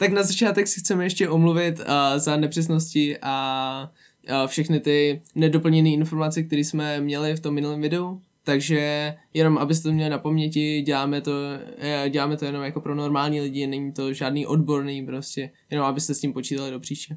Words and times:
Tak 0.00 0.12
na 0.12 0.22
začátek 0.22 0.68
si 0.68 0.80
chceme 0.80 1.04
ještě 1.04 1.28
omluvit 1.28 1.78
uh, 1.78 1.84
za 2.16 2.36
nepřesnosti 2.36 3.18
a 3.22 3.90
uh, 4.30 4.46
všechny 4.46 4.80
ty 4.80 5.22
nedoplněné 5.34 5.88
informace, 5.90 6.42
které 6.42 6.60
jsme 6.60 7.00
měli 7.00 7.36
v 7.36 7.40
tom 7.40 7.54
minulém 7.54 7.80
videu. 7.80 8.20
Takže 8.44 9.14
jenom 9.34 9.58
abyste 9.58 9.88
to 9.88 9.92
měli 9.92 10.10
na 10.10 10.18
paměti, 10.18 10.82
děláme 10.82 11.20
to, 11.20 11.32
eh, 11.78 12.10
děláme 12.10 12.36
to 12.36 12.44
jenom 12.44 12.62
jako 12.62 12.80
pro 12.80 12.94
normální 12.94 13.40
lidi, 13.40 13.66
není 13.66 13.92
to 13.92 14.12
žádný 14.12 14.46
odborný 14.46 15.06
prostě, 15.06 15.50
jenom 15.70 15.86
abyste 15.86 16.14
s 16.14 16.20
tím 16.20 16.32
počítali 16.32 16.70
do 16.70 16.80
příště. 16.80 17.16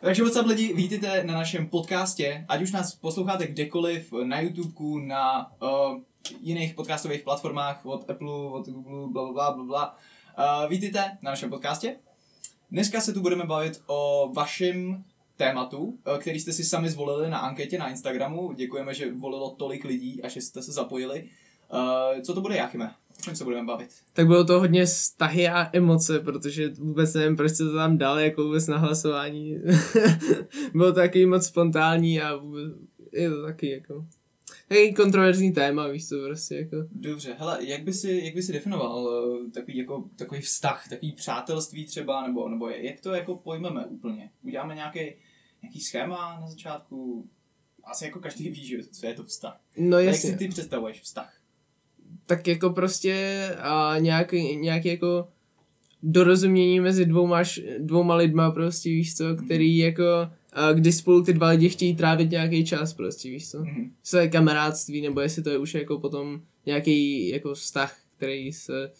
Takže 0.00 0.22
what's 0.22 0.40
up 0.40 0.46
lidi, 0.46 0.72
vítejte 0.74 1.24
na 1.24 1.34
našem 1.34 1.66
podcastě, 1.66 2.44
ať 2.48 2.62
už 2.62 2.72
nás 2.72 2.94
posloucháte 2.94 3.46
kdekoliv, 3.46 4.12
na 4.24 4.40
YouTubeku, 4.40 4.98
na 4.98 5.52
uh, 5.62 6.00
jiných 6.40 6.74
podcastových 6.74 7.22
platformách, 7.22 7.86
od 7.86 8.10
Apple, 8.10 8.50
od 8.50 8.68
Google, 8.68 9.08
bla 9.12 9.32
bla 9.32 9.52
bla 9.52 9.64
bla. 9.64 9.96
Uh, 10.38 10.70
vítejte 10.70 11.18
na 11.22 11.30
našem 11.30 11.50
podcastě. 11.50 11.96
Dneska 12.70 13.00
se 13.00 13.12
tu 13.12 13.20
budeme 13.20 13.44
bavit 13.44 13.82
o 13.86 14.30
vašem 14.34 15.04
tématu, 15.36 15.98
eh, 16.06 16.18
který 16.18 16.40
jste 16.40 16.52
si 16.52 16.64
sami 16.64 16.90
zvolili 16.90 17.30
na 17.30 17.38
anketě 17.38 17.78
na 17.78 17.90
Instagramu. 17.90 18.52
Děkujeme, 18.52 18.94
že 18.94 19.12
volilo 19.12 19.50
tolik 19.50 19.84
lidí 19.84 20.22
a 20.22 20.28
že 20.28 20.40
jste 20.40 20.62
se 20.62 20.72
zapojili. 20.72 21.28
Uh, 21.72 22.22
co 22.22 22.34
to 22.34 22.40
bude, 22.40 22.56
Jachime? 22.56 22.94
O 23.18 23.22
čem 23.22 23.36
se 23.36 23.44
budeme 23.44 23.66
bavit? 23.66 23.88
Tak 24.12 24.26
bylo 24.26 24.44
to 24.44 24.60
hodně 24.60 24.86
vztahy 24.86 25.48
a 25.48 25.70
emoce, 25.72 26.20
protože 26.20 26.68
vůbec 26.68 27.14
nevím, 27.14 27.36
proč 27.36 27.52
jste 27.52 27.64
to 27.64 27.74
tam 27.74 27.98
dali 27.98 28.24
jako 28.24 28.44
vůbec 28.44 28.66
na 28.66 28.78
hlasování. 28.78 29.58
bylo 30.74 30.92
to 30.92 31.00
taky 31.00 31.26
moc 31.26 31.46
spontánní 31.46 32.20
a 32.20 32.36
vůbec 32.36 32.72
je 33.12 33.30
to 33.30 33.42
taky 33.42 33.70
jako 33.70 34.06
takový 34.72 34.94
kontroverzní 34.94 35.52
téma, 35.52 35.88
víš 35.88 36.08
co, 36.08 36.16
prostě 36.24 36.54
jako. 36.54 36.76
Dobře, 36.92 37.36
hele, 37.38 37.58
jak 37.60 37.82
by 37.82 37.92
si, 37.92 38.20
jak 38.24 38.34
by 38.34 38.42
si 38.42 38.52
definoval 38.52 39.04
uh, 39.04 39.50
takový, 39.50 39.76
jako, 39.76 40.04
takový 40.16 40.40
vztah, 40.40 40.88
takový 40.88 41.12
přátelství 41.12 41.86
třeba, 41.86 42.26
nebo, 42.26 42.48
nebo 42.48 42.68
jak 42.68 43.00
to 43.00 43.14
jako 43.14 43.36
pojmeme 43.36 43.86
úplně? 43.86 44.30
Uděláme 44.42 44.74
nějaký, 44.74 44.98
nějaký 45.62 45.80
schéma 45.80 46.40
na 46.40 46.46
začátku? 46.46 47.28
Asi 47.84 48.04
jako 48.04 48.20
každý 48.20 48.48
ví, 48.48 48.66
že 48.66 48.78
co 48.92 49.06
je 49.06 49.14
to 49.14 49.24
vztah. 49.24 49.60
No 49.76 49.98
Jak 49.98 50.06
jasně. 50.14 50.30
si 50.30 50.36
ty 50.36 50.48
představuješ 50.48 51.00
vztah? 51.00 51.42
tak 52.26 52.48
jako 52.48 52.70
prostě 52.70 53.48
a 53.58 53.94
nějaký, 53.98 54.56
nějaký 54.56 54.88
jako 54.88 55.28
dorozumění 56.02 56.80
mezi 56.80 57.06
dvouma, 57.06 57.42
dvouma 57.78 58.14
lidma 58.14 58.50
prostě, 58.50 58.88
víš 58.88 59.16
co, 59.16 59.36
který 59.36 59.78
jako, 59.78 60.04
a 60.04 60.32
kdy 60.74 60.92
spolu 60.92 61.22
ty 61.22 61.32
dva 61.32 61.48
lidi 61.48 61.68
chtějí 61.68 61.96
trávit 61.96 62.30
nějaký 62.30 62.64
čas 62.64 62.94
prostě, 62.94 63.28
víš 63.30 63.50
co. 63.50 63.58
Mhm. 63.58 63.92
To 64.10 64.16
je 64.18 64.28
kamarádství, 64.28 65.00
nebo 65.00 65.20
jestli 65.20 65.42
to 65.42 65.50
je 65.50 65.58
už 65.58 65.74
jako 65.74 65.98
potom 65.98 66.40
nějaký 66.66 67.28
jako 67.28 67.54
vztah, 67.54 67.96
který 68.16 68.52
se 68.52 68.90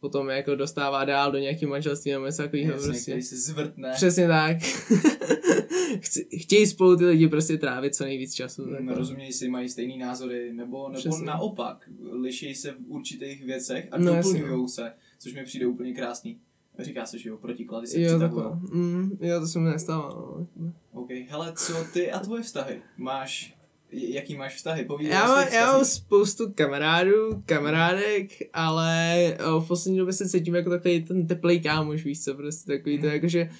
potom 0.00 0.28
jako 0.28 0.54
dostává 0.54 1.04
dál 1.04 1.32
do 1.32 1.38
nějakého 1.38 1.70
manželství 1.70 2.10
nebo 2.12 2.26
něco 2.26 2.42
takového 2.42 2.72
Jasně, 2.72 2.86
prostě. 2.88 3.10
který 3.10 3.22
se 3.22 3.36
zvrtne. 3.36 3.92
Přesně 3.94 4.28
tak. 4.28 4.56
Chci- 6.00 6.26
Chtějí 6.38 6.66
spolu 6.66 6.96
ty 6.96 7.04
lidi 7.04 7.28
prostě 7.28 7.56
trávit 7.58 7.94
co 7.94 8.04
nejvíc 8.04 8.34
času. 8.34 8.64
Mm, 8.66 8.72
takhle. 8.74 8.94
rozumějí 8.94 9.32
si, 9.32 9.48
mají 9.48 9.68
stejný 9.68 9.98
názory, 9.98 10.52
nebo, 10.52 10.88
nebo 10.88 11.00
Přesně. 11.00 11.26
naopak, 11.26 11.88
liší 12.12 12.54
se 12.54 12.72
v 12.72 12.76
určitých 12.86 13.44
věcech 13.44 13.88
a 13.90 13.98
No, 13.98 14.16
doplňují 14.16 14.68
se, 14.68 14.92
což 15.18 15.34
mi 15.34 15.44
přijde 15.44 15.66
úplně 15.66 15.94
krásný. 15.94 16.38
Říká 16.78 17.06
se, 17.06 17.18
že 17.18 17.28
jo, 17.28 17.36
protiklady 17.36 17.86
se 17.86 18.00
Jo, 18.00 18.08
přitahujou. 18.08 18.50
takhle. 18.50 18.78
Mm, 18.80 19.18
jo, 19.20 19.40
to 19.40 19.46
se 19.46 19.58
mi 19.58 19.70
nestávalo. 19.70 20.46
No. 20.56 20.72
OK, 20.92 21.08
hele, 21.28 21.52
co 21.56 21.72
ty 21.92 22.10
a 22.10 22.18
tvoje 22.20 22.42
vztahy? 22.42 22.82
Máš, 22.96 23.54
jaký 23.92 24.36
máš 24.36 24.54
vztahy? 24.56 24.84
Povídej 24.84 25.12
Já, 25.14 25.26
má, 25.26 25.44
já 25.44 25.72
mám 25.72 25.84
spoustu 25.84 26.52
kamarádů, 26.54 27.42
kamarádek, 27.46 28.30
ale 28.52 29.16
o, 29.52 29.60
v 29.60 29.68
poslední 29.68 29.98
době 29.98 30.12
se 30.12 30.28
cítím 30.28 30.54
jako 30.54 30.70
takový 30.70 31.02
ten 31.04 31.26
teplý 31.26 31.60
kámoš, 31.60 32.04
víš 32.04 32.24
co, 32.24 32.34
prostě 32.34 32.72
takový 32.76 32.98
to 32.98 33.06
Mhm. 33.06 33.14
jakože 33.14 33.50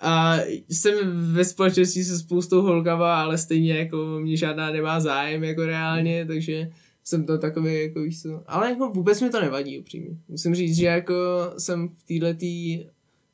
a 0.00 0.36
jsem 0.68 0.94
ve 1.34 1.44
společnosti 1.44 2.04
se 2.04 2.18
spoustou 2.18 2.62
holkama, 2.62 3.22
ale 3.22 3.38
stejně 3.38 3.78
jako 3.78 3.96
mě 4.20 4.36
žádná 4.36 4.70
nemá 4.72 5.00
zájem 5.00 5.44
jako 5.44 5.66
reálně, 5.66 6.26
takže 6.26 6.70
jsem 7.08 7.26
to 7.26 7.38
takový 7.38 7.82
jako 7.82 8.00
víš 8.02 8.22
co, 8.22 8.42
ale 8.46 8.70
jako 8.70 8.88
vůbec 8.90 9.20
mi 9.20 9.30
to 9.30 9.40
nevadí 9.40 9.78
upřímně. 9.78 10.18
Musím 10.28 10.54
říct, 10.54 10.76
že 10.76 10.86
jako 10.86 11.14
jsem 11.58 11.88
v 11.88 12.02
této 12.04 12.44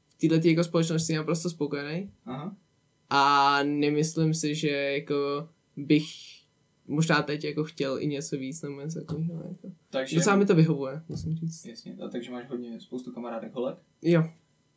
v 0.08 0.28
této 0.28 0.48
jako 0.48 0.64
společnosti 0.64 1.14
naprosto 1.14 1.50
spokojený 1.50 2.10
Aha. 2.26 2.56
a 3.10 3.58
nemyslím 3.62 4.34
si, 4.34 4.54
že 4.54 4.68
jako 4.68 5.48
bych 5.76 6.04
možná 6.86 7.22
teď 7.22 7.44
jako 7.44 7.64
chtěl 7.64 7.98
i 7.98 8.06
něco 8.06 8.36
víc 8.36 8.62
nebo 8.62 8.80
něco 8.80 9.00
takového. 9.00 9.34
Jako. 9.48 9.72
Takže, 9.90 10.16
Docela 10.16 10.36
mi 10.36 10.46
to 10.46 10.54
vyhovuje, 10.54 11.02
musím 11.08 11.36
říct. 11.36 11.64
jasně, 11.66 11.96
a 12.04 12.08
takže 12.08 12.30
máš 12.30 12.48
hodně 12.48 12.80
spoustu 12.80 13.12
kamarádek 13.12 13.54
holek. 13.54 13.78
Jo. 14.02 14.24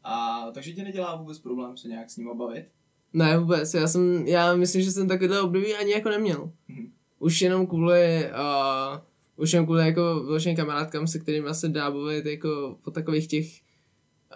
A 0.03 0.45
takže 0.53 0.73
ti 0.73 0.83
nedělá 0.83 1.15
vůbec 1.15 1.39
problém 1.39 1.77
se 1.77 1.87
nějak 1.87 2.09
s 2.09 2.17
nima 2.17 2.33
bavit? 2.33 2.65
Ne, 3.13 3.37
vůbec. 3.37 3.73
Já 3.73 3.87
jsem, 3.87 4.27
já 4.27 4.55
myslím, 4.55 4.81
že 4.81 4.91
jsem 4.91 5.07
takovéhle 5.07 5.41
období 5.41 5.73
ani 5.73 5.91
jako 5.91 6.09
neměl. 6.09 6.51
Mhm. 6.67 6.91
Už 7.25 7.41
jenom 7.41 7.67
kvůli, 7.67 8.29
uh, 8.29 8.99
už 9.35 9.53
jenom 9.53 9.65
kvůli 9.65 9.85
jako 9.85 10.23
vyloženě 10.25 10.55
kamarádkám, 10.55 11.07
se 11.07 11.19
kterými 11.19 11.47
se 11.51 11.69
dá 11.69 11.91
bavit 11.91 12.25
jako 12.25 12.77
o 12.85 12.91
takových 12.91 13.27
těch 13.27 13.45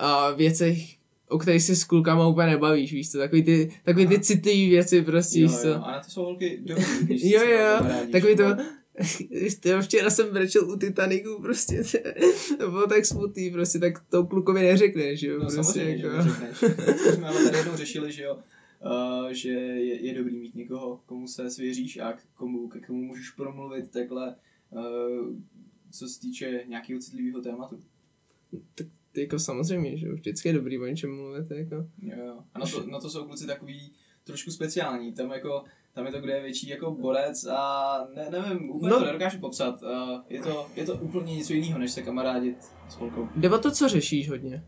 uh, 0.02 0.38
věcech, 0.38 0.78
o 1.28 1.38
kterých 1.38 1.64
si 1.64 1.76
s 1.76 1.84
klukama 1.84 2.28
úplně 2.28 2.48
nebavíš, 2.48 2.94
víš 2.94 3.12
co, 3.12 3.18
takový 3.18 3.44
ty, 3.44 3.72
takový 3.84 4.08
ty 4.08 4.16
Aha. 4.16 4.24
citlivý 4.24 4.70
věci 4.70 5.02
prostě, 5.02 5.40
víš 5.40 5.52
jo, 5.52 5.58
co. 5.62 5.68
jo, 5.68 5.82
a 5.84 5.92
na 5.92 6.00
to 6.00 6.10
jsou 6.10 6.22
holky 6.24 6.60
dobrý, 6.62 6.84
Jo, 7.32 7.42
jo, 7.44 7.86
takový 8.12 8.36
to, 8.36 8.50
no. 8.50 8.58
Tyjo, 9.60 9.82
včera 9.82 10.10
jsem 10.10 10.34
brečel 10.34 10.70
u 10.70 10.76
Titaniku, 10.76 11.42
prostě, 11.42 11.84
to 12.60 12.72
bylo 12.72 12.88
tak 12.88 13.06
smutný, 13.06 13.52
prostě, 13.52 13.80
tak 13.80 13.94
to 14.10 14.26
klukovi 14.26 14.62
neřekneš, 14.62 15.22
jo, 15.22 15.34
No 15.34 15.40
prostě, 15.40 15.56
samozřejmě, 15.56 15.98
že 15.98 16.08
jako. 16.08 16.18
neřekneš. 16.18 16.60
To 17.06 17.12
jsme 17.12 17.28
ale 17.28 17.44
tady 17.44 17.58
jednou 17.58 17.76
řešili, 17.76 18.12
že 18.12 18.24
jo, 18.24 18.38
uh, 18.86 19.30
že 19.30 19.50
je, 19.50 20.06
je 20.06 20.14
dobrý 20.18 20.38
mít 20.40 20.56
někoho, 20.56 21.02
komu 21.06 21.28
se 21.28 21.50
svěříš 21.50 21.98
a 21.98 22.14
k 22.14 22.26
komu, 22.34 22.70
ke 22.70 22.80
komu 22.80 23.04
můžeš 23.04 23.30
promluvit 23.30 23.92
takhle, 23.92 24.36
uh, 24.70 25.36
co 25.92 26.08
se 26.08 26.20
týče 26.20 26.64
nějakého 26.68 27.00
citlivého 27.00 27.42
tématu. 27.42 27.84
jako 29.18 29.40
samozřejmě, 29.40 29.98
že 29.98 30.12
vždycky 30.12 30.50
je 30.50 30.54
dobrý 30.54 30.80
o 30.80 30.86
něčem 30.86 31.16
mluvit, 31.16 31.52
jako. 31.52 31.76
Jo, 32.02 32.18
jo. 32.26 32.44
A 32.54 32.60
na 32.60 32.66
to, 32.66 32.88
na 32.88 33.00
to 33.00 33.10
jsou 33.10 33.26
kluci 33.26 33.48
takový 33.48 33.92
trošku 34.24 34.52
speciální, 34.52 35.14
tam 35.14 35.32
jako 35.32 35.64
tam 35.94 36.06
je 36.06 36.12
to, 36.12 36.22
kde 36.22 36.34
je 36.34 36.42
větší 36.42 36.70
jako 36.70 36.92
borec 36.92 37.46
a 37.46 38.08
ne, 38.16 38.30
nevím, 38.30 38.70
úplně 38.70 38.92
No. 38.92 39.00
to 39.00 39.06
nedokážu 39.06 39.40
popsat. 39.40 39.82
Uh, 39.84 39.90
je, 40.30 40.42
to, 40.42 40.68
je 40.76 40.86
to 40.86 40.96
úplně 40.96 41.36
něco 41.36 41.54
jiného, 41.54 41.80
než 41.80 41.92
se 41.92 42.02
kamarádit 42.02 42.58
s 42.90 42.96
holkou. 42.96 43.30
Jde 43.36 43.50
to, 43.50 43.72
co 43.72 43.88
řešíš 43.88 44.30
hodně. 44.30 44.66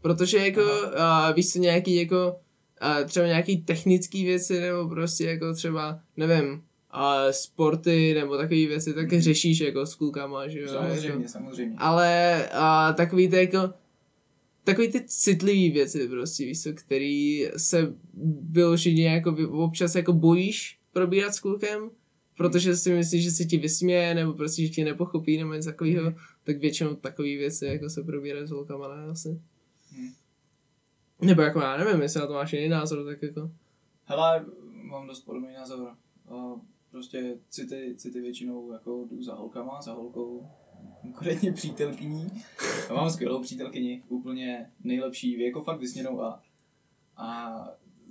Protože 0.00 0.38
jako, 0.38 0.62
a, 0.98 1.32
víš 1.32 1.52
co, 1.52 1.58
nějaký 1.58 1.96
jako, 1.96 2.36
a, 2.80 3.02
třeba 3.04 3.26
nějaký 3.26 3.56
technický 3.56 4.24
věci, 4.24 4.60
nebo 4.60 4.88
prostě 4.88 5.24
jako 5.24 5.54
třeba, 5.54 6.00
nevím, 6.16 6.62
a 6.90 7.32
sporty, 7.32 8.14
nebo 8.14 8.36
takové 8.36 8.66
věci, 8.66 8.94
tak 8.94 9.12
Mhm. 9.12 9.20
řešíš 9.20 9.60
jako 9.60 9.86
s 9.86 9.94
klukama, 9.94 10.48
že 10.48 10.60
jo. 10.60 10.68
Samozřejmě, 10.68 11.08
Jako. 11.08 11.28
samozřejmě. 11.28 11.74
Ale 11.78 12.48
a, 12.52 12.92
takový 12.92 13.28
ty 13.28 13.36
jako, 13.36 13.58
takový 14.64 14.88
ty 14.88 15.04
citlivý 15.06 15.70
věci 15.70 16.08
prostě, 16.08 16.44
víš 16.44 16.62
co, 16.62 16.72
který 16.72 17.46
se 17.56 17.94
vyloženě 18.42 19.06
jako 19.06 19.36
občas 19.50 19.94
jako 19.94 20.12
bojíš 20.12 20.78
probírat 20.92 21.34
s 21.34 21.40
klukem, 21.40 21.90
protože 22.36 22.76
si 22.76 22.92
myslíš, 22.94 23.24
že 23.24 23.30
se 23.30 23.44
ti 23.44 23.58
vysměje, 23.58 24.14
nebo 24.14 24.32
prostě, 24.32 24.62
že 24.62 24.68
ti 24.68 24.84
nepochopí, 24.84 25.38
nebo 25.38 25.52
něco 25.54 25.68
takového, 25.68 26.04
Mhm. 26.04 26.14
tak 26.44 26.58
většinou 26.58 26.94
takové 26.94 27.28
věci 27.28 27.66
jako 27.66 27.90
se 27.90 28.02
probírají 28.02 28.46
s 28.46 28.50
holkama, 28.50 28.96
ne 28.96 29.02
asi. 29.10 29.40
Nebo 31.22 31.42
jako 31.42 31.60
já 31.60 31.76
nevím, 31.76 32.02
jestli 32.02 32.20
na 32.20 32.26
to 32.26 32.32
máš 32.32 32.52
jiný 32.52 32.68
názor, 32.68 33.04
tak 33.04 33.22
jako. 33.22 33.50
Hele, 34.04 34.44
mám 34.72 35.06
dost 35.06 35.20
podobný 35.20 35.54
názor. 35.54 35.94
Uh, 36.30 36.60
prostě 36.90 37.38
city, 37.50 37.94
city 37.96 38.20
většinou 38.20 38.72
jako 38.72 39.06
jdu 39.10 39.22
za 39.22 39.34
holkama, 39.34 39.82
za 39.82 39.92
holkou, 39.92 40.48
konkrétně 41.02 41.52
přítelkyní. 41.52 42.26
A 42.90 42.94
mám 42.94 43.10
skvělou 43.10 43.42
přítelkyni, 43.42 44.02
úplně 44.08 44.70
nejlepší, 44.84 45.40
jako 45.40 45.62
fakt 45.62 45.80
vysněnou 45.80 46.22
a, 46.22 46.42
a 47.16 47.54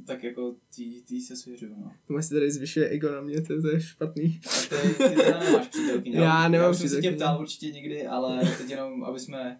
tak 0.05 0.23
jako 0.23 0.55
tý, 0.75 1.01
tý 1.01 1.21
se 1.21 1.35
svěřuju, 1.35 1.75
no. 1.77 1.91
To 2.07 2.13
máš 2.13 2.25
si 2.25 2.33
tady 2.33 2.51
zvyšuje 2.51 2.89
ego 2.89 3.11
na 3.11 3.21
mě, 3.21 3.41
to, 3.41 3.61
to 3.61 3.67
je 3.67 3.81
špatný. 3.81 4.39
A 4.47 4.75
ty, 4.75 4.93
ty 4.93 5.15
teda 5.15 5.39
nemáš 5.39 5.67
přítelkyni. 5.67 6.15
Já 6.15 6.47
nemám 6.47 6.65
já 6.65 6.69
už 6.69 6.77
jsem 6.77 6.89
se 6.89 7.01
tě 7.01 7.11
ptal 7.11 7.41
určitě 7.41 7.71
někdy, 7.71 8.07
ale 8.07 8.39
teď 8.57 8.69
jenom, 8.69 9.03
aby 9.03 9.19
jsme 9.19 9.59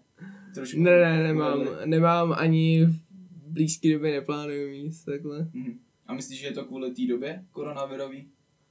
trošku... 0.54 0.80
Ne, 0.80 1.00
ne, 1.00 1.22
nemám, 1.22 1.66
nemám 1.84 2.34
ani 2.38 2.88
blízké 3.50 3.92
době 3.92 4.12
neplánuju 4.12 4.70
mít 4.70 5.04
takhle. 5.04 5.48
Mhm. 5.52 5.78
A 6.06 6.14
myslíš, 6.14 6.40
že 6.40 6.46
je 6.46 6.52
to 6.52 6.64
kvůli 6.64 6.90
té 6.90 7.06
době 7.06 7.44
koronavirový? 7.52 8.28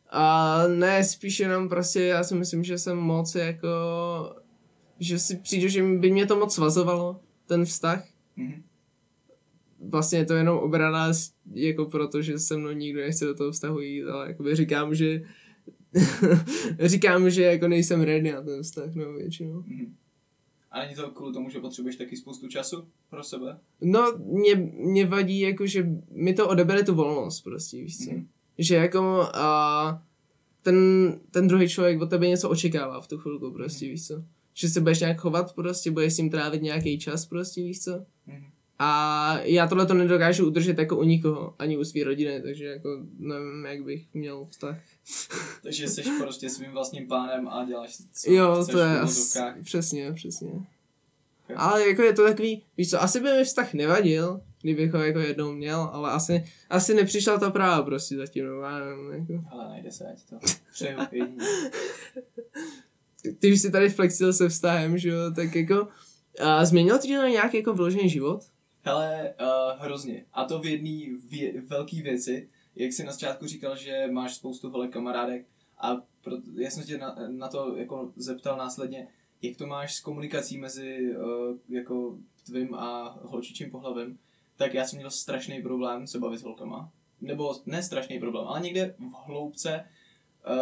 A 0.10 0.58
ne, 0.68 1.04
spíš 1.04 1.40
jenom 1.40 1.70
prostě 1.70 2.02
já 2.02 2.24
si 2.24 2.36
myslím, 2.36 2.64
že 2.64 2.78
jsem 2.78 2.98
moc 2.98 3.36
jako, 3.36 3.68
že 5.00 5.20
si 5.20 5.38
přijdu, 5.38 5.68
že 5.68 5.84
by 5.84 6.12
mě 6.12 6.26
to 6.26 6.40
moc 6.40 6.56
svazovalo, 6.56 7.20
ten 7.46 7.66
vztah. 7.66 8.08
Mhm. 8.36 8.64
Vlastně 9.80 10.20
je 10.20 10.26
to 10.26 10.34
jenom 10.34 10.58
obrana 10.58 11.12
jako 11.54 11.86
proto, 11.86 12.22
že 12.22 12.40
se 12.40 12.58
mnou 12.58 12.72
nikdo 12.72 13.02
nechce 13.02 13.26
do 13.26 13.36
toho 13.36 13.52
vztahu 13.52 13.80
jít, 13.80 14.04
ale 14.04 14.28
jakoby 14.28 14.56
říkám, 14.56 14.96
že 14.96 15.22
říkám, 16.80 17.30
že 17.30 17.44
jako 17.44 17.68
nejsem 17.68 18.02
ready 18.02 18.32
na 18.32 18.42
ten 18.42 18.64
vztah, 18.64 18.96
no 18.96 19.14
většinou. 19.14 19.64
Mhm. 19.68 19.96
A 20.72 20.80
není 20.80 20.96
to 20.96 21.12
kvůli 21.12 21.34
tomu, 21.34 21.50
že 21.50 21.60
potřebuješ 21.60 21.96
taky 21.96 22.18
spoustu 22.18 22.48
času 22.48 22.88
pro 23.10 23.24
sebe? 23.24 23.60
No, 23.82 24.18
mě, 24.18 24.56
mě 24.74 25.06
vadí, 25.06 25.40
jako, 25.40 25.66
že 25.66 25.90
mi 26.12 26.34
to 26.34 26.50
odebere 26.50 26.84
tu 26.84 26.96
volnost, 26.96 27.42
prostě, 27.42 27.78
víš 27.78 27.98
co. 27.98 28.12
Mhm. 28.12 28.28
Že 28.58 28.76
jako 28.76 29.30
a 29.34 30.04
ten, 30.62 30.76
ten 31.32 31.48
druhý 31.48 31.70
člověk 31.70 32.02
od 32.02 32.10
tebe 32.10 32.28
něco 32.28 32.50
očekává 32.50 33.02
v 33.02 33.08
tu 33.08 33.18
chvilku, 33.18 33.52
prostě, 33.52 33.86
víš 33.86 34.08
co. 34.08 34.24
Že 34.54 34.70
se 34.70 34.82
budeš 34.82 35.00
nějak 35.00 35.22
chovat, 35.22 35.56
prostě, 35.56 35.92
budeš 35.92 36.14
s 36.14 36.18
ním 36.18 36.30
trávit 36.30 36.62
nějaký 36.62 37.00
čas, 37.00 37.26
prostě, 37.26 37.62
víš 37.62 37.84
co. 37.84 38.06
Mhm. 38.28 38.46
A 38.82 39.40
já 39.40 39.68
tohle 39.68 39.86
to 39.86 39.94
nedokážu 39.94 40.48
udržet 40.48 40.78
jako 40.78 40.98
u 40.98 41.04
nikoho, 41.04 41.56
ani 41.60 41.78
u 41.78 41.84
své 41.84 42.04
rodiny, 42.04 42.42
takže 42.42 42.66
jako 42.66 43.06
nevím, 43.18 43.66
jak 43.66 43.84
bych 43.84 44.14
měl 44.14 44.46
vztah. 44.46 44.80
Takže 45.64 45.88
jsi 45.88 46.04
prostě 46.20 46.50
svým 46.50 46.72
vlastním 46.72 47.08
pánem 47.08 47.48
a 47.48 47.66
děláš 47.66 47.96
si, 47.96 48.04
co 48.14 48.32
jo, 48.32 48.64
chceš 48.64 48.74
to 48.74 48.80
je 48.80 49.00
asi, 49.00 49.40
přesně, 49.64 50.14
přesně. 50.14 50.50
Ok. 50.52 51.56
Ale 51.56 51.90
jako 51.90 52.02
je 52.02 52.14
to 52.14 52.24
takový, 52.24 52.64
víš 52.78 52.90
co, 52.90 53.02
asi 53.02 53.20
by 53.20 53.32
mi 53.32 53.44
vztah 53.44 53.74
nevadil, 53.74 54.42
kdybych 54.62 54.94
ho 54.94 55.04
jako 55.04 55.20
jednou 55.20 55.52
měl, 55.52 55.90
ale 55.94 56.12
asi, 56.12 56.46
asi 56.70 56.94
nepřišla 56.94 57.40
ta 57.40 57.50
práva 57.50 57.84
prostě 57.84 58.16
zatím, 58.18 58.46
no, 58.46 58.62
já 58.62 58.80
nevím, 58.80 59.12
jako. 59.12 59.46
Ale 59.52 59.70
najde 59.70 59.92
se, 59.92 60.06
ať 60.12 60.24
to 60.30 60.36
přeju. 60.72 60.98
Ty 63.40 63.54
už 63.54 63.62
jsi 63.62 63.72
tady 63.72 63.90
flexil 63.90 64.34
se 64.34 64.50
vztahem, 64.50 64.98
že 64.98 65.10
jo, 65.10 65.32
tak 65.36 65.56
jako, 65.56 65.88
a 66.44 66.66
změnil 66.66 66.98
ti 66.98 67.16
to 67.16 67.28
nějaký 67.28 67.58
jako 67.58 67.74
vložený 67.74 68.10
život? 68.10 68.44
Hele, 68.82 69.34
uh, 69.42 69.84
hrozně. 69.84 70.26
A 70.34 70.44
to 70.46 70.60
v 70.60 70.66
jedné 70.66 71.18
vě- 71.30 71.68
velké 71.68 72.02
věci, 72.02 72.50
jak 72.80 72.94
jsi 72.94 73.04
na 73.04 73.12
začátku 73.12 73.48
říkal, 73.48 73.76
že 73.76 74.08
máš 74.12 74.36
spoustu 74.36 74.70
holek 74.70 74.92
kamarádek 74.92 75.46
a 75.78 75.96
pro, 76.22 76.38
já 76.56 76.70
jsem 76.70 76.84
tě 76.84 76.98
na, 76.98 77.16
na 77.28 77.48
to 77.48 77.76
jako 77.78 78.14
zeptal 78.16 78.58
následně, 78.58 79.08
jak 79.42 79.58
to 79.58 79.68
máš 79.68 79.96
s 79.96 80.00
komunikací 80.00 80.58
mezi 80.58 81.16
uh, 81.16 81.58
jako 81.70 82.18
tvým 82.46 82.76
a 82.76 83.20
holčičím 83.22 83.72
pohlavem, 83.72 84.18
tak 84.56 84.74
já 84.74 84.86
jsem 84.86 84.98
měl 84.98 85.12
strašný 85.12 85.62
problém 85.62 86.08
se 86.08 86.20
bavit 86.20 86.40
s 86.40 86.44
holkama. 86.44 86.92
Nebo 87.22 87.56
ne 87.66 87.84
strašný 87.84 88.20
problém, 88.20 88.48
ale 88.48 88.62
někde 88.62 88.96
v 89.00 89.28
hloubce 89.28 89.86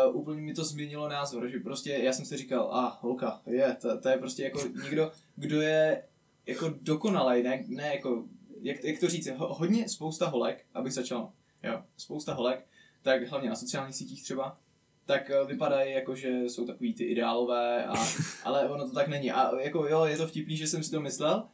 uh, 0.10 0.16
úplně 0.16 0.42
mi 0.42 0.54
to 0.54 0.64
změnilo 0.64 1.10
názor, 1.10 1.48
že 1.48 1.60
prostě 1.60 1.90
já 1.92 2.14
jsem 2.14 2.26
si 2.26 2.38
říkal, 2.38 2.74
a 2.74 2.88
ah, 2.88 2.98
holka, 3.02 3.42
je, 3.46 3.78
to, 3.82 4.00
to 4.00 4.10
je 4.10 4.18
prostě 4.18 4.44
jako 4.44 4.60
někdo, 4.84 5.12
kdo 5.36 5.62
je 5.62 6.04
jako 6.46 6.74
dokonalej, 6.82 7.44
ne, 7.44 7.64
ne 7.68 7.96
jako, 7.96 8.26
jak, 8.62 8.84
jak 8.84 9.00
to 9.00 9.10
říct, 9.10 9.28
ho, 9.28 9.54
hodně 9.54 9.90
spousta 9.90 10.28
holek, 10.28 10.66
abych 10.74 10.94
začal, 10.94 11.32
jo, 11.68 11.84
spousta 11.98 12.34
holek, 12.34 12.68
tak 13.02 13.30
hlavně 13.30 13.50
na 13.50 13.56
sociálních 13.56 13.96
sítích 13.96 14.24
třeba, 14.24 14.58
tak 15.06 15.30
eh, 15.30 15.46
vypadají 15.46 15.94
jako, 15.94 16.16
že 16.16 16.44
jsou 16.44 16.66
takový 16.66 16.94
ty 16.94 17.04
ideálové, 17.04 17.86
a, 17.86 17.94
ale 18.44 18.70
ono 18.70 18.88
to 18.88 18.94
tak 18.94 19.08
není. 19.08 19.32
A 19.32 19.60
jako 19.60 19.88
jo, 19.88 20.06
je 20.06 20.18
to 20.18 20.28
vtipný, 20.28 20.58
že 20.58 20.68
jsem 20.68 20.84
si 20.84 20.92
to 20.92 21.02
myslel, 21.02 21.48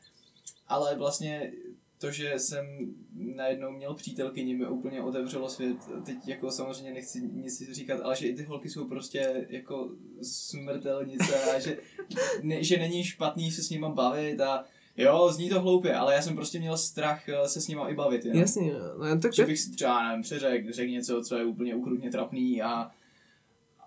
ale 0.68 0.95
vlastně 0.95 1.51
to, 1.98 2.12
že 2.12 2.39
jsem 2.39 2.65
najednou 3.13 3.71
měl 3.71 3.94
přítelkyni, 3.94 4.56
mi 4.56 4.68
úplně 4.68 5.01
otevřelo 5.01 5.50
svět. 5.50 5.77
Teď 6.06 6.18
jako 6.27 6.51
samozřejmě 6.51 6.94
nechci 6.94 7.21
nic 7.21 7.71
říkat, 7.71 8.01
ale 8.01 8.15
že 8.15 8.27
i 8.27 8.36
ty 8.36 8.44
holky 8.44 8.69
jsou 8.69 8.88
prostě 8.88 9.48
jako 9.50 9.89
smrtelnice 10.21 11.51
a 11.56 11.60
že, 11.60 11.77
ne, 12.42 12.63
že 12.63 12.77
není 12.77 13.04
špatný 13.04 13.51
se 13.51 13.63
s 13.63 13.69
nima 13.69 13.89
bavit 13.89 14.39
a 14.42 14.65
jo, 14.97 15.29
zní 15.31 15.49
to 15.49 15.61
hloupě, 15.61 15.95
ale 15.95 16.13
já 16.13 16.21
jsem 16.21 16.35
prostě 16.35 16.59
měl 16.59 16.77
strach 16.77 17.29
eh, 17.29 17.47
se 17.47 17.61
s 17.61 17.67
nima 17.67 17.87
i 17.89 17.95
bavit. 17.95 18.25
Jenom. 18.25 18.41
Jasně, 18.41 18.73
no, 18.73 19.19
tak 19.19 19.33
Že 19.33 19.45
bych 19.45 19.59
si 19.59 19.71
třeba, 19.71 20.07
nevím, 20.09 20.21
přeřekl, 20.23 20.71
řekl 20.71 20.91
něco, 20.91 21.21
co 21.21 21.35
je 21.37 21.45
úplně 21.45 21.75
ukrutně 21.75 22.11
trapný 22.11 22.61
a, 22.61 22.91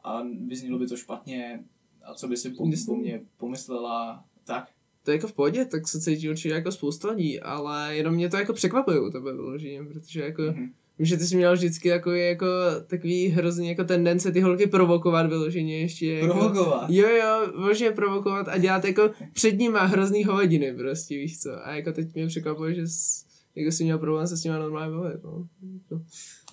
a 0.04 0.22
vyznělo 0.46 0.78
by 0.78 0.86
to 0.86 0.96
špatně 0.96 1.64
a 2.04 2.14
co 2.14 2.28
by 2.28 2.36
si 2.36 2.50
po, 2.50 2.66
Jasně. 2.66 2.86
po 2.86 2.96
mně 2.96 3.20
pomyslela, 3.36 4.24
tak. 4.44 4.68
to 5.02 5.10
je 5.10 5.14
jako 5.16 5.28
v 5.28 5.32
pohodě, 5.32 5.64
tak 5.64 5.88
se 5.88 6.00
cítí 6.00 6.30
určitě 6.30 6.54
jako 6.54 6.72
spousta 6.72 7.10
lidí, 7.10 7.40
ale 7.40 7.96
jenom 7.96 8.14
mě 8.14 8.28
to 8.28 8.36
jako 8.36 8.52
překvapuje 8.52 9.00
u 9.00 9.10
tebe 9.10 9.32
vyloženě, 9.32 9.84
protože 9.84 10.20
jako, 10.22 10.42
Mhm. 10.42 10.72
Vím, 10.98 11.06
že 11.06 11.16
ty 11.16 11.26
jsi 11.26 11.36
měl 11.36 11.54
vždycky 11.54 11.88
jako, 11.88 12.10
jako 12.10 12.46
takový 12.86 13.28
hrozný 13.28 13.68
jako 13.68 13.84
tendence 13.84 14.32
ty 14.32 14.40
holky 14.40 14.66
provokovat 14.66 15.26
vyloženě 15.26 15.80
ještě. 15.80 16.12
Jako, 16.12 16.34
Provokovat. 16.34 16.90
Jo, 16.90 17.08
jo, 17.08 17.52
možně 17.56 17.90
provokovat 17.90 18.48
a 18.48 18.58
dělat 18.58 18.84
jako 18.84 19.10
před 19.32 19.52
nima 19.58 19.80
hrozný 19.80 20.24
hovadiny 20.24 20.74
prostě, 20.74 21.14
víš 21.16 21.40
co. 21.40 21.66
A 21.66 21.74
jako 21.74 21.92
teď 21.92 22.14
mě 22.14 22.26
překvapuje, 22.26 22.74
že 22.74 22.86
jsi, 22.86 23.26
jako 23.54 23.72
jsi 23.72 23.84
měl 23.84 23.98
problém 23.98 24.26
se 24.26 24.36
s 24.36 24.44
nima 24.44 24.58
normálně 24.58 24.96
bavit, 24.96 25.24
no. 25.24 25.48
Jako, 25.74 26.04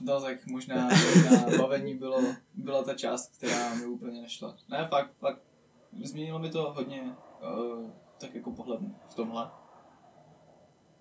No 0.02 0.22
tak 0.22 0.48
možná, 0.48 0.90
možná 1.16 1.58
bavení 1.58 1.96
bylo, 1.96 2.22
byla 2.54 2.84
ta 2.84 2.94
část, 2.94 3.38
která 3.38 3.76
mi 3.76 3.86
úplně 3.86 4.22
nešla. 4.22 4.58
Ne, 4.70 4.88
fakt, 4.90 5.14
fakt, 5.20 5.42
změnilo 6.04 6.40
mi 6.40 6.50
to 6.50 6.74
hodně 6.76 7.02
uh, 7.02 7.90
tak 8.20 8.36
jako 8.36 8.52
pohled 8.52 8.80
v 9.10 9.16
tomhle. 9.16 9.48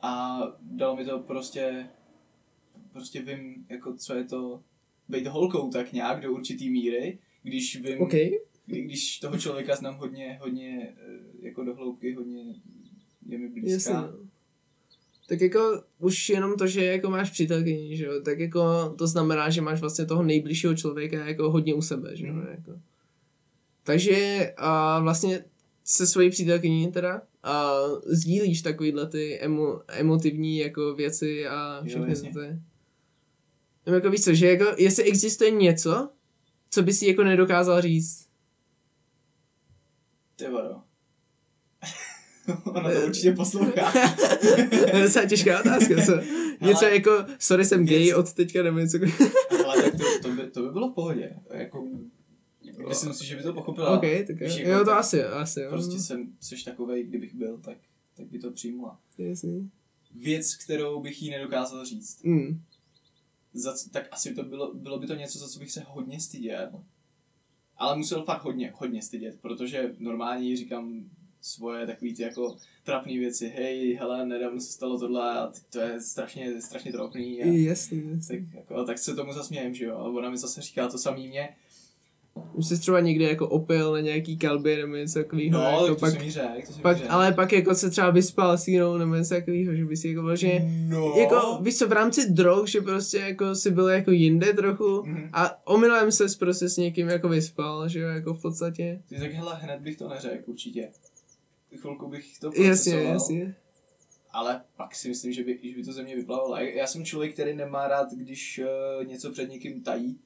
A 0.03 0.38
dalo 0.61 0.97
mi 0.97 1.05
to 1.05 1.19
prostě, 1.19 1.88
prostě 2.93 3.23
vím, 3.23 3.67
jako 3.69 3.94
co 3.97 4.15
je 4.15 4.25
to 4.25 4.61
být 5.09 5.27
holkou 5.27 5.71
tak 5.71 5.93
nějak 5.93 6.21
do 6.23 6.33
určitý 6.33 6.71
míry, 6.71 7.19
když 7.43 7.77
vím, 7.83 8.00
OK. 8.00 8.11
kdy- 8.67 8.83
když 8.83 9.19
toho 9.19 9.39
člověka 9.39 9.77
znám 9.77 9.94
hodně, 9.94 10.39
hodně 10.43 10.94
eh, 10.97 11.19
jako 11.47 11.65
do 11.65 11.75
hloubky, 11.75 12.12
hodně 12.15 12.55
je 13.29 13.39
mi 13.39 13.49
blízká. 13.49 13.93
Jasně. 13.93 14.09
Tak 15.29 15.41
jako 15.41 15.83
už 15.99 16.29
jenom 16.29 16.56
to, 16.56 16.67
že 16.67 16.85
jako 16.85 17.11
máš 17.11 17.31
přítelkyni, 17.31 17.97
že 17.97 18.05
jo, 18.05 18.21
tak 18.25 18.39
jako 18.41 18.95
to 18.99 19.06
znamená, 19.06 19.50
že 19.50 19.61
máš 19.61 19.81
vlastně 19.81 20.06
toho 20.06 20.23
nejbližšího 20.23 20.75
člověka 20.75 21.27
jako 21.27 21.50
hodně 21.50 21.75
u 21.75 21.83
sebe, 21.83 22.17
že 22.17 22.27
jo, 22.27 22.35
Mhm. 22.35 22.47
jako. 22.50 22.81
Takže 23.85 24.53
a 24.56 25.00
vlastně 25.00 25.45
se 25.85 26.06
svojí 26.06 26.31
přítelkyní 26.31 26.93
teda 26.93 27.23
a 27.43 27.73
sdílíš 28.06 28.62
takovýhle 28.62 29.06
ty 29.06 29.38
emo, 29.41 29.81
emotivní 29.88 30.59
jako 30.59 30.95
věci 30.95 31.47
a 31.47 31.77
Jo, 31.77 31.85
všechny 32.06 32.31
ty. 32.33 32.59
Nebo 33.87 33.94
jako 33.94 34.11
víš 34.11 34.25
co, 34.25 34.34
že 34.34 34.46
jako 34.49 34.64
jestli 34.79 35.05
existuje 35.05 35.50
něco, 35.50 36.11
co 36.70 36.82
by 36.82 36.93
si 36.93 37.06
jako 37.06 37.25
nedokázal 37.25 37.81
říct. 37.81 38.29
Ty 40.37 40.49
vado. 40.49 40.82
Ona 42.64 42.90
to 42.93 43.06
určitě 43.06 43.32
poslouchá. 43.32 43.93
to 44.90 44.96
je 44.96 45.02
docela 45.02 45.26
těžká 45.26 45.61
otázka, 45.61 45.94
co? 46.06 46.12
Něco 46.67 46.84
Hele, 46.84 46.94
jako, 46.94 47.25
sorry, 47.38 47.64
jsem 47.64 47.87
gay 47.87 47.99
věc- 47.99 48.17
od 48.19 48.32
teďka, 48.32 48.62
nebo 48.62 48.79
něco 48.79 48.99
Ale 49.67 49.82
tak 49.82 49.93
to, 49.93 50.05
to, 50.23 50.28
by, 50.28 50.50
to 50.50 50.62
by 50.62 50.70
bylo 50.70 50.88
v 50.90 50.94
pohodě. 50.94 51.37
Jako, 51.52 51.88
myslím 52.88 53.14
si, 53.14 53.26
že 53.26 53.37
by 53.37 53.43
to 53.43 53.52
pochopila. 53.52 53.90
OK, 53.90 54.00
tak 54.00 54.40
jo. 54.40 54.46
Víš, 54.46 54.56
jako 54.56 54.70
Jo, 54.70 54.85
to 54.85 54.93
asi, 54.93 55.25
asi, 55.25 55.61
jo. 55.61 55.70
Prostě 55.70 55.99
jsem, 55.99 56.32
seš 56.40 56.62
takovej, 56.62 57.05
kdybych 57.05 57.35
byl, 57.35 57.58
tak, 57.58 57.78
tak 58.17 58.26
by 58.26 58.38
to 58.38 58.50
přijmula. 58.50 59.00
Jasný. 59.18 59.71
Věc, 60.14 60.54
kterou 60.54 61.00
bych 61.02 61.23
jí 61.23 61.30
nedokázal 61.30 61.85
říct. 61.85 62.23
Mm. 62.25 62.62
Za, 63.54 63.75
tak 63.90 64.09
asi 64.11 64.35
to 64.35 64.42
bylo, 64.42 64.75
bylo 64.75 64.99
by 64.99 65.06
to 65.06 65.14
něco, 65.14 65.38
za 65.38 65.49
co 65.49 65.59
bych 65.59 65.71
se 65.73 65.82
hodně 65.87 66.21
styděl. 66.21 66.85
Ale 67.76 67.97
musel 67.97 68.23
fakt 68.25 68.42
hodně, 68.44 68.73
hodně 68.76 69.02
stydět, 69.02 69.40
protože 69.40 69.94
normálně 69.99 70.56
říkám 70.56 71.11
svoje 71.40 71.87
takový 71.87 72.14
ty 72.14 72.23
jako 72.23 72.56
trapné 72.85 73.12
věci. 73.18 73.49
Hej, 73.49 73.94
hele, 73.94 74.26
nedávno 74.26 74.61
se 74.61 74.73
stalo 74.73 74.99
tohle 74.99 75.30
a 75.40 75.52
to 75.71 75.80
je 75.80 76.00
strašně, 76.00 76.62
strašně 76.62 76.92
trapný. 76.92 77.42
A, 77.42 77.47
Jasný, 77.47 78.11
jasný. 78.14 78.47
tak, 78.47 78.54
jako, 78.54 78.85
tak 78.85 78.99
se 78.99 79.14
tomu 79.14 79.32
zasmějem, 79.32 79.75
že 79.75 79.85
jo. 79.85 79.97
A 79.97 80.02
ona 80.02 80.30
mi 80.30 80.38
zase 80.38 80.62
říká 80.62 80.88
to 80.88 80.99
samý 80.99 81.28
mě. 81.28 81.56
Už 82.55 82.67
jsi 82.67 82.81
třeba 82.81 83.01
někde 83.01 83.25
jako 83.25 83.49
opil 83.49 83.93
na 83.93 84.01
nějaký 84.01 84.37
kalbě 84.39 84.77
nebo 84.77 84.95
něco 84.97 85.19
takového. 85.19 85.51
No, 85.59 85.61
jako 85.71 85.87
to 85.89 85.95
pak, 85.97 86.12
jsem 86.12 86.23
jí 86.23 86.31
řekl, 86.31 86.47
to 86.67 86.73
jsem 86.73 86.83
pak, 86.83 86.97
ale 87.09 87.33
pak 87.33 87.53
jako 87.53 87.75
se 87.75 87.91
třeba 87.91 88.11
vyspal 88.11 88.59
s 88.59 88.69
jinou 88.69 88.97
nebo 88.97 89.15
něco 89.15 89.35
takového, 89.35 89.75
že 89.75 89.85
by 89.85 89.97
si 89.97 90.09
jako 90.09 90.37
že 90.37 90.61
No. 90.89 91.15
jako, 91.19 91.59
víš 91.62 91.79
co, 91.79 91.89
v 91.89 91.93
rámci 91.93 92.31
drog, 92.33 92.67
že 92.69 92.81
prostě 92.81 93.19
jako 93.19 93.55
si 93.55 93.71
byl 93.71 93.89
jako 93.89 94.11
jinde 94.11 94.53
trochu 94.53 95.03
Mhm. 95.07 95.29
a 95.33 95.67
omylem 95.69 96.12
se 96.12 96.27
prostě 96.39 96.69
s 96.69 96.77
někým 96.77 97.09
jako 97.09 97.29
vyspal, 97.29 97.89
že 97.89 98.01
jo, 98.01 98.09
jako 98.09 98.35
v 98.35 98.43
podstatě. 98.43 99.03
Ty 99.09 99.19
tak 99.21 99.33
hele, 99.33 99.59
hned 99.61 99.81
bych 99.81 99.97
to 99.97 100.09
neřekl, 100.09 100.43
určitě. 100.51 100.89
Chvilku 101.81 102.09
bych 102.09 102.39
to 102.39 102.51
Jasně, 102.62 102.95
jasně. 103.03 103.55
ale 104.31 104.61
pak 104.77 104.95
si 104.95 105.09
myslím, 105.09 105.33
že 105.33 105.45
by, 105.45 105.59
že 105.62 105.77
by 105.77 105.83
to 105.85 105.93
ze 105.93 106.03
mě 106.03 106.17
vyplavilo. 106.17 106.57
Já- 106.57 106.62
Já 106.77 106.87
jsem 106.87 107.05
člověk, 107.05 107.33
který 107.33 107.55
nemá 107.57 107.89
rád, 107.89 108.12
když 108.12 108.61
uh, 109.01 109.07
něco 109.07 109.31
před 109.33 109.51
někým 109.51 109.83
tají 109.83 110.19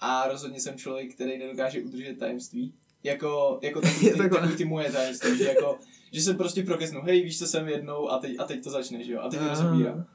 a 0.00 0.28
rozhodně 0.28 0.60
jsem 0.60 0.78
člověk, 0.78 1.14
který 1.14 1.38
nedokáže 1.38 1.82
udržet 1.82 2.18
tajemství. 2.18 2.74
Jako, 3.04 3.58
jako 3.62 3.80
takový, 3.80 4.10
ty, 4.10 4.18
takový 4.18 4.56
ty 4.56 4.64
moje 4.64 4.92
tajemství, 4.92 5.38
že 5.38 5.44
jako, 5.44 5.78
že 6.12 6.20
se 6.22 6.34
prostě 6.34 6.62
prokesnu, 6.62 7.00
hej, 7.02 7.22
víš, 7.22 7.38
co 7.38 7.46
jsem 7.46 7.68
jednou 7.68 8.10
a 8.10 8.18
teď, 8.18 8.36
a 8.38 8.44
teď 8.44 8.64
to 8.64 8.70
začne, 8.70 9.04
že 9.04 9.12
jo, 9.12 9.20
a 9.20 9.28
teď 9.28 9.40
to 9.40 9.48
rozebírám. 9.48 10.06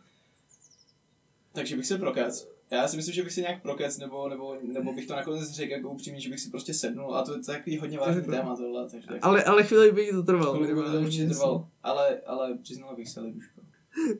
Takže 1.53 1.75
bych 1.75 1.85
se 1.85 1.97
prokec. 1.97 2.47
Já 2.71 2.87
si 2.87 2.97
myslím, 2.97 3.15
že 3.15 3.23
bych 3.23 3.33
se 3.33 3.41
nějak 3.41 3.61
prokec, 3.61 3.97
nebo, 3.97 4.29
nebo, 4.29 4.57
nebo 4.61 4.93
bych 4.93 5.07
to 5.07 5.15
nakonec 5.15 5.51
řekl 5.51 5.71
jako 5.71 5.89
upřímně, 5.89 6.21
že 6.21 6.29
bych 6.29 6.39
si 6.39 6.49
prostě 6.49 6.73
sednul. 6.73 7.15
A 7.15 7.23
to 7.25 7.33
je 7.33 7.43
takový 7.43 7.77
hodně 7.77 7.97
vážný 7.97 8.21
Jako- 8.21 8.31
téma 8.31 8.55
tohle, 8.55 8.89
takže 8.89 9.07
tak. 9.07 9.17
Ale, 9.21 9.43
ale 9.43 9.63
chvíli 9.63 9.91
by 9.91 10.11
to 10.11 10.23
trvalo. 10.23 10.53
Kolik 10.53 10.75
by 10.75 10.81
to 10.81 11.01
určitě 11.01 11.27
trvalo. 11.27 11.67
Ale, 11.83 12.21
ale 12.25 12.57
přiznala 12.57 12.95
bych 12.95 13.09
se, 13.09 13.21
Libuško. 13.21 13.61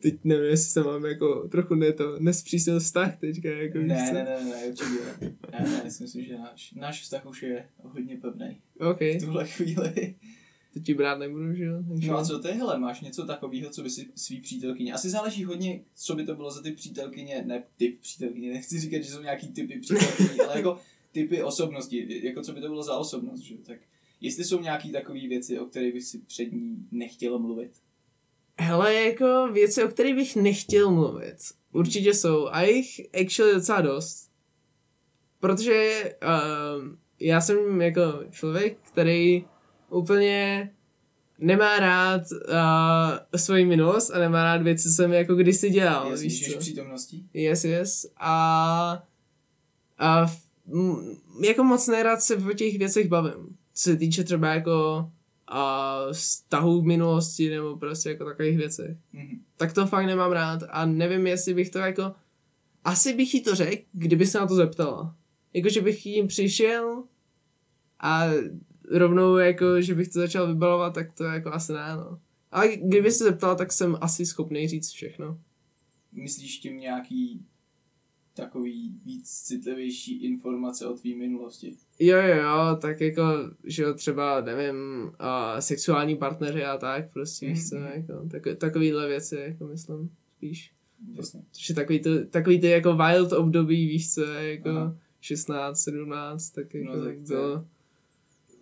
Teď 0.02 0.16
nevím, 0.24 0.46
jestli 0.46 0.72
se 0.72 0.84
mám 0.84 1.06
jako 1.06 1.48
trochu 1.48 1.76
ne 1.76 1.94
to, 1.94 2.20
nespřísnil 2.20 2.80
vztah 2.80 3.18
teďka, 3.20 3.50
jako 3.50 3.80
víš 3.80 3.88
Ne, 3.88 4.06
co? 4.08 4.14
ne, 4.14 4.24
ne, 4.24 4.44
ne, 4.44 4.68
určitě 4.68 4.90
ne. 5.06 5.36
Ne, 5.52 5.70
ne, 5.70 5.82
já 5.84 5.90
si 5.90 6.04
myslím, 6.04 6.24
že 6.24 6.38
náš, 6.38 6.74
náš 6.74 7.02
vztah 7.02 7.26
už 7.26 7.44
je 7.44 7.70
hodně 7.84 8.18
pevný. 8.18 8.62
OK. 8.80 9.00
V 9.02 9.20
tuhle 9.26 9.48
chvíli. 9.48 10.16
to 10.74 10.80
ti 10.80 10.94
brát 10.94 11.20
nebudu, 11.20 11.54
že 11.56 11.64
jo. 11.64 11.84
Takže... 11.90 12.12
No 12.12 12.18
a 12.18 12.26
co 12.26 12.40
ty, 12.40 12.48
hele, 12.48 12.80
máš 12.80 13.02
něco 13.02 13.26
takového, 13.26 13.70
co 13.70 13.84
by 13.84 13.90
si 13.90 14.08
svý 14.16 14.42
přítelkyně, 14.42 14.94
asi 14.94 15.10
záleží 15.10 15.44
hodně, 15.44 15.82
co 15.96 16.16
by 16.16 16.26
to 16.26 16.36
bylo 16.36 16.52
za 16.52 16.62
ty 16.62 16.72
přítelkyně, 16.72 17.44
ne 17.46 17.64
typ 17.78 18.00
přítelkyně, 18.00 18.54
nechci 18.54 18.80
říkat, 18.80 19.04
že 19.04 19.12
jsou 19.12 19.22
nějaký 19.22 19.48
typy 19.48 19.80
přítelkyně, 19.80 20.44
ale 20.48 20.58
jako 20.58 20.80
typy 21.12 21.44
osobnosti, 21.44 22.26
jako 22.28 22.42
co 22.42 22.54
by 22.54 22.62
to 22.62 22.68
bylo 22.68 22.84
za 22.84 22.98
osobnost, 22.98 23.40
že 23.40 23.54
jo, 23.54 23.60
tak 23.66 23.80
jestli 24.22 24.44
jsou 24.44 24.62
nějaký 24.62 24.92
takové 24.92 25.20
věci, 25.28 25.60
o 25.60 25.66
kterých 25.66 25.94
bych 25.94 26.04
si 26.04 26.20
před 26.20 26.52
ní 26.54 26.88
nechtěl 26.92 27.40
mluvit. 27.40 27.72
Hele, 28.60 28.94
jako 28.94 29.50
věci, 29.54 29.84
o 29.84 29.88
kterých 29.88 30.16
bych 30.16 30.36
nechtěl 30.36 30.92
mluvit, 30.92 31.36
určitě 31.72 32.14
jsou 32.14 32.48
a 32.48 32.62
jich 32.62 33.02
actually 33.22 33.54
docela 33.54 33.82
dost. 33.82 34.30
Protože 35.40 36.04
uh, 36.24 36.86
já 37.20 37.42
jsem 37.42 37.82
jako 37.82 38.02
člověk, 38.32 38.78
který 38.92 39.46
úplně 39.90 40.70
nemá 41.40 41.80
rád 41.80 42.22
uh, 42.32 43.40
svoji 43.40 43.66
minulost 43.66 44.10
a 44.10 44.20
nemá 44.20 44.44
rád 44.44 44.62
věci, 44.62 44.84
co 44.84 44.96
jsem 44.96 45.14
jako 45.14 45.36
kdysi 45.36 45.70
dělal. 45.70 46.12
Jasně, 46.12 46.28
víš 46.28 46.52
co? 46.52 46.56
v 46.56 46.60
přítomnosti? 46.60 47.24
Yes, 47.34 47.64
yes. 47.64 48.06
A, 48.18 49.04
a 49.98 50.26
v, 50.26 50.42
m, 50.74 51.18
jako 51.44 51.64
moc 51.64 51.88
nerad 51.88 52.22
se 52.22 52.36
o 52.36 52.54
těch 52.54 52.78
věcech 52.78 53.08
bavím. 53.08 53.58
Co 53.74 53.84
se 53.84 53.96
týče 53.96 54.24
třeba 54.24 54.54
jako 54.54 55.10
a 55.48 55.98
vztahů 56.12 56.82
v 56.82 56.86
minulosti 56.86 57.50
nebo 57.50 57.78
prostě 57.78 58.10
jako 58.10 58.26
takových 58.26 58.58
věcech. 58.58 58.98
Mhm. 59.14 59.42
Tak 59.58 59.74
to 59.74 59.88
fakt 59.88 60.06
nemám 60.06 60.32
rád 60.32 60.64
a 60.70 60.86
nevím, 60.86 61.28
jestli 61.28 61.54
bych 61.54 61.70
to 61.70 61.80
jako... 61.80 62.12
Asi 62.84 63.14
bych 63.14 63.34
jí 63.34 63.44
to 63.44 63.56
řekl, 63.56 63.84
kdyby 63.94 64.26
se 64.26 64.40
na 64.40 64.48
to 64.48 64.56
zeptala. 64.56 65.16
Jakože 65.54 65.82
bych 65.82 66.06
jí 66.06 66.28
přišel 66.28 67.04
a 68.00 68.26
rovnou 68.92 69.38
jako, 69.38 69.82
že 69.82 69.96
bych 69.96 70.08
to 70.08 70.20
začal 70.20 70.48
vybalovat, 70.48 70.94
tak 70.94 71.14
to 71.14 71.24
jako 71.24 71.54
asi 71.54 71.74
ne, 71.74 71.96
no. 71.96 72.20
Ale 72.52 72.78
kdyby 72.78 73.12
se 73.12 73.24
zeptala, 73.24 73.56
tak 73.56 73.72
jsem 73.72 73.98
asi 74.02 74.26
schopný 74.26 74.68
říct 74.68 74.90
všechno. 74.90 75.40
Myslíš 76.12 76.58
tím 76.58 76.80
nějaký 76.80 77.46
takový 78.36 78.96
víc 79.06 79.30
citlivější 79.30 80.24
informace 80.24 80.88
o 80.88 80.94
tvý 80.94 81.16
minulosti? 81.16 81.76
Jo, 82.00 82.18
jo, 82.18 82.36
jo, 82.36 82.78
tak 82.82 83.02
jako, 83.02 83.22
že 83.64 83.84
jo, 83.84 83.94
třeba, 83.94 84.42
nevím, 84.42 84.76
uh, 85.04 85.60
sexuální 85.60 86.16
partneři 86.16 86.64
a 86.64 86.78
tak, 86.78 87.12
prostě, 87.14 87.48
víš 87.48 87.70
co, 87.70 87.76
Mhm. 87.76 87.86
jako, 87.96 88.28
tak, 88.32 88.44
takovýhle 88.58 89.08
věci, 89.08 89.36
jako 89.36 89.66
myslím, 89.68 90.10
spíš. 90.38 90.72
Jasně. 91.14 91.42
Že 91.58 91.74
takový 91.74 92.00
to, 92.00 92.26
takový 92.26 92.60
ty 92.62 92.68
jako 92.68 92.96
wild 92.98 93.32
období, 93.34 93.88
víš 93.88 94.14
co, 94.14 94.24
jako 94.24 94.70
Aha. 94.70 94.98
16, 95.22 95.80
17, 95.80 96.50
tak 96.50 96.74
jako, 96.74 96.88
No, 96.90 96.96
no, 96.96 97.06
tak 97.06 97.16
to 97.28 97.66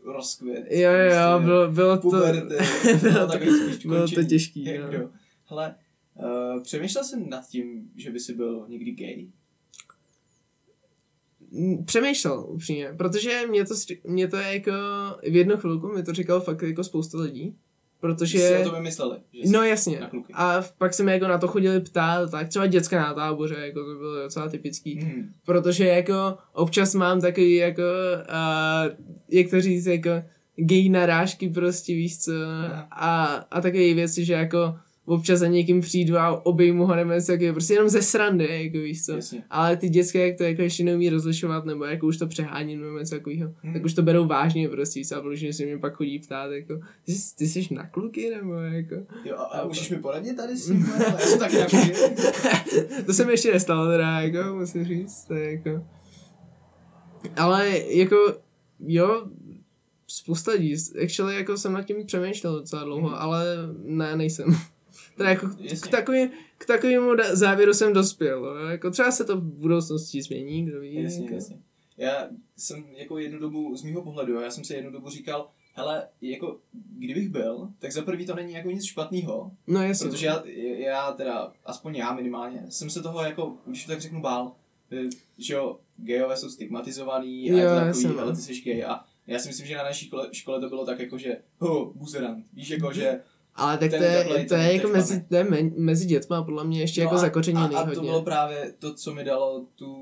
Rozkvět. 0.04 0.66
jo, 0.72 0.92
jo, 0.92 1.06
jo, 1.06 1.38
prostě 1.38 1.46
bylo, 1.46 1.72
bylo 1.72 1.96
to, 1.98 2.02
Puberty. 2.02 2.56
bylo 3.02 3.28
to, 3.28 3.38
bylo 3.88 4.08
to 4.08 4.24
těžký, 4.24 4.78
no. 4.80 4.88
kdo. 4.90 5.10
Hele, 5.46 5.76
uh, 6.56 6.62
přemýšlel 6.64 7.04
jsem 7.04 7.30
nad 7.30 7.48
tím, 7.48 7.92
že 7.96 8.12
by 8.12 8.20
si 8.20 8.34
byl 8.34 8.66
někdy 8.70 8.92
gay? 8.92 9.28
Přemýšlel 11.86 12.46
upřímně, 12.48 12.94
protože 12.98 13.48
mě 13.50 13.66
to, 13.66 13.74
mě 14.08 14.28
to 14.28 14.38
je 14.38 14.54
jako, 14.54 14.72
v 15.30 15.36
jednu 15.36 15.58
chvilku 15.58 15.88
mi 15.88 16.04
to 16.04 16.14
říkal 16.14 16.42
fakt 16.42 16.62
jako 16.62 16.84
spousta 16.84 17.18
lidí, 17.18 17.56
protože... 18.00 18.38
Že... 18.38 18.48
Si 18.48 18.58
o 18.58 18.70
to 18.70 18.76
vymysleli? 18.76 19.18
Že 19.34 19.42
jsi 19.42 19.54
No 19.54 19.64
jasně. 19.64 20.10
A 20.34 20.64
pak 20.78 20.94
se 20.94 21.04
mi 21.04 21.12
jako 21.12 21.28
na 21.28 21.38
to 21.38 21.48
chodili 21.48 21.80
ptát, 21.80 22.32
tak 22.32 22.48
třeba 22.48 22.68
děcka 22.68 23.02
na 23.02 23.14
táboře, 23.14 23.56
jako 23.60 23.80
to 23.86 23.96
bylo 23.96 24.24
docela 24.24 24.50
typický. 24.50 24.96
Mhm. 24.96 25.30
Protože 25.46 25.88
jako 25.88 26.38
občas 26.54 26.96
mám 26.96 27.22
takový 27.22 27.56
jako, 27.56 27.82
uh, 27.82 29.08
jak 29.30 29.50
to 29.50 29.62
říct, 29.62 29.86
jako 29.86 30.10
gay 30.56 30.90
narážky 30.90 31.50
prostě, 31.50 31.94
víš 31.94 32.20
co, 32.20 32.32
a, 32.92 33.26
a 33.52 33.62
takové 33.62 33.94
věci, 33.94 34.26
že 34.26 34.34
jako 34.34 34.76
občas 35.06 35.40
za 35.40 35.48
někým 35.48 35.82
přijdu 35.82 36.18
a 36.18 36.46
obejmu 36.46 36.86
ho 36.86 36.96
nebo 36.96 37.12
něco 37.12 37.32
takového, 37.32 37.54
prostě 37.54 37.74
jenom 37.74 37.90
ze 37.90 38.02
srandy, 38.02 38.64
jako 38.64 38.78
víš 38.78 39.06
co. 39.06 39.12
Jasně. 39.12 39.44
Ale 39.50 39.78
ty 39.78 39.90
dětské, 39.90 40.28
jak 40.28 40.38
to 40.38 40.44
jako 40.44 40.62
ještě 40.62 40.84
neumí 40.84 41.10
rozlišovat, 41.10 41.66
nebo 41.66 41.86
jako 41.86 42.08
už 42.08 42.18
to 42.18 42.28
přeháním 42.28 42.82
nebo 42.82 43.00
něco 43.00 43.16
takového, 43.16 43.54
Hmm. 43.64 43.74
tak 43.74 43.86
už 43.86 43.94
to 43.94 44.02
berou 44.02 44.26
vážně 44.28 44.70
prostě, 44.70 45.00
víš 45.00 45.12
a 45.12 45.20
vyloženě 45.20 45.54
se 45.54 45.66
mě 45.66 45.78
pak 45.78 45.94
chodí 45.96 46.20
ptát, 46.20 46.52
jako, 46.52 46.80
ty, 47.06 47.12
jsi- 47.12 47.36
ty 47.36 47.48
jsi 47.48 47.68
na 47.74 47.88
kluky, 47.88 48.30
nebo 48.36 48.54
jako. 48.54 48.96
Jo, 49.26 49.36
a, 49.38 49.44
a 49.44 49.68
můžeš 49.68 49.90
mi 49.90 49.98
poradit 49.98 50.34
tady 50.38 50.58
s 50.58 50.66
tím? 50.68 50.86
Já 51.12 51.18
jsem 51.18 51.40
taky 51.40 51.56
to 53.06 53.14
se 53.14 53.26
mi 53.26 53.34
ještě 53.34 53.52
nestalo 53.54 53.88
teda, 53.92 54.22
jako, 54.22 54.56
musím 54.56 54.86
říct, 54.86 55.26
to 55.26 55.34
je 55.34 55.52
jako... 55.52 55.86
Ale 57.38 57.70
jako, 57.88 58.16
jo, 58.80 59.26
spousta 60.08 60.52
lidí, 60.52 60.76
actually 61.04 61.36
jako 61.36 61.58
jsem 61.58 61.74
nad 61.74 61.82
tím 61.84 62.06
přemýšlel 62.06 62.60
docela 62.60 62.84
dlouho, 62.84 63.08
Mhm. 63.10 63.18
ale 63.20 63.46
ne, 63.86 64.16
nejsem. 64.16 64.56
Teda 65.18 65.30
jako 65.30 65.48
k, 65.48 65.60
Jasně. 65.60 65.92
takový, 65.92 66.30
k 66.58 66.66
takovému 66.66 67.12
závěru 67.32 67.74
jsem 67.74 67.94
dospěl, 67.94 68.46
jo. 68.46 68.56
jako 68.68 68.92
třeba 68.92 69.12
se 69.12 69.26
to 69.26 69.38
v 69.38 69.44
budoucnosti 69.44 70.22
změní, 70.22 70.66
kdo 70.66 70.80
ví. 70.80 71.04
Jasně, 71.04 71.24
jako. 71.24 71.36
jasně. 71.36 71.58
Já 71.98 72.28
jsem 72.58 72.86
jako 72.98 73.18
jednu 73.18 73.40
dobu, 73.40 73.76
z 73.76 73.84
mýho 73.84 74.02
pohledu, 74.02 74.42
já 74.42 74.52
jsem 74.52 74.64
si 74.64 74.74
jednu 74.74 74.92
dobu 74.92 75.10
říkal, 75.10 75.50
hele, 75.74 76.08
jako, 76.22 76.60
kdybych 76.98 77.30
byl, 77.30 77.70
tak 77.80 77.92
za 77.92 78.02
prvý 78.02 78.26
to 78.26 78.36
není 78.36 78.54
jako 78.54 78.72
nic 78.72 78.86
špatného, 78.86 79.52
No 79.68 79.84
jasně. 79.84 80.10
protože 80.10 80.26
já, 80.26 80.44
já 80.78 81.12
teda, 81.12 81.54
aspoň 81.66 81.96
já 81.96 82.14
minimálně, 82.14 82.66
jsem 82.70 82.90
se 82.90 83.02
toho 83.02 83.22
jako, 83.24 83.58
když 83.66 83.86
to 83.86 83.92
tak 83.92 84.02
řeknu, 84.02 84.22
bál, 84.22 84.52
eh, 84.92 85.10
že 85.38 85.54
jo, 85.54 85.80
gejové 85.98 86.38
jsou 86.38 86.50
stigmatizovaný 86.50 87.52
a 87.52 87.54
Jo, 87.54 87.58
je 87.58 87.70
to 87.70 87.76
takový, 87.86 88.16
no. 88.16 88.22
ale 88.22 88.36
ty 88.36 88.42
jsi 88.42 88.62
gay 88.62 88.84
a 88.84 89.00
já 89.28 89.40
si 89.40 89.48
myslím, 89.48 89.68
že 89.68 89.78
na 89.78 89.84
naší 89.84 90.06
škole, 90.06 90.30
škole 90.32 90.60
to 90.62 90.70
bylo 90.70 90.86
tak 90.86 91.00
jako, 91.00 91.18
že 91.18 91.38
ho, 91.60 91.94
buzerant, 91.94 92.46
víš, 92.54 92.70
jako, 92.70 92.94
že 92.94 93.22
Ale 93.56 93.78
tak 93.78 93.90
ten 93.92 94.00
to 94.00 94.06
je, 94.06 94.46
to 94.46 94.56
je 94.56 94.74
jako 94.76 94.88
mezi, 94.88 95.22
to 95.30 95.36
je 95.36 95.44
me, 95.44 95.62
mezi 95.64 96.06
dětma 96.06 96.44
podle 96.44 96.64
mě 96.64 96.80
ještě 96.80 97.02
jako 97.02 97.14
No 97.14 97.20
a- 97.20 97.22
zakořeněný 97.22 97.76
a, 97.76 97.80
a 97.80 97.84
to 97.84 97.90
hodně. 97.90 98.02
bylo 98.10 98.22
právě 98.22 98.74
to, 98.80 98.94
co 98.94 99.14
mi 99.14 99.24
dalo 99.24 99.66
tu, 99.76 99.96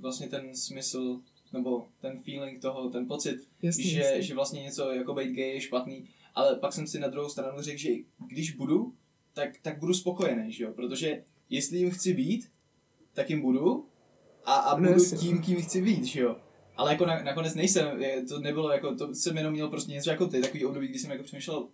vlastně 0.00 0.28
ten 0.28 0.54
smysl, 0.56 1.20
nebo 1.52 1.86
ten 2.00 2.18
feeling 2.18 2.60
toho, 2.60 2.90
ten 2.90 3.06
pocit, 3.06 3.36
Jasně, 3.62 3.84
že, 3.84 4.00
jasně. 4.00 4.22
že 4.22 4.34
vlastně 4.34 4.62
něco 4.62 4.92
jako 4.92 5.14
být 5.14 5.32
gay 5.32 5.48
je 5.50 5.60
špatný, 5.60 6.04
ale 6.34 6.56
pak 6.56 6.72
jsem 6.72 6.86
si 6.86 6.98
na 6.98 7.08
druhou 7.08 7.28
stranu 7.28 7.62
řekl, 7.62 7.78
že 7.78 7.90
když 8.28 8.50
budu, 8.52 8.92
tak, 9.32 9.50
tak 9.62 9.78
budu 9.78 9.94
spokojený, 9.94 10.52
že 10.52 10.64
jo, 10.64 10.72
protože 10.72 11.22
jestli 11.50 11.78
jim 11.78 11.90
chci 11.90 12.14
být, 12.14 12.48
tak 13.14 13.30
jim 13.30 13.40
budu 13.40 13.86
a, 14.44 14.54
a 14.54 14.78
No 14.78 14.88
budu 14.88 14.92
jasně. 15.02 15.18
tím, 15.18 15.42
kým 15.42 15.62
chci 15.62 15.82
být, 15.82 16.04
že 16.04 16.20
jo. 16.20 16.36
Ale 16.76 16.92
jako 16.92 17.06
na, 17.06 17.22
nakonec 17.22 17.54
nejsem, 17.54 18.02
je, 18.02 18.22
to 18.22 18.40
nebylo 18.40 18.72
jako, 18.72 18.94
to 18.94 19.14
jsem 19.14 19.36
jenom 19.36 19.52
měl 19.52 19.68
prostě 19.68 19.92
něco 19.92 20.10
jako 20.10 20.26
ty, 20.26 20.40
takový 20.40 20.64
období, 20.64 20.88
kdy 20.88 20.98
jsem 20.98 21.10
jako 21.10 21.22
přemýšlel, 21.24 21.68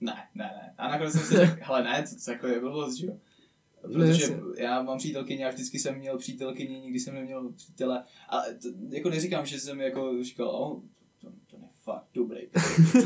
ne, 0.00 0.28
ne, 0.34 0.44
ne. 0.44 0.74
A 0.78 0.88
nakonec 0.88 1.12
jsem 1.12 1.22
si 1.22 1.34
řekl, 1.34 1.56
hele 1.60 1.84
ne, 1.84 2.02
to, 2.02 2.24
to 2.24 2.30
jako 2.30 2.46
je 2.46 2.60
blbost, 2.60 2.96
že 2.96 3.06
jo. 3.06 3.16
Protože 3.82 4.22
jasně. 4.22 4.36
já 4.58 4.82
mám 4.82 4.98
přítelkyně 4.98 5.46
a 5.46 5.50
vždycky 5.50 5.78
jsem 5.78 5.98
měl 5.98 6.18
přítelkyni, 6.18 6.80
nikdy 6.80 7.00
jsem 7.00 7.14
neměl 7.14 7.52
přítele. 7.52 8.04
A 8.28 8.40
to, 8.62 8.68
jako 8.90 9.10
neříkám, 9.10 9.46
že 9.46 9.60
jsem 9.60 9.80
jako 9.80 10.22
říkal, 10.22 10.48
oh, 10.48 10.80
to, 11.20 11.28
to 11.50 11.56
je 11.56 11.62
fakt 11.84 12.06
dobrý. 12.14 12.40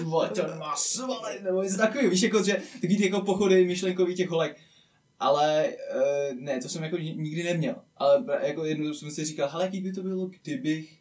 Vole, 0.03 0.31
to 0.31 0.43
má 0.59 0.77
svaly, 0.77 1.43
nebo 1.43 1.63
něco 1.63 1.77
takového. 1.77 2.11
Víš, 2.11 2.23
jako, 2.23 2.43
že 2.43 2.63
takový 2.73 2.97
ty 2.97 3.05
jako 3.05 3.21
pochody 3.21 3.65
myšlenkový 3.65 4.15
těch 4.15 4.29
holek. 4.29 4.57
Ale 5.19 5.69
uh, 5.97 6.41
ne, 6.41 6.61
to 6.61 6.69
jsem 6.69 6.83
jako 6.83 6.97
ni- 6.97 7.17
nikdy 7.17 7.43
neměl. 7.43 7.75
Ale 7.97 8.25
jako 8.43 8.65
jednou 8.65 8.95
jsem 8.95 9.11
si 9.11 9.25
říkal, 9.25 9.49
hele, 9.49 9.65
jaký 9.65 9.81
by 9.81 9.93
to 9.93 10.03
bylo, 10.03 10.27
kdybych 10.43 11.00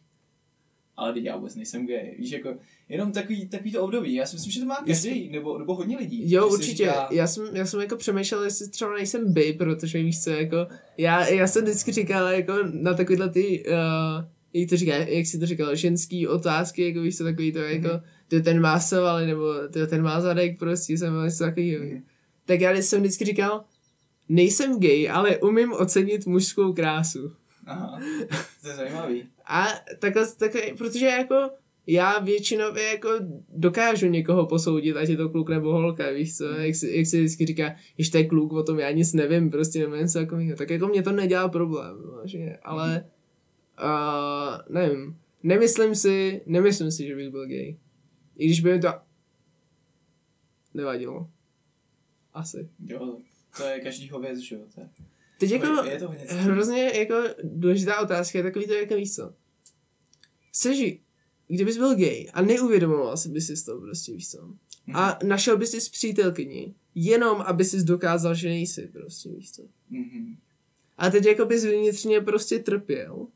ale 1.00 1.12
teď 1.12 1.24
já 1.24 1.36
vůbec 1.36 1.54
nejsem 1.56 1.86
gay, 1.86 2.14
víš, 2.18 2.30
jako, 2.30 2.54
jenom 2.88 3.12
takový, 3.12 3.48
takový 3.48 3.72
to 3.72 3.82
období, 3.82 4.14
já 4.14 4.26
si 4.26 4.36
myslím, 4.36 4.52
že 4.52 4.60
to 4.60 4.66
má 4.66 4.76
každý, 4.86 5.28
nebo, 5.30 5.58
nebo 5.58 5.74
hodně 5.74 5.96
lidí. 5.98 6.32
Jo, 6.32 6.48
si 6.48 6.54
určitě. 6.54 6.84
Říká, 6.84 7.08
Já, 7.10 7.26
jsem, 7.26 7.44
já 7.52 7.66
jsem 7.66 7.80
jako 7.80 7.96
přemýšlel, 7.96 8.44
jestli 8.44 8.68
třeba 8.68 8.94
nejsem 8.94 9.32
by, 9.32 9.52
protože 9.52 10.02
víš 10.02 10.22
co, 10.22 10.30
jako, 10.30 10.56
já, 10.98 11.26
já 11.28 11.46
jsem 11.46 11.64
vždycky 11.64 11.92
říkal, 11.92 12.26
jako 12.28 12.52
na 12.72 12.94
takovýhle 12.94 13.28
ty, 13.28 13.64
uh, 13.68 14.24
jak 14.52 14.68
to 14.70 14.76
říká, 14.76 14.94
jak 14.96 15.26
si 15.26 15.38
to 15.38 15.46
říkal, 15.46 15.74
ženský 15.76 16.28
otázky, 16.28 16.84
jako 16.88 17.00
víš 17.00 17.16
co, 17.16 17.24
takový 17.24 17.52
to, 17.52 17.58
jako, 17.58 17.88
Mhm. 17.88 18.00
ty 18.28 18.42
ten 18.42 18.60
má 18.60 18.80
svaly, 18.80 19.26
nebo 19.26 19.54
ty 19.72 19.86
ten 19.86 20.02
má 20.02 20.20
zadek, 20.20 20.58
prostě 20.58 20.98
jsem 20.98 21.24
něco 21.24 21.44
takového. 21.44 21.84
Mhm. 21.84 22.02
Tak 22.44 22.60
já 22.60 22.72
jsem 22.76 23.00
vždycky 23.00 23.24
říkal, 23.24 23.64
nejsem 24.28 24.80
gay, 24.80 25.10
ale 25.10 25.36
umím 25.38 25.72
ocenit 25.72 26.26
mužskou 26.26 26.72
krásu. 26.72 27.32
Aha, 27.66 28.00
to 28.62 28.68
je 28.68 28.74
zajímavý. 28.76 29.24
A 29.50 29.66
takhle, 29.98 30.26
takhle, 30.38 30.62
protože 30.78 31.06
jako 31.06 31.50
já 31.86 32.18
většinově 32.18 32.84
jako 32.84 33.08
dokážu 33.48 34.06
někoho 34.06 34.46
posoudit, 34.46 34.96
ať 34.96 35.08
je 35.08 35.16
to 35.16 35.28
kluk 35.28 35.48
nebo 35.48 35.72
holka, 35.72 36.10
víš 36.10 36.36
co, 36.36 36.44
jak 36.44 36.74
si, 36.74 36.96
jak 36.96 37.06
si 37.06 37.18
vždycky 37.18 37.46
říká, 37.46 37.74
to 38.12 38.18
je 38.18 38.26
kluk, 38.26 38.52
o 38.52 38.62
tom 38.62 38.78
já 38.78 38.90
nic 38.90 39.12
nevím, 39.12 39.50
prostě 39.50 39.78
nebo 39.78 39.96
něco 39.96 40.18
takového, 40.18 40.56
tak 40.56 40.70
jako 40.70 40.86
mě 40.86 41.02
to 41.02 41.12
nedělá 41.12 41.48
problém, 41.48 41.96
že, 42.24 42.56
ale 42.62 43.06
uh, 43.82 44.74
nevím, 44.74 45.18
nemyslím 45.42 45.94
si, 45.94 46.42
nemyslím 46.46 46.90
si, 46.90 47.06
že 47.06 47.16
bych 47.16 47.30
byl 47.30 47.46
gay. 47.46 47.76
I 48.38 48.46
když 48.46 48.60
by 48.60 48.72
mi 48.72 48.80
to 48.80 48.88
nevadilo. 50.74 51.30
Asi. 52.34 52.68
Jo, 52.86 53.18
to 53.56 53.64
je 53.64 53.80
každýho 53.80 54.20
věc, 54.20 54.38
že 54.38 54.54
jo. 54.54 54.60
To 54.74 54.80
je, 54.80 54.88
Teď 55.38 55.50
jako 55.50 55.84
je 55.84 55.98
to 55.98 56.10
hrozně 56.28 56.82
jako 56.82 57.14
důležitá 57.42 58.00
otázka 58.00 58.38
je 58.38 58.44
takový 58.44 58.66
to, 58.66 58.72
jako 58.72 58.94
víš 58.94 59.14
co. 59.14 59.34
Jsi 60.52 61.00
kdybys 61.48 61.76
byl 61.76 61.94
gay 61.96 62.30
a 62.34 62.42
neuvědomoval 62.42 63.16
si 63.16 63.28
by 63.28 63.40
si 63.40 63.64
to 63.64 63.80
prostě, 63.80 64.12
víš 64.12 64.30
co. 64.30 64.54
A 64.94 65.18
našel 65.24 65.56
by 65.56 65.66
si 65.66 65.80
s 65.80 65.88
přítelkyni, 65.88 66.74
jenom 66.94 67.40
aby 67.40 67.64
si 67.64 67.84
dokázal, 67.84 68.34
že 68.34 68.48
nejsi 68.48 68.86
prostě, 68.86 69.28
víš 69.28 69.52
co. 69.52 69.62
Mhm. 69.90 70.36
A 70.98 71.10
teď 71.10 71.24
jako 71.26 71.44
bys 71.44 71.64
vnitřně 71.64 72.20
prostě 72.20 72.58
trpěl, 72.58 73.26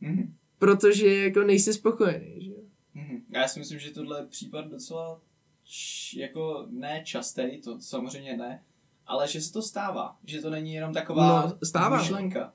Mhm. 0.00 0.34
protože 0.58 1.14
jako 1.16 1.42
nejsi 1.42 1.72
spokojený, 1.72 2.44
že 2.44 2.50
jo. 2.50 2.56
Mhm. 2.94 3.22
Já 3.34 3.48
si 3.48 3.58
myslím, 3.58 3.78
že 3.78 3.90
tohle 3.90 4.20
je 4.20 4.26
případ 4.26 4.66
docela 4.66 5.20
č- 5.64 6.20
jako 6.20 6.66
ne 6.70 7.02
častý, 7.04 7.42
to 7.64 7.80
samozřejmě 7.80 8.36
ne, 8.36 8.62
ale 9.06 9.28
že 9.28 9.40
se 9.40 9.52
to 9.52 9.62
stává, 9.62 10.18
že 10.24 10.40
to 10.40 10.50
není 10.50 10.74
jenom 10.74 10.92
taková 10.92 11.46
No, 11.46 11.58
stává. 11.66 11.98
myšlenka. 11.98 12.54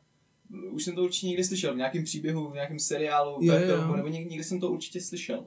Už 0.72 0.84
jsem 0.84 0.96
to 0.96 1.04
určitě 1.04 1.28
někdy 1.28 1.44
slyšel, 1.44 1.74
v 1.74 1.78
nějakém 1.78 2.04
příběhu, 2.04 2.50
v 2.50 2.54
nějakém 2.54 2.80
seriálu, 2.80 3.40
Jo, 3.44 3.54
jo. 3.54 3.60
filmu, 3.66 3.96
nebo 3.96 4.08
někdy, 4.08 4.30
někdy 4.30 4.44
jsem 4.44 4.60
to 4.60 4.72
určitě 4.72 5.02
slyšel. 5.02 5.46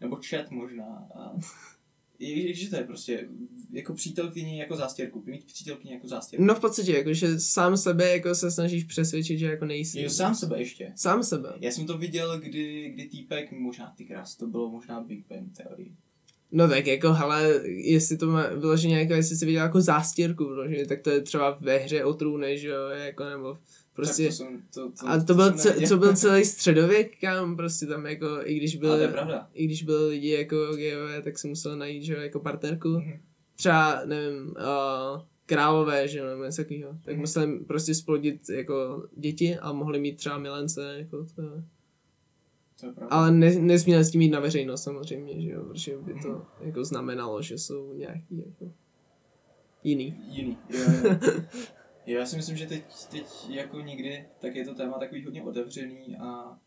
Nebo 0.00 0.18
chat 0.30 0.50
možná. 0.50 1.08
A... 1.14 1.32
Je- 2.18 2.54
že 2.54 2.70
to 2.70 2.76
je 2.76 2.84
prostě 2.84 3.28
jako 3.72 3.94
přítelkyni 3.94 4.58
jako 4.58 4.76
zástěrku, 4.76 5.22
mít 5.26 5.44
přítelkyni 5.44 5.94
jako 5.94 6.08
zástěrku. 6.08 6.44
No 6.44 6.54
v 6.54 6.60
podstatě, 6.60 6.92
jako, 6.92 7.12
že 7.14 7.40
sám 7.40 7.76
sebe 7.76 8.10
jako 8.10 8.34
se 8.34 8.50
snažíš 8.50 8.84
přesvědčit, 8.84 9.38
že 9.38 9.46
jako 9.46 9.64
nejsi. 9.64 10.00
Jo, 10.02 10.10
sám 10.10 10.34
sebe 10.34 10.58
ještě. 10.58 10.92
Sám 10.96 11.22
sebe. 11.22 11.52
Já 11.60 11.70
jsem 11.70 11.86
to 11.86 11.98
viděl, 11.98 12.40
kdy, 12.40 12.90
kdy 12.94 13.04
týpek, 13.08 13.52
možná 13.52 13.94
ty 13.96 14.04
krás, 14.04 14.36
to 14.36 14.46
bylo 14.46 14.70
možná 14.70 15.00
Big 15.00 15.24
Bang 15.28 15.56
Theory. 15.56 15.92
No 16.52 16.68
tak 16.68 16.86
jako, 16.86 17.12
hele, 17.12 17.60
jestli 17.66 18.16
to 18.16 18.26
má 18.26 18.46
vyloženě 18.48 18.98
jako, 18.98 19.12
jestli 19.12 19.36
jsi 19.36 19.46
viděl 19.46 19.62
jako 19.62 19.80
zástěrku, 19.80 20.44
vyloženě, 20.44 20.86
tak 20.86 21.00
to 21.02 21.10
je 21.10 21.20
třeba 21.20 21.58
ve 21.60 21.76
hře 21.78 22.04
o 22.04 22.14
trůny, 22.14 22.58
že 22.58 22.68
jo, 22.68 22.88
jako, 22.88 23.24
nebo 23.24 23.58
prostě... 23.96 24.22
Tak 24.22 24.30
to 24.30 24.36
jsem, 24.36 24.62
to, 24.74 24.90
to, 25.00 25.08
a 25.08 25.20
to, 25.24 25.34
byl, 25.34 25.58
jsem 25.58 25.58
ce, 25.74 25.86
co 25.88 25.96
byl 25.96 26.16
celý 26.16 26.44
středověk, 26.54 27.20
kam 27.20 27.56
prostě 27.56 27.86
tam 27.86 28.06
jako, 28.06 28.26
i 28.44 28.54
když 28.54 28.76
byl, 28.76 28.98
to 28.98 29.32
i 29.54 29.64
když 29.64 29.82
byli 29.82 30.08
lidi 30.08 30.30
jako 30.30 30.56
gejové, 30.76 31.22
tak 31.22 31.38
si 31.38 31.48
musel 31.48 31.76
najít, 31.76 32.02
že 32.04 32.14
jako 32.14 32.40
partnerku. 32.40 32.88
Mhm. 32.88 33.12
Třeba, 33.56 34.00
nevím, 34.04 34.46
uh, 34.48 35.22
králové, 35.46 36.08
že 36.08 36.18
jo, 36.18 36.26
nebo 36.26 36.44
něco 36.44 36.62
takového. 36.62 36.90
Tak 37.04 37.14
Mhm. 37.14 37.20
museli 37.20 37.58
prostě 37.58 37.94
splodit 37.94 38.48
jako 38.48 39.06
děti 39.16 39.56
a 39.56 39.72
mohli 39.72 40.00
mít 40.00 40.16
třeba 40.16 40.38
milence, 40.38 40.94
jako 40.98 41.24
to. 41.36 41.42
To 42.80 42.86
je 42.86 42.92
pravda. 42.92 43.16
Ale 43.16 43.30
ne, 43.32 43.54
nesměli 43.54 44.04
s 44.04 44.10
tím 44.10 44.20
jít 44.20 44.30
na 44.30 44.40
veřejnost 44.40 44.82
samozřejmě, 44.82 45.40
že 45.42 45.50
jo, 45.50 45.64
protože 45.64 45.96
by 45.96 46.14
to 46.22 46.46
jako 46.60 46.84
znamenalo, 46.84 47.42
že 47.42 47.58
jsou 47.58 47.92
nějaký 47.92 48.44
jako 48.46 48.72
jiný. 49.84 50.16
Jiný. 50.28 50.56
Jo, 50.70 50.80
jo. 51.04 51.16
jo, 52.12 52.18
já 52.18 52.26
si 52.26 52.36
myslím, 52.36 52.56
že 52.56 52.66
teď, 52.66 52.84
teď 53.10 53.26
jako 53.48 53.80
nikdy, 53.80 54.24
tak 54.40 54.54
je 54.54 54.64
to 54.64 54.74
téma 54.74 54.98
takový 54.98 55.24
hodně 55.24 55.42
otevřený 55.42 56.16
a 56.16 56.58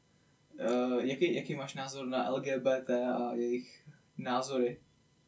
uh, 0.69 0.99
jaký, 1.03 1.35
jaký 1.35 1.55
máš 1.55 1.73
názor 1.75 2.07
na 2.07 2.29
LGBT 2.29 2.89
a 2.89 3.33
jejich 3.33 3.83
názory? 4.17 4.77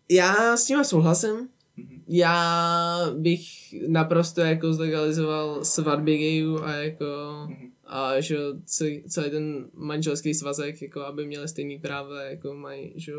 Já 0.10 0.57
s 0.57 0.65
tím 0.65 0.84
souhlasím. 0.84 1.50
Mhm. 1.77 2.03
Já 2.07 2.98
bych 3.17 3.43
naprosto 3.88 4.41
jako 4.41 4.74
zlegalizoval 4.74 5.65
svatby 5.65 6.17
gayů 6.17 6.63
a 6.63 6.74
jako 6.74 7.05
Mhm. 7.50 7.72
a 7.86 8.19
že 8.19 8.38
celý, 8.65 9.03
celý 9.03 9.29
ten 9.31 9.69
manželský 9.74 10.34
svazek, 10.34 10.81
jako 10.81 11.01
aby 11.01 11.25
měli 11.25 11.48
stejný 11.48 11.79
práva, 11.79 12.22
jako 12.22 12.53
mají, 12.53 12.93
že 12.95 13.13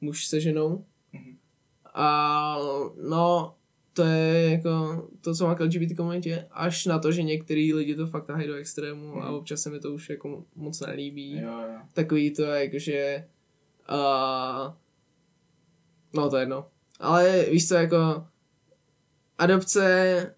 muž 0.00 0.26
se 0.26 0.40
ženou. 0.40 0.84
Mhm. 1.12 1.38
A 1.94 2.56
no, 3.08 3.54
to 3.98 4.04
je 4.04 4.50
jako 4.50 5.04
to, 5.20 5.34
co 5.34 5.46
má 5.46 5.54
k 5.54 5.60
LGBT 5.60 5.96
komunitě, 5.96 6.46
až 6.50 6.86
na 6.86 6.98
to, 6.98 7.12
že 7.12 7.22
některý 7.22 7.74
lidi 7.74 7.94
to 7.94 8.06
fakt 8.06 8.24
tahají 8.24 8.46
do 8.48 8.54
extrému 8.54 9.22
a 9.22 9.26
Mhm. 9.26 9.34
občas 9.34 9.60
se 9.62 9.70
mi 9.70 9.80
to 9.80 9.92
už 9.92 10.10
jako 10.10 10.44
moc 10.56 10.80
nelíbí. 10.80 11.32
Jo, 11.40 11.48
jo. 11.48 11.78
Takový 11.92 12.30
to, 12.30 12.42
jakože 12.42 13.24
uh, 13.90 14.72
no 16.14 16.30
to 16.30 16.36
je 16.36 16.42
jedno. 16.42 16.66
Ale 17.00 17.44
víš 17.50 17.68
co, 17.68 17.74
jako 17.74 18.26
adopce 19.38 20.34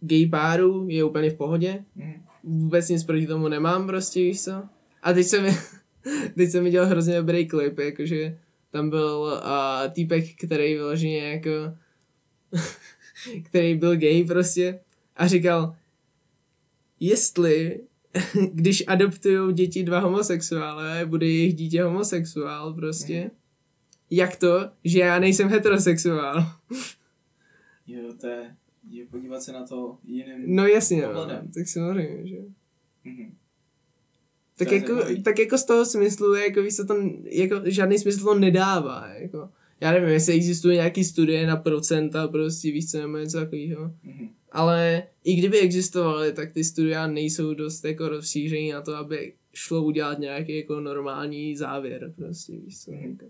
gay 0.00 0.26
párů 0.26 0.86
je 0.88 1.04
úplně 1.04 1.30
v 1.30 1.34
pohodě. 1.36 1.84
Mhm. 1.94 2.24
Vůbec 2.44 2.88
nic 2.88 3.04
proti 3.04 3.26
tomu 3.26 3.48
nemám 3.48 3.86
prostě, 3.86 4.20
víš 4.20 4.42
co. 4.44 4.62
A 5.02 5.12
teď 5.12 5.26
jsem, 5.26 5.46
teď 6.36 6.50
jsem 6.50 6.64
viděl 6.64 6.86
hrozně 6.86 7.16
dobrý 7.16 7.48
klip, 7.48 7.78
jakože 7.78 8.38
tam 8.70 8.90
byl 8.90 9.40
uh, 9.44 9.92
týpek, 9.92 10.24
který 10.46 10.74
vyloženě 10.74 11.18
jako 11.32 11.50
který 13.44 13.74
byl 13.74 13.96
gay 13.96 14.24
prostě 14.24 14.80
a 15.16 15.26
říkal, 15.26 15.76
jestli 17.00 17.80
když 18.52 18.84
adoptujou 18.86 19.50
děti 19.50 19.82
dva 19.82 19.98
homosexuálové, 19.98 21.06
bude 21.06 21.26
jejich 21.26 21.54
dítě 21.54 21.82
homosexuál 21.82 22.74
prostě. 22.74 23.20
Mhm. 23.20 23.30
Jak 24.10 24.36
to, 24.36 24.70
že 24.84 24.98
já 24.98 25.18
nejsem 25.18 25.48
heterosexuál? 25.48 26.46
Jo, 27.86 28.14
to 28.20 28.26
je, 28.26 28.56
je 28.90 29.06
podívat 29.06 29.42
se 29.42 29.52
na 29.52 29.66
to 29.66 29.98
jiným 30.04 30.56
No 30.56 30.66
jasně, 30.66 31.02
no. 31.02 31.26
tak 31.54 31.68
samozřejmě, 31.68 32.28
že. 32.28 32.36
Mhm. 33.04 33.34
Tak 34.56 34.68
To 34.68 34.74
jako, 34.74 35.22
tak 35.24 35.38
jako 35.38 35.58
z 35.58 35.64
toho 35.64 35.84
smyslu, 35.84 36.34
jako 36.34 36.62
víš, 36.62 36.76
to, 36.86 36.96
jako 37.24 37.60
žádný 37.64 37.98
smysl 37.98 38.24
to 38.24 38.34
nedává, 38.34 39.08
jako. 39.08 39.50
Já 39.80 39.92
nevím, 39.92 40.08
jestli 40.08 40.34
existuje 40.34 40.74
nějaký 40.74 41.04
studie 41.04 41.46
na 41.46 41.56
procenta, 41.56 42.28
prostě 42.28 42.70
víš 42.70 42.90
co, 42.90 42.98
nebo 42.98 43.16
něco 43.16 43.38
takového. 43.38 43.94
Mhm. 44.02 44.28
Ale 44.52 45.02
i 45.24 45.34
kdyby 45.34 45.60
existovaly, 45.60 46.32
tak 46.32 46.52
ty 46.52 46.64
studia 46.64 47.06
nejsou 47.06 47.54
dost 47.54 47.84
jako 47.84 48.08
rozšířený 48.08 48.72
na 48.72 48.82
to, 48.82 48.96
aby 48.96 49.34
šlo 49.54 49.84
udělat 49.84 50.18
nějaký 50.18 50.56
jako 50.56 50.80
normální 50.80 51.56
závěr, 51.56 52.12
prostě 52.16 52.52
víš 52.56 52.80
co. 52.80 52.92
Mhm. 52.92 53.10
Jako. 53.10 53.26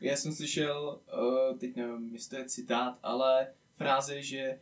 Já 0.00 0.16
jsem 0.16 0.32
slyšel, 0.32 0.98
uh, 1.18 1.58
teď 1.58 1.76
nevím, 1.76 2.10
jestli 2.12 2.30
to 2.30 2.36
je 2.36 2.48
citát, 2.48 2.98
ale 3.02 3.46
fráze, 3.76 4.22
že 4.22 4.58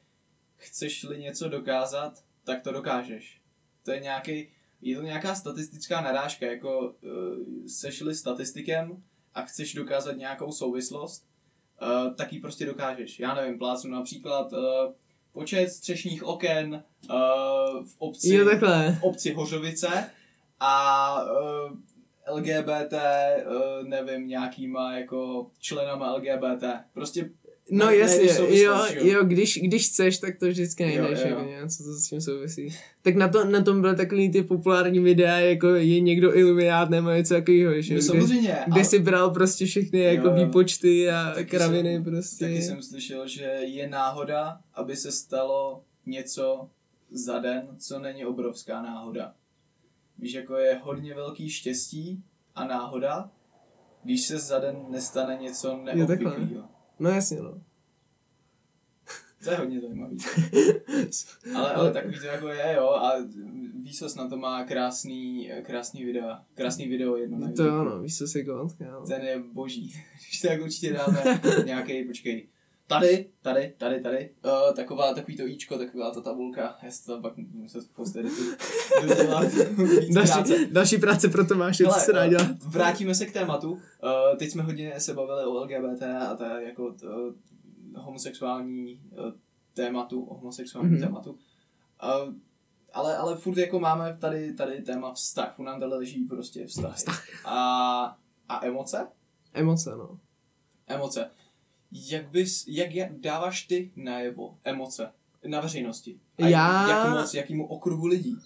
chceš-li 0.56 1.18
něco 1.18 1.48
dokázat, 1.48 2.24
tak 2.44 2.62
to 2.62 2.72
dokážeš. 2.72 3.40
To 3.84 3.92
je 3.92 4.00
nějaký, 4.00 4.48
je 4.82 4.96
to 4.96 5.02
nějaká 5.02 5.34
statistická 5.34 6.00
narážka, 6.00 6.46
jako 6.46 6.80
uh, 6.80 7.66
seš-li 7.66 8.14
statistikem 8.14 9.02
a 9.34 9.42
chceš 9.42 9.74
dokázat 9.74 10.16
nějakou 10.16 10.52
souvislost, 10.52 11.26
uh, 11.82 12.14
tak 12.14 12.32
ji 12.32 12.40
prostě 12.40 12.66
dokážeš. 12.66 13.20
Já 13.20 13.34
nevím, 13.34 13.58
plácnu 13.58 13.90
například 13.90 14.52
uh, 14.52 14.58
počet 15.32 15.68
střešních 15.68 16.24
oken 16.24 16.84
uh, 17.10 17.86
v 17.86 17.94
obci 17.98 18.34
Jo, 18.34 18.44
takhle. 18.44 18.96
v 19.00 19.02
obci 19.02 19.32
Hořovice 19.32 20.10
a 20.60 21.14
uh, 21.24 21.72
LGBT, 22.36 22.92
uh, 22.92 23.88
nevím, 23.88 24.28
nějakýma 24.28 24.92
jako 24.92 25.50
členama 25.58 26.14
LGBT. 26.14 26.64
Prostě 26.92 27.30
No 27.70 27.86
Ne- 27.86 27.96
jasně, 27.96 28.24
jo, 28.24 28.46
jo. 28.50 29.06
jo, 29.06 29.24
když, 29.24 29.58
když 29.62 29.88
chceš, 29.88 30.18
tak 30.18 30.38
to 30.38 30.46
vždycky 30.48 30.82
Jo, 30.94 31.02
najdeš, 31.02 31.20
jo. 31.20 31.26
jako 31.28 31.42
něco, 31.42 31.84
co 31.84 31.92
s 31.92 32.08
tím 32.08 32.20
souvisí. 32.20 32.68
Tak 33.02 33.14
na, 33.16 33.28
to, 33.28 33.44
na 33.44 33.62
tom 33.62 33.80
byly 33.80 33.96
takový 33.96 34.30
ty 34.32 34.42
populární 34.42 34.98
videa, 34.98 35.38
jako 35.40 35.68
je 35.68 36.00
někdo 36.00 36.36
iluminát 36.38 36.90
nebo 36.90 37.10
něco 37.10 37.34
takového, 37.34 37.80
že? 37.82 37.94
no, 37.94 37.98
Kde, 38.00 38.06
samozřejmě, 38.06 38.56
kde 38.66 38.72
ale 38.74 38.84
si 38.84 38.98
bral 38.98 39.30
prostě 39.30 39.66
všechny 39.66 40.00
jako 40.00 40.26
Jo, 40.28 40.34
jo. 40.36 40.44
výpočty 40.46 41.10
a 41.10 41.32
Taky 41.34 41.50
kraviny 41.50 41.94
jsem- 41.94 42.04
prostě. 42.04 42.44
taky 42.44 42.62
jsem 42.62 42.82
slyšel, 42.82 43.28
že 43.28 43.42
je 43.64 43.88
náhoda, 43.88 44.60
aby 44.74 44.96
se 44.96 45.12
stalo 45.12 45.82
něco 46.06 46.68
za 47.10 47.38
den, 47.38 47.62
co 47.78 47.98
není 47.98 48.24
obrovská 48.26 48.82
náhoda. 48.82 49.34
Víš, 50.18 50.32
jako 50.32 50.56
je 50.56 50.80
hodně 50.82 51.14
velký 51.14 51.50
štěstí 51.50 52.22
a 52.54 52.64
náhoda, 52.66 53.30
když 54.04 54.22
se 54.22 54.38
za 54.38 54.58
den 54.58 54.76
nestane 54.90 55.38
něco 55.40 55.76
neobvyklého. 55.84 56.64
No 57.02 57.10
jasně, 57.10 57.40
no. 57.40 57.60
To 59.44 59.50
je 59.50 59.56
hodně 59.56 59.80
zajímavý. 59.80 60.16
Ale, 61.54 61.72
ale 61.72 61.92
takový 61.92 62.18
to 62.18 62.26
jako 62.26 62.48
je, 62.48 62.74
jo, 62.76 62.88
a 62.88 63.12
Výsos 63.82 64.14
na 64.14 64.28
to 64.28 64.36
má 64.36 64.64
krásný, 64.64 65.50
krásný 65.62 66.04
video, 66.04 66.36
krásný 66.54 66.88
video 66.88 67.16
jedno 67.16 67.38
na 67.38 67.52
To 67.52 67.80
ano, 67.80 68.00
víš 68.00 68.18
co 68.18 68.26
si 68.26 68.42
gond, 68.42 68.72
kámo. 68.72 69.06
Ten 69.06 69.22
je 69.22 69.42
boží. 69.52 69.92
Když 70.28 70.40
tak 70.40 70.62
určitě 70.62 70.92
dáme 70.92 71.40
nějaký, 71.64 72.04
počkej. 72.04 72.48
Tady, 73.00 73.26
tady, 73.42 73.74
tady, 73.78 74.00
tady, 74.00 74.30
uh, 74.44 74.74
taková, 74.76 75.14
takový 75.14 75.36
to 75.36 75.46
íčko, 75.46 75.78
taková 75.78 76.10
ta 76.10 76.20
tabulka, 76.20 76.76
já 76.82 76.90
si 76.90 77.06
to 77.06 77.20
pak 77.20 77.34
dodělat 79.06 79.44
víc 80.00 80.14
Další, 80.14 80.32
práce. 80.32 80.66
další 80.70 80.98
práce 80.98 81.28
pro 81.28 81.46
Tomáše, 81.46 81.84
co 81.84 82.00
se 82.00 82.12
dá 82.12 82.24
eh, 82.24 82.28
dělat. 82.28 82.46
Vrátíme 82.66 83.14
se 83.14 83.26
k 83.26 83.32
tématu. 83.32 83.72
Uh, 83.72 83.78
teď 84.38 84.50
jsme 84.50 84.62
hodně 84.62 85.00
se 85.00 85.14
bavili 85.14 85.44
o 85.44 85.52
LGBT 85.64 86.02
a 86.02 86.36
to 86.36 86.44
je 86.44 86.66
jako 86.68 86.92
to, 86.92 87.34
homosexuální 87.96 88.94
uh, 89.10 89.32
tématu, 89.74 90.22
o 90.24 90.34
homosexuálním 90.34 90.92
Mhm. 90.92 91.00
mm-hmm. 91.02 91.06
tématu. 91.06 91.30
Uh, 91.30 92.34
ale, 92.92 93.16
ale 93.16 93.36
furt 93.36 93.56
jako 93.58 93.80
máme 93.80 94.16
tady, 94.20 94.54
tady 94.54 94.82
téma 94.82 95.12
vztah, 95.12 95.54
furt 95.56 95.64
nám 95.64 95.80
tady 95.80 95.92
leží 95.92 96.24
prostě 96.24 96.66
vztahy. 96.66 96.94
Vztah. 96.94 97.46
A, 97.46 98.16
a 98.48 98.66
emoce? 98.66 99.06
Emoce, 99.54 99.90
no. 99.96 100.18
Emoce. 100.86 101.30
Jak 101.92 102.28
bys, 102.30 102.64
jak, 102.68 102.94
jak 102.94 103.20
dáváš 103.20 103.62
ty 103.62 103.90
najevo 103.96 104.54
emoce 104.64 105.10
na 105.46 105.60
veřejnosti? 105.60 106.16
A 106.38 106.46
Já- 106.48 106.88
Jak 106.88 107.10
moc, 107.20 107.34
jakýmu 107.34 107.66
okruhu 107.66 108.06
lidí? 108.06 108.36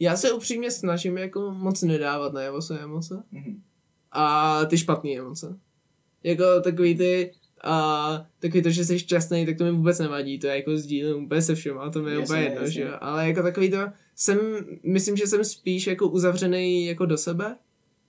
Já 0.00 0.16
se 0.16 0.32
upřímně 0.32 0.70
snažím 0.70 1.18
jako 1.18 1.50
moc 1.50 1.82
nedávat 1.82 2.32
najevo 2.32 2.62
své 2.62 2.78
emoce. 2.80 3.22
Mhm. 3.32 3.62
a 4.16 4.64
ty 4.64 4.78
špatný 4.78 5.18
emoce. 5.18 5.58
Jako 6.22 6.44
takový 6.60 6.96
ty, 6.96 7.32
a 7.64 8.26
takový 8.38 8.62
to, 8.62 8.70
že 8.70 8.84
jsi 8.84 8.98
šťastný, 8.98 9.46
tak 9.46 9.58
to 9.58 9.64
mi 9.64 9.70
vůbec 9.72 9.98
nevadí, 9.98 10.38
to 10.38 10.46
je 10.46 10.56
jako 10.56 10.76
sdílím 10.76 11.24
úplně 11.24 11.42
se 11.42 11.54
všem, 11.54 11.78
a 11.78 11.90
to 11.90 12.02
mi 12.02 12.10
je 12.10 12.18
úplně 12.18 12.42
jedno, 12.42 12.68
že 12.68 12.80
jo. 12.82 12.88
Ale 13.00 13.28
jako 13.28 13.42
takový 13.42 13.70
to, 13.70 13.76
jsem, 14.16 14.38
myslím, 14.84 15.16
že 15.16 15.26
jsem 15.26 15.44
spíš 15.44 15.86
jako 15.86 16.08
uzavřený 16.08 16.86
jako 16.86 17.06
do 17.06 17.18
sebe 17.18 17.56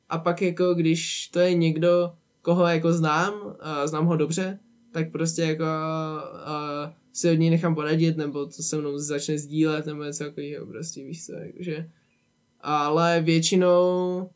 a 0.09 0.17
pak 0.17 0.41
jako 0.41 0.73
když 0.73 1.27
to 1.27 1.39
je 1.39 1.53
někdo, 1.53 2.13
koho 2.41 2.67
jako 2.67 2.93
znám, 2.93 3.33
a 3.59 3.87
znám 3.87 4.05
ho 4.05 4.15
dobře, 4.15 4.59
tak 4.95 5.11
prostě 5.11 5.41
jako 5.41 5.63
a, 5.63 6.93
si 7.13 7.31
od 7.31 7.33
něj 7.33 7.49
nechám 7.49 7.75
poradit, 7.75 8.17
nebo 8.17 8.45
to 8.45 8.63
se 8.63 8.77
mnou 8.77 8.97
začne 8.97 9.37
sdílet, 9.37 9.85
nebo 9.85 10.03
něco 10.03 10.23
takového, 10.23 10.65
prostě 10.65 11.03
víš 11.03 11.25
co, 11.25 11.33
jakože. 11.33 11.89
Ale 12.61 13.21
většinou, 13.21 14.29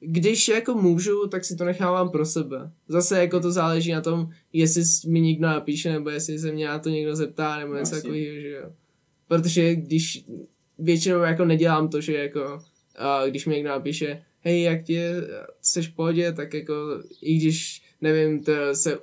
když 0.00 0.48
jako 0.48 0.74
můžu, 0.74 1.26
tak 1.28 1.44
si 1.44 1.56
to 1.56 1.64
nechávám 1.64 2.10
pro 2.10 2.26
sebe. 2.26 2.72
Zase 2.88 3.18
jako 3.20 3.40
to 3.40 3.52
záleží 3.52 3.92
na 3.92 4.00
tom, 4.00 4.30
jestli 4.52 4.82
mi 5.10 5.20
někdo 5.20 5.46
napíše, 5.46 5.92
nebo 5.92 6.10
jestli 6.10 6.38
se 6.38 6.52
mě 6.52 6.66
na 6.66 6.78
to 6.78 6.88
někdo 6.88 7.16
zeptá, 7.16 7.58
nebo 7.58 7.74
něco 7.74 7.94
takového, 7.94 8.40
že 8.40 8.50
jo. 8.50 8.72
Protože 9.28 9.74
když 9.74 10.24
většinou 10.78 11.20
jako 11.20 11.44
nedělám 11.44 11.88
to, 11.88 12.00
že 12.00 12.14
jako, 12.14 12.58
a 12.96 13.26
když 13.26 13.46
mi 13.46 13.54
někdo 13.54 13.70
napíše, 13.70 14.22
hej, 14.40 14.62
jak 14.62 14.82
ti 14.82 15.00
seš 15.62 15.88
v 15.88 15.94
pohodě, 15.94 16.32
tak 16.32 16.54
jako, 16.54 16.74
i 17.22 17.36
když, 17.36 17.82
nevím, 18.00 18.44
to 18.44 18.52
se 18.72 18.98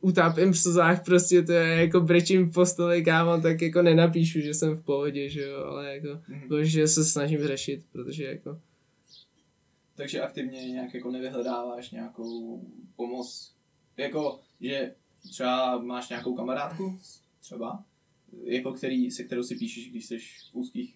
utápím 0.00 0.52
v 0.52 0.58
slzách, 0.58 1.04
prostě 1.04 1.42
to 1.42 1.52
je 1.52 1.80
jako 1.80 2.00
brečím 2.00 2.44
v 2.44 2.52
posteli, 2.52 3.04
kámo, 3.04 3.40
tak 3.40 3.62
jako 3.62 3.82
nenapíšu, 3.82 4.40
že 4.40 4.54
jsem 4.54 4.74
v 4.74 4.82
pohodě, 4.82 5.28
že 5.28 5.42
jo, 5.42 5.64
ale 5.64 5.94
jako, 5.94 6.08
mm-hmm. 6.08 6.60
že 6.60 6.88
se 6.88 7.04
snažím 7.04 7.46
řešit, 7.46 7.84
protože 7.92 8.24
jako... 8.24 8.60
Takže 9.94 10.20
aktivně 10.20 10.70
nějak 10.70 10.94
jako 10.94 11.10
nevyhledáváš 11.10 11.90
nějakou 11.90 12.62
pomoc, 12.96 13.54
jako, 13.96 14.40
že 14.60 14.94
třeba 15.30 15.78
máš 15.78 16.08
nějakou 16.08 16.34
kamarádku, 16.34 16.98
třeba, 17.40 17.84
jako 18.44 18.72
který, 18.72 19.10
se 19.10 19.24
kterou 19.24 19.42
si 19.42 19.56
píšeš, 19.56 19.90
když 19.90 20.06
jsi 20.06 20.18
v 20.18 20.54
úzkých 20.54 20.94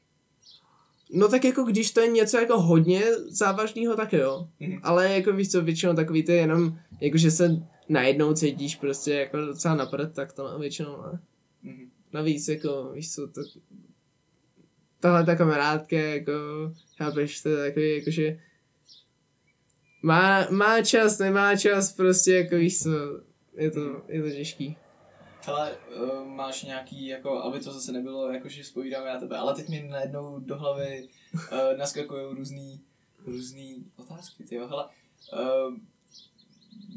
No 1.10 1.28
tak 1.28 1.44
jako 1.44 1.62
když 1.62 1.92
to 1.92 2.00
je 2.00 2.08
něco 2.08 2.38
jako 2.38 2.60
hodně 2.60 3.02
závažného, 3.28 3.96
tak 3.96 4.12
jo. 4.12 4.48
Mm-hmm. 4.60 4.80
Ale 4.82 5.12
jako 5.14 5.32
víš 5.32 5.50
co, 5.50 5.62
většinou 5.62 5.94
takový 5.94 6.22
to 6.24 6.32
je 6.32 6.38
jenom, 6.38 6.78
jako 7.00 7.18
že 7.18 7.30
se 7.30 7.62
najednou 7.88 8.34
cítíš 8.34 8.76
prostě 8.76 9.14
jako 9.14 9.36
docela 9.36 9.74
napřed, 9.74 10.14
tak 10.14 10.32
to 10.32 10.58
většinou 10.58 10.96
ne. 11.02 11.20
Mm-hmm. 11.64 11.88
Navíc 12.12 12.48
jako, 12.48 12.90
víš 12.94 13.14
co, 13.14 13.28
to, 13.28 13.40
tahle 15.00 15.24
ta 15.24 15.36
kamarádka, 15.36 15.96
jako, 15.96 16.32
chápeš, 16.96 17.42
to 17.42 17.48
je 17.48 17.56
takový, 17.56 17.96
jakože 17.96 18.38
má, 20.02 20.50
má 20.50 20.82
čas, 20.82 21.18
nemá 21.18 21.56
čas, 21.56 21.92
prostě 21.92 22.34
jako 22.34 22.56
víš 22.56 22.82
co, 22.82 22.90
je 23.56 23.70
to, 23.70 24.02
je 24.08 24.22
to 24.22 24.30
těžký. 24.30 24.76
Ale 25.46 25.72
uh, 25.72 26.24
máš 26.24 26.62
nějaký, 26.62 27.06
jako, 27.06 27.42
aby 27.42 27.60
to 27.60 27.72
zase 27.72 27.92
nebylo, 27.92 28.32
jako 28.32 28.48
že 28.48 28.64
spovídáme 28.64 29.08
já 29.08 29.18
tebe, 29.18 29.36
ale 29.36 29.54
teď 29.54 29.68
mi 29.68 29.88
najednou 29.90 30.38
do 30.38 30.58
hlavy 30.58 31.08
uh, 31.34 31.78
naskakují 31.78 32.34
různý, 32.36 32.80
různý 33.26 33.84
otázky, 33.96 34.44
ty 34.44 34.58
hele, 34.58 34.88
uh, 35.32 35.74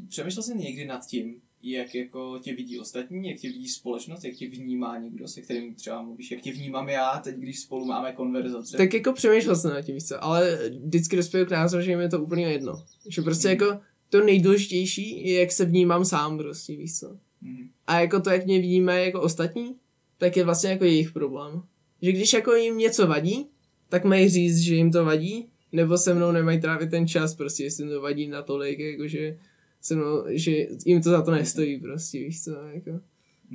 přemýšlel 0.08 0.42
jsi 0.42 0.54
někdy 0.54 0.86
nad 0.86 1.06
tím, 1.06 1.40
jak 1.62 1.94
jako 1.94 2.38
tě 2.42 2.54
vidí 2.54 2.78
ostatní, 2.78 3.28
jak 3.28 3.38
tě 3.38 3.48
vidí 3.48 3.68
společnost, 3.68 4.24
jak 4.24 4.34
tě 4.34 4.48
vnímá 4.48 4.98
někdo, 4.98 5.28
se 5.28 5.40
kterým 5.40 5.74
třeba 5.74 6.02
mluvíš, 6.02 6.30
jak 6.30 6.40
tě 6.40 6.52
vnímám 6.52 6.88
já 6.88 7.20
teď, 7.24 7.36
když 7.36 7.60
spolu 7.60 7.84
máme 7.84 8.12
konverzace. 8.12 8.76
Tak 8.76 8.94
jako 8.94 9.12
přemýšlel 9.12 9.56
jsem 9.56 9.70
nad 9.70 9.82
tím, 9.82 9.94
víš 9.94 10.04
co, 10.04 10.24
ale 10.24 10.70
vždycky 10.84 11.16
dospěl 11.16 11.46
k 11.46 11.50
názoru, 11.50 11.82
že 11.82 11.96
mi 11.96 12.02
je 12.02 12.08
to 12.08 12.22
úplně 12.22 12.46
jedno. 12.46 12.84
Že 13.08 13.22
prostě 13.22 13.48
mm. 13.48 13.52
jako 13.52 13.80
to 14.08 14.24
nejdůležitější 14.24 15.28
je, 15.28 15.40
jak 15.40 15.52
se 15.52 15.64
vnímám 15.64 16.04
sám 16.04 16.38
prostě, 16.38 16.76
víš 16.76 16.98
co. 16.98 17.16
Mm. 17.40 17.68
A 17.86 18.00
jako 18.00 18.20
to, 18.20 18.30
jak 18.30 18.44
mě 18.44 18.60
vidíme 18.60 19.04
jako 19.04 19.20
ostatní, 19.20 19.76
tak 20.18 20.36
je 20.36 20.44
vlastně 20.44 20.70
jako 20.70 20.84
jejich 20.84 21.12
problém. 21.12 21.62
Že 22.02 22.12
když 22.12 22.32
jako 22.32 22.54
jim 22.54 22.78
něco 22.78 23.06
vadí, 23.06 23.46
tak 23.88 24.04
mají 24.04 24.28
říct, 24.28 24.58
že 24.58 24.74
jim 24.74 24.92
to 24.92 25.04
vadí, 25.04 25.48
nebo 25.72 25.98
se 25.98 26.14
mnou 26.14 26.32
nemají 26.32 26.60
trávit 26.60 26.90
ten 26.90 27.08
čas, 27.08 27.34
prostě 27.34 27.64
jestli 27.64 27.84
jim 27.84 27.92
to 27.92 28.00
vadí 28.00 28.28
natolik, 28.28 28.78
jakože 28.78 29.38
se 29.80 29.94
mnou, 29.94 30.24
že 30.28 30.52
jim 30.84 31.02
to 31.02 31.10
za 31.10 31.22
to 31.22 31.30
nestojí 31.30 31.80
prostě, 31.80 32.18
víš 32.18 32.44
co, 32.44 32.50
jako. 32.50 33.00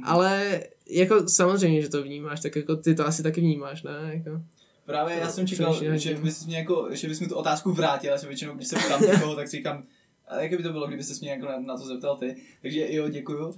Ale 0.03 0.63
jako 0.89 1.29
samozřejmě, 1.29 1.81
že 1.81 1.89
to 1.89 2.03
vnímáš, 2.03 2.41
tak 2.41 2.55
jako 2.55 2.75
ty 2.75 2.95
to 2.95 3.07
asi 3.07 3.23
taky 3.23 3.41
vnímáš, 3.41 3.83
ne, 3.83 4.11
jako. 4.13 4.41
Právě 4.85 5.17
já 5.17 5.29
jsem 5.29 5.47
čekal, 5.47 5.97
že 5.97 6.15
bys, 6.15 6.45
mě 6.45 6.57
jako, 6.57 6.87
že 6.91 7.07
bys 7.07 7.19
mi 7.19 7.27
tu 7.27 7.35
otázku 7.35 7.71
vrátil, 7.71 8.11
já 8.11 8.17
jsem 8.17 8.29
většinou, 8.29 8.55
když 8.55 8.67
se 8.67 8.75
ptám 8.75 9.01
někoho, 9.13 9.35
tak 9.35 9.47
si 9.47 9.57
říkám, 9.57 9.83
a 10.27 10.41
jak 10.41 10.57
by 10.57 10.63
to 10.63 10.71
bylo, 10.71 10.87
kdyby 10.87 11.03
se 11.03 11.13
mě 11.21 11.31
jako 11.31 11.45
na, 11.45 11.59
na 11.59 11.77
to 11.77 11.85
zeptal 11.85 12.17
ty. 12.17 12.35
Takže 12.61 12.93
jo, 12.93 13.09
děkuju. 13.09 13.47
Uh, 13.47 13.55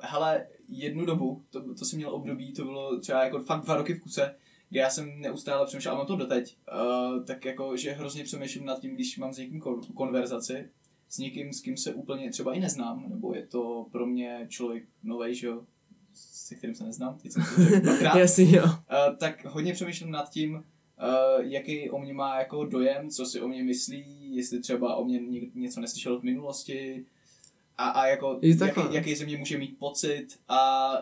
hele, 0.00 0.46
jednu 0.68 1.04
dobu, 1.04 1.42
to, 1.50 1.74
to 1.74 1.84
jsem 1.84 1.96
měl 1.96 2.14
období, 2.14 2.52
to 2.52 2.64
bylo 2.64 3.00
třeba 3.00 3.24
jako 3.24 3.40
fakt 3.40 3.64
dva 3.64 3.76
roky 3.76 3.94
v 3.94 4.00
kuse, 4.00 4.34
kdy 4.68 4.78
já 4.78 4.90
jsem 4.90 5.20
neustále 5.20 5.66
přemýšlel, 5.66 5.94
a 5.94 5.98
mám 5.98 6.06
to 6.06 6.16
doteď, 6.16 6.56
uh, 6.72 7.24
tak 7.24 7.44
jako, 7.44 7.76
že 7.76 7.92
hrozně 7.92 8.24
přemýšlím 8.24 8.64
nad 8.64 8.80
tím, 8.80 8.94
když 8.94 9.18
mám 9.18 9.32
s 9.32 9.38
někým 9.38 9.60
konverzaci, 9.94 10.68
s 11.08 11.18
někým, 11.18 11.52
s 11.52 11.60
kým 11.60 11.76
se 11.76 11.94
úplně 11.94 12.30
třeba 12.30 12.54
i 12.54 12.60
neznám, 12.60 13.06
nebo 13.08 13.34
je 13.34 13.46
to 13.46 13.86
pro 13.92 14.06
mě 14.06 14.46
člověk 14.48 14.84
nový, 15.02 15.34
že 15.34 15.46
jo, 15.46 15.64
se 16.14 16.54
kterým 16.54 16.74
se 16.76 16.84
neznám, 16.84 17.18
teď 17.18 17.32
jsem 17.32 17.42
to 17.42 17.64
řekl 17.64 18.18
Jasně, 18.18 18.56
jo. 18.56 18.64
Uh, 18.64 19.16
tak 19.16 19.44
hodně 19.44 19.72
přemýšlím 19.72 20.10
nad 20.10 20.30
tím, 20.30 20.54
uh, 20.54 20.62
jaký 21.38 21.90
o 21.90 21.98
mě 21.98 22.14
má 22.14 22.38
jako 22.38 22.64
dojem, 22.64 23.10
co 23.10 23.26
si 23.26 23.40
o 23.40 23.48
mě 23.48 23.64
myslí, 23.64 24.36
jestli 24.36 24.60
třeba 24.60 24.96
o 24.96 25.04
mě 25.04 25.20
něco 25.54 25.80
neslyšel 25.80 26.20
v 26.20 26.22
minulosti 26.22 27.06
a, 27.78 27.88
a 27.88 28.06
jako 28.06 28.38
jaký, 28.42 28.80
jaký 28.90 29.14
ze 29.14 29.24
mě 29.24 29.36
může 29.36 29.58
mít 29.58 29.78
pocit 29.78 30.26
a 30.48 30.92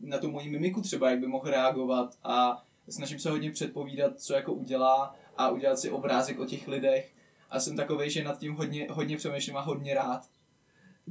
na 0.00 0.18
tu 0.18 0.30
moji 0.30 0.50
mimiku 0.50 0.80
třeba, 0.80 1.10
jak 1.10 1.20
by 1.20 1.26
mohl 1.26 1.50
reagovat 1.50 2.18
a 2.24 2.64
snažím 2.88 3.18
se 3.18 3.30
hodně 3.30 3.50
předpovídat, 3.50 4.20
co 4.20 4.34
jako 4.34 4.52
udělá 4.52 5.16
a 5.36 5.48
udělat 5.48 5.78
si 5.78 5.90
obrázek 5.90 6.40
o 6.40 6.46
těch 6.46 6.68
lidech 6.68 7.15
a 7.50 7.60
jsem 7.60 7.76
takový, 7.76 8.10
že 8.10 8.24
nad 8.24 8.38
tím 8.38 8.52
hodně, 8.52 8.86
hodně 8.90 9.16
přemýšlím 9.16 9.56
a 9.56 9.60
hodně 9.60 9.94
rád. 9.94 10.20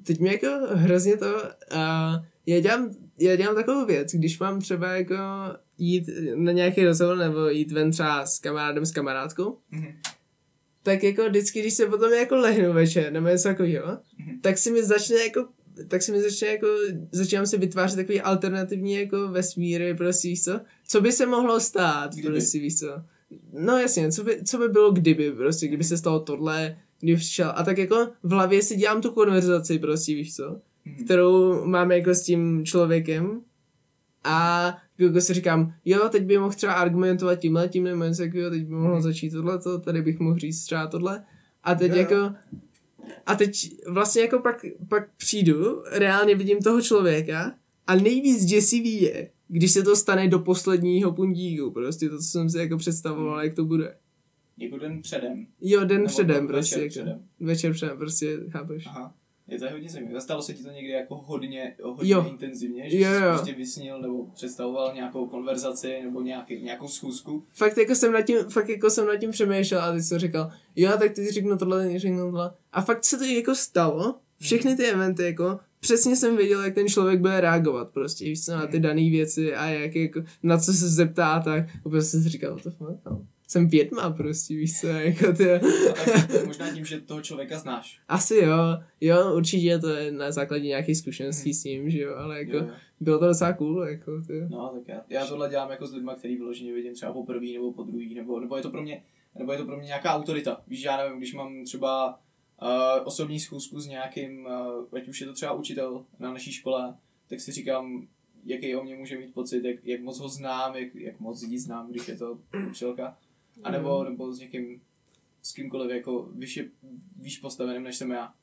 Teď 0.04 0.20
mě 0.20 0.32
jako 0.32 0.48
hrozně 0.72 1.18
to, 1.18 1.26
uh, 1.26 2.26
já, 2.46 2.60
dělám, 2.60 2.90
já 3.20 3.36
dělám 3.36 3.56
takovou 3.56 3.86
věc, 3.86 4.12
když 4.12 4.40
mám 4.40 4.62
třeba 4.62 4.92
jako 4.92 5.16
jít 5.78 6.10
na 6.36 6.52
nějaký 6.52 6.86
rozhovor 6.86 7.18
nebo 7.18 7.48
jít 7.50 7.72
ven 7.72 7.92
třeba 7.92 8.26
s 8.26 8.40
kamarádem, 8.40 8.86
s 8.86 8.92
kamarádkou, 8.92 9.58
mm-hmm. 9.74 9.96
tak 10.84 11.04
jako 11.04 11.30
vždycky, 11.30 11.60
když 11.62 11.74
se 11.74 11.86
potom 11.86 12.14
jako 12.14 12.36
lehnu 12.36 12.74
večer 12.74 13.14
nebo 13.14 13.28
něco 13.28 13.48
takového, 13.48 13.88
mm-hmm. 13.88 14.40
tak 14.42 14.58
si 14.58 14.72
mi 14.72 14.84
začne 14.84 15.18
jako 15.18 15.48
tak 15.88 16.02
si 16.02 16.12
mi 16.12 16.22
začne 16.22 16.48
jako, 16.48 16.68
začínám 17.12 17.46
si 17.46 17.58
vytvářet 17.58 17.96
takový 17.96 18.22
alternativní 18.22 18.94
jako 18.94 19.28
vesmíry, 19.28 19.96
prostě 19.96 20.28
víš 20.28 20.44
co, 20.44 20.62
co 20.88 21.02
by 21.02 21.12
se 21.12 21.26
mohlo 21.26 21.60
stát, 21.60 22.14
Kdyby? 22.14 22.28
prostě 22.28 22.60
víš 22.60 22.80
co. 22.80 22.88
No 23.54 23.78
jasně, 23.78 24.12
co 24.12 24.24
by, 24.24 24.44
co 24.44 24.58
by 24.58 24.70
bylo 24.70 24.92
kdyby, 24.92 25.32
prostě, 25.32 25.68
kdyby 25.68 25.84
se 25.84 25.98
stalo 25.98 26.20
tohle, 26.20 26.78
kdyby 27.00 27.18
přišel, 27.18 27.54
a 27.56 27.64
tak 27.64 27.78
jako 27.78 28.08
v 28.24 28.32
hlavě 28.32 28.62
si 28.62 28.76
dělám 28.76 29.02
tu 29.02 29.12
konverzaci, 29.12 29.80
prostě 29.80 30.16
víš 30.16 30.36
co, 30.36 30.62
hmm. 30.86 31.06
kterou 31.06 31.66
máme 31.66 31.98
jako 31.98 32.16
s 32.16 32.24
tím 32.24 32.66
člověkem 32.66 33.42
a 34.24 34.78
jako 34.98 35.22
si 35.22 35.34
říkám, 35.34 35.74
jo, 35.86 36.10
teď 36.10 36.24
by 36.24 36.38
mohl 36.38 36.54
třeba 36.54 36.74
argumentovat 36.74 37.36
tímhle, 37.36 37.70
tím 37.70 37.84
nebo 37.84 38.04
něco 38.04 38.24
teď 38.24 38.64
by 38.64 38.74
mohl 38.74 38.94
hmm. 38.94 39.02
začít 39.02 39.30
tohle, 39.30 39.60
tady 39.84 40.02
bych 40.02 40.20
mohl 40.20 40.38
říct 40.38 40.66
třeba 40.66 40.88
tohle, 40.88 41.24
a 41.64 41.76
teď 41.76 41.92
jo. 41.92 41.98
jako, 41.98 42.36
a 43.26 43.36
teď 43.36 43.72
vlastně 43.88 44.22
jako 44.22 44.40
pak, 44.40 44.66
pak 44.90 45.10
přijdu, 45.18 45.84
reálně 45.92 46.36
vidím 46.36 46.60
toho 46.60 46.82
člověka 46.82 47.56
a 47.88 47.96
nejvíc 47.96 48.46
děsivý 48.46 49.02
je, 49.02 49.30
když 49.48 49.72
se 49.72 49.84
to 49.84 49.96
stane 49.96 50.28
do 50.28 50.40
posledního 50.40 51.12
puntíku, 51.12 51.72
prostě 51.72 52.10
to, 52.10 52.18
co 52.18 52.24
jsem 52.24 52.50
si 52.50 52.58
jako 52.58 52.78
představoval, 52.78 53.44
jak 53.44 53.54
to 53.54 53.66
bude. 53.66 53.98
Jako 54.58 54.78
den 54.78 55.02
předem. 55.02 55.48
Jo, 55.62 55.86
den 55.86 55.98
Nebo 55.98 56.08
předem, 56.08 56.48
prostě. 56.48 56.76
Večer 56.76 56.84
jako, 56.84 56.92
předem. 56.92 57.26
Večer 57.40 57.74
předem, 57.74 57.98
prostě, 57.98 58.38
chápeš. 58.50 58.86
Aha. 58.88 59.14
Je 59.48 59.60
to 59.60 59.70
hodně 59.72 59.90
zajímavé. 59.90 60.22
Stalo 60.22 60.42
se 60.42 60.54
ti 60.54 60.64
to 60.64 60.70
někdy 60.70 60.92
jako 60.92 61.16
hodně, 61.16 61.76
hodně 61.84 62.14
jo. 62.14 62.26
intenzivně, 62.30 62.90
že 62.90 63.00
jo, 63.00 63.10
jsi 63.10 63.24
jo. 63.24 63.32
prostě 63.34 63.54
vysnil 63.54 64.02
nebo 64.02 64.26
představoval 64.26 64.96
nějakou 64.96 65.28
konverzaci 65.28 66.02
nebo 66.04 66.22
nějaký, 66.22 66.62
nějakou 66.62 66.88
schůzku? 66.88 67.44
Fakt 67.52 67.78
jako 67.78 67.96
jsem 67.96 68.12
nad 68.12 68.22
tím, 68.22 68.38
fakt 68.38 68.70
jako 68.70 68.90
jsem 68.90 69.08
nad 69.08 69.16
tím 69.16 69.32
přemýšlel 69.32 69.82
a 69.82 69.92
teď 69.92 70.04
jsem 70.04 70.20
říkal, 70.20 70.52
jo, 70.76 70.92
tak 71.00 71.12
ty 71.12 71.32
řeknu 71.32 71.58
tohle, 71.58 71.88
ty 71.88 72.00
řeknu 72.00 72.20
tohle. 72.20 72.52
A 72.72 72.82
fakt 72.82 73.06
se 73.06 73.18
to 73.18 73.24
jako 73.24 73.56
stalo, 73.56 74.16
všechny 74.40 74.76
ty 74.76 74.86
eventy 74.86 75.24
jako 75.24 75.60
přesně 75.80 76.16
jsem 76.16 76.38
věděl, 76.38 76.64
jak 76.64 76.74
ten 76.74 76.88
člověk 76.88 77.20
bude 77.20 77.42
reagovat 77.42 77.90
prostě, 77.90 78.26
víš 78.26 78.46
co, 78.46 78.52
na 78.52 78.68
ty 78.68 78.80
dané 78.80 79.10
věci 79.10 79.56
a 79.56 79.66
jak 79.66 79.96
jako, 79.96 80.24
na 80.44 80.58
co 80.58 80.74
se 80.74 80.90
zeptá, 80.90 81.40
tak 81.40 81.66
úplně 81.84 82.02
jsem 82.02 82.24
si 82.24 82.30
říkal, 82.30 82.60
to 82.60 82.72
fakt, 82.72 83.00
no. 83.06 83.26
Jsem 83.48 83.68
vědma 83.68 84.10
prostě, 84.10 84.56
víš 84.56 84.80
co, 84.80 84.88
jako 84.88 85.34
ty. 85.34 85.46
Možná 86.46 86.74
tím, 86.74 86.86
že 86.86 87.02
toho 87.02 87.22
člověka 87.22 87.60
znáš. 87.60 88.00
Asi 88.08 88.36
jo, 88.36 88.58
jo, 89.02 89.36
určitě 89.36 89.80
to 89.80 89.90
je 89.90 90.12
na 90.12 90.32
základě 90.32 90.68
nějaké 90.68 90.96
zkušeností 90.96 91.50
hmm. 91.50 91.54
s 91.54 91.64
ním, 91.64 91.90
že 91.90 92.00
jo, 92.00 92.16
ale 92.16 92.40
jako 92.40 92.58
jo, 92.58 92.64
jo. 92.64 92.70
bylo 93.00 93.20
to 93.20 93.28
docela 93.28 93.54
cool, 93.54 93.84
jako 93.84 94.22
ty. 94.28 94.48
No, 94.50 94.72
tak 94.74 94.88
já, 94.88 95.02
já 95.10 95.26
tohle 95.26 95.50
dělám 95.50 95.72
jako 95.72 95.88
s 95.88 95.94
lidmi, 95.94 96.12
který 96.18 96.36
vyloženě 96.36 96.74
vidím 96.74 96.94
třeba 96.94 97.14
po 97.14 97.26
první 97.26 97.54
nebo 97.54 97.74
po 97.74 97.84
druhý, 97.84 98.16
nebo, 98.16 98.40
nebo 98.40 98.58
je 98.58 98.64
to 98.64 98.70
pro 98.70 98.82
mě, 98.82 99.04
nebo 99.40 99.52
je 99.52 99.58
to 99.58 99.66
pro 99.66 99.78
mě 99.78 99.86
nějaká 99.86 100.16
autorita. 100.16 100.62
Víš, 100.68 100.84
já 100.84 100.98
nevím, 100.98 101.18
když 101.18 101.34
mám 101.34 101.64
třeba 101.66 102.20
uh, 102.62 103.08
osobní 103.08 103.40
schůzku 103.40 103.80
s 103.80 103.88
nějakým, 103.88 104.46
uh, 104.46 104.98
ať 104.98 105.08
už 105.08 105.22
je 105.22 105.28
to 105.28 105.34
třeba 105.34 105.52
učitel 105.52 106.06
na 106.20 106.34
naší 106.34 106.52
škole, 106.52 106.96
tak 107.30 107.42
si 107.42 107.52
říkám, 107.52 108.08
jaký 108.46 108.76
o 108.76 108.84
mě 108.84 108.96
může 108.96 109.18
mít 109.18 109.34
pocit, 109.34 109.64
jak, 109.66 109.86
jak 109.86 110.02
moc 110.02 110.20
ho 110.20 110.30
znám, 110.30 110.76
jak, 110.76 110.96
jak 110.96 111.20
moc 111.20 111.42
lidí 111.42 111.60
znám, 111.60 111.92
když 111.92 112.08
je 112.08 112.18
to 112.18 112.40
učitelka. 112.70 113.18
A 113.64 113.72
nebo, 113.72 114.00
Mm. 114.04 114.10
nebo 114.10 114.34
s 114.34 114.40
někým, 114.40 114.82
s 115.42 115.54
kýmkoliv 115.54 115.92
jako 115.92 116.30
vyšší, 116.36 116.62
výš 117.22 117.38
postaveným 117.38 117.84
než 117.84 117.98
jsem 117.98 118.12
já. 118.12 118.34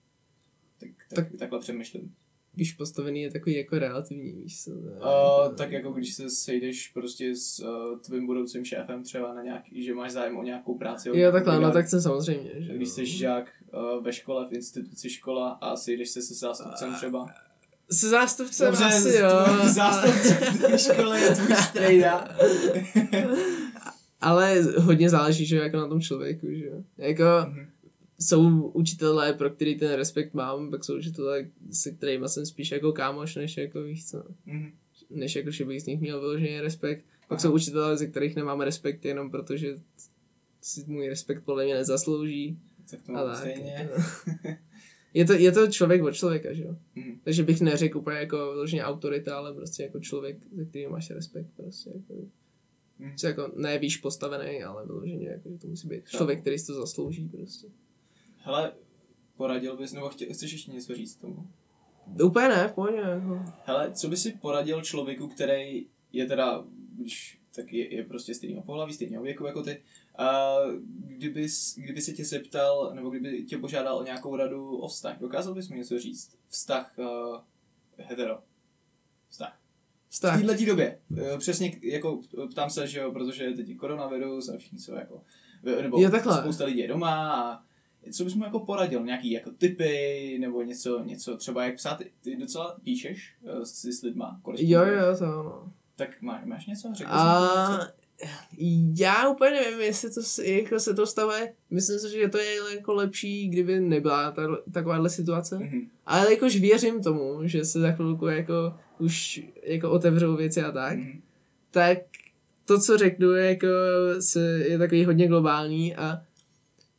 Tak, 0.81 0.91
tak, 1.15 1.31
tak 1.31 1.39
takhle 1.39 1.61
přemýšlím. 1.61 2.15
Víš, 2.55 2.73
postavený 2.73 3.23
je 3.23 3.31
takový 3.31 3.57
jako 3.57 3.79
relativní, 3.79 4.33
víš 4.33 4.65
co. 4.65 4.71
Uh, 4.71 5.57
tak 5.57 5.73
jako 5.73 5.93
když 5.93 6.15
se 6.15 6.31
sejdeš 6.31 6.89
prostě 6.89 7.37
s 7.37 7.59
uh, 7.61 7.99
tvým 8.01 8.27
budoucím 8.27 8.65
šéfem 8.65 9.03
třeba 9.03 9.35
na 9.35 9.43
nějaký, 9.43 9.85
že 9.85 9.95
máš 9.95 10.13
zájem 10.13 10.37
o 10.37 10.43
nějakou 10.43 10.79
práci. 10.79 11.09
Jo, 11.15 11.33
takhle, 11.33 11.61
no 11.61 11.73
tak 11.73 11.89
jsem 11.89 12.01
samozřejmě. 12.01 12.51
Že 12.59 12.75
Když 12.77 12.89
jsi 12.89 13.07
žák 13.07 13.62
ve 14.03 14.13
škole, 14.13 14.47
v 14.49 14.53
instituci 14.53 15.11
škola 15.11 15.49
a 15.51 15.77
sejdeš 15.77 16.09
se 16.11 16.23
se 16.23 16.35
zástupcem 16.35 16.95
třeba. 16.95 17.27
Se 17.91 18.09
zástupcem 18.09 18.67
Dobře, 18.67 18.85
asi 18.85 19.17
jo. 19.17 19.29
zástupce 19.69 20.35
tvé 20.59 20.79
školy 20.79 21.21
je 21.21 21.31
tvůj 21.31 21.57
strejda. 21.57 22.29
Ale 24.21 24.63
hodně 24.79 25.11
záleží, 25.11 25.47
že 25.47 25.57
jako 25.57 25.77
na 25.77 25.89
tom 25.89 26.01
člověku, 26.01 26.47
že 26.51 26.67
jo. 26.67 26.83
Jako 26.99 27.25
Mhm. 27.49 27.67
jsou 28.21 28.61
učitelé, 28.69 29.33
pro 29.33 29.51
který 29.51 29.79
ten 29.79 29.93
respekt 29.93 30.35
mám, 30.35 30.71
pak 30.71 30.85
jsou 30.85 30.97
učitelé, 30.99 31.47
se 31.73 31.91
kterými 31.91 32.29
jsem 32.29 32.47
spíš 32.47 32.71
jako 32.71 32.93
kámoš, 32.93 33.35
než 33.35 33.57
jako 33.57 33.83
víš 33.83 34.07
co, 34.09 34.25
Mhm. 34.47 34.73
než 35.11 35.37
jako, 35.37 35.51
že 35.51 35.65
bych 35.65 35.83
z 35.83 35.87
nich 35.87 36.01
měl 36.01 36.21
vyložený 36.21 36.61
respekt. 36.61 37.05
Pak 37.29 37.31
Aha. 37.31 37.39
jsou 37.39 37.53
učitelé, 37.55 37.97
ze 37.97 38.07
kterých 38.07 38.37
nemám 38.37 38.61
respekt 38.61 39.05
jenom 39.05 39.31
protože 39.31 39.75
si 40.61 40.85
můj 40.87 41.09
respekt 41.09 41.43
podle 41.45 41.65
mě 41.65 41.75
nezaslouží. 41.75 42.59
Tak 42.93 43.03
to 43.03 43.13
A 43.13 43.15
mám 43.15 43.27
tak, 43.27 43.39
stejně. 43.39 43.91
Je 45.15 45.25
to, 45.25 45.33
je 45.33 45.53
to 45.53 45.67
člověk 45.67 46.03
od 46.03 46.13
člověka, 46.13 46.53
že 46.53 46.63
jo. 46.63 46.77
Mhm. 46.95 47.21
Takže 47.25 47.43
bych 47.43 47.61
neřekl 47.61 47.99
úplně 47.99 48.19
jako 48.19 48.37
vyloženě 48.37 48.85
autorita, 48.85 49.37
ale 49.37 49.55
prostě 49.55 49.83
jako 49.83 50.01
člověk, 50.01 50.37
ze 50.53 50.65
kterým 50.65 50.91
máš 50.91 51.11
respekt 51.11 51.47
prostě. 51.57 51.91
Jako, 51.95 52.15
co 53.17 53.27
jako 53.27 53.53
ne 53.57 53.79
víš 53.79 53.97
postavený, 53.97 54.63
ale 54.63 54.87
vyloženě 54.87 55.29
jako, 55.29 55.49
že 55.51 55.59
to 55.59 55.69
musí 55.69 55.89
být 55.89 56.09
člověk, 56.09 56.41
který 56.41 56.59
si 56.59 56.67
to 56.67 56.75
zaslouží 56.75 57.29
prostě. 57.29 57.67
Hele, 58.37 58.73
poradil 59.37 59.77
bys, 59.77 59.93
nebo 59.93 60.09
chtě, 60.09 60.33
chceš 60.33 60.53
ještě 60.53 60.73
něco 60.73 60.95
říct 60.95 61.17
tomu? 61.17 61.49
Úplně 62.25 62.49
ne, 62.49 62.69
v 62.69 62.73
pohodě, 62.73 62.97
jako. 62.97 63.45
Hele, 63.65 63.93
co 63.93 64.09
by 64.09 64.17
si 64.17 64.33
poradil 64.33 64.83
člověku, 64.83 65.29
který 65.29 65.87
je 66.13 66.27
teda, 66.27 66.65
když 66.99 67.39
tak 67.55 67.73
je, 67.73 67.95
je 67.95 68.05
prostě 68.05 68.35
stejného 68.35 68.63
pohlaví, 68.63 68.93
stejného 68.93 69.25
věku 69.25 69.47
jako 69.47 69.63
ty, 69.63 69.83
kdyby, 71.07 71.47
kdyby 71.77 72.01
se 72.03 72.13
tě 72.13 72.25
zeptal, 72.25 72.91
nebo 72.95 73.11
kdyby 73.11 73.45
tě 73.45 73.59
požádal 73.59 73.97
o 73.99 74.03
nějakou 74.05 74.37
radu 74.37 74.77
o 74.77 74.89
vztah, 74.89 75.19
dokázal 75.19 75.55
bys 75.55 75.69
mi 75.69 75.77
něco 75.79 75.99
říct? 75.99 76.37
Vztah 76.49 76.93
uh, 76.99 77.41
hetero. 77.97 78.39
Vztah. 79.29 79.59
V 80.09 80.13
Vztah. 80.15 80.43
této 80.47 80.65
době. 80.67 80.99
Eh, 81.19 81.39
Přesně 81.39 81.79
jako 81.83 82.21
ptám 82.51 82.71
se, 82.71 82.87
že 82.87 82.99
jo, 83.01 83.13
protože 83.13 83.45
je 83.45 83.53
teď 83.55 83.77
koronavirus 83.77 84.49
a 84.49 84.57
všichni 84.59 84.79
jsou 84.79 84.95
jako, 84.95 85.23
nebo 85.83 86.01
Jo, 86.01 86.11
takhle. 86.11 86.39
spousta 86.41 86.65
lidí 86.65 86.79
je 86.79 86.89
doma 86.89 87.33
a 87.53 87.63
co 88.13 88.25
bys 88.25 88.35
mu 88.35 88.45
jako 88.45 88.61
poradil? 88.61 89.05
Nějaký 89.05 89.31
jako 89.31 89.51
typy 89.51 90.37
nebo 90.41 90.63
něco, 90.63 91.05
něco 91.05 91.37
třeba 91.37 91.65
jak 91.65 91.75
psát? 91.77 92.01
Ty- 92.21 92.37
docela 92.37 92.77
píšeš 92.85 93.37
uh, 93.57 93.63
si 93.63 93.93
s 93.93 94.03
lidma? 94.03 94.41
Jo, 94.57 94.85
jo, 94.85 95.17
to 95.19 95.25
ano. 95.25 95.73
Tak 95.97 96.23
má, 96.23 96.41
máš 96.45 96.67
něco? 96.67 96.89
Řekl 96.95 97.11
A 97.13 97.69
něco? 97.81 97.93
Já 98.97 99.29
úplně 99.29 99.51
nevím, 99.51 99.81
jestli 99.81 100.11
to 100.11 100.43
jako 100.43 100.81
se 100.81 100.95
to 100.95 101.07
stave. 101.07 101.53
Myslím 101.71 101.99
si, 101.99 102.11
že 102.11 102.29
to 102.29 102.39
je 102.39 102.57
jako 102.75 102.93
lepší, 102.93 103.49
kdyby 103.49 103.81
nebyla 103.81 104.31
ta, 104.31 104.43
takováhle 104.73 105.11
situace. 105.11 105.59
Mhm. 105.59 105.81
Ale 106.07 106.33
jakož 106.33 106.57
věřím 106.57 107.03
tomu, 107.03 107.49
že 107.49 107.65
se 107.65 107.81
za 107.81 107.93
chvilku 107.93 108.27
jako 108.27 108.75
už 108.99 109.43
jako 109.63 109.91
otevřou 109.91 110.37
věci 110.37 110.63
a 110.63 110.73
tak. 110.73 110.99
Mhm. 110.99 111.23
tak 111.71 111.99
to, 112.65 112.81
co 112.81 112.99
řeknu, 112.99 113.31
je, 113.31 113.49
jako, 113.49 113.67
se, 114.21 114.41
je 114.59 114.79
takový 114.79 115.05
hodně 115.05 115.29
globální 115.29 115.97
a 115.97 116.23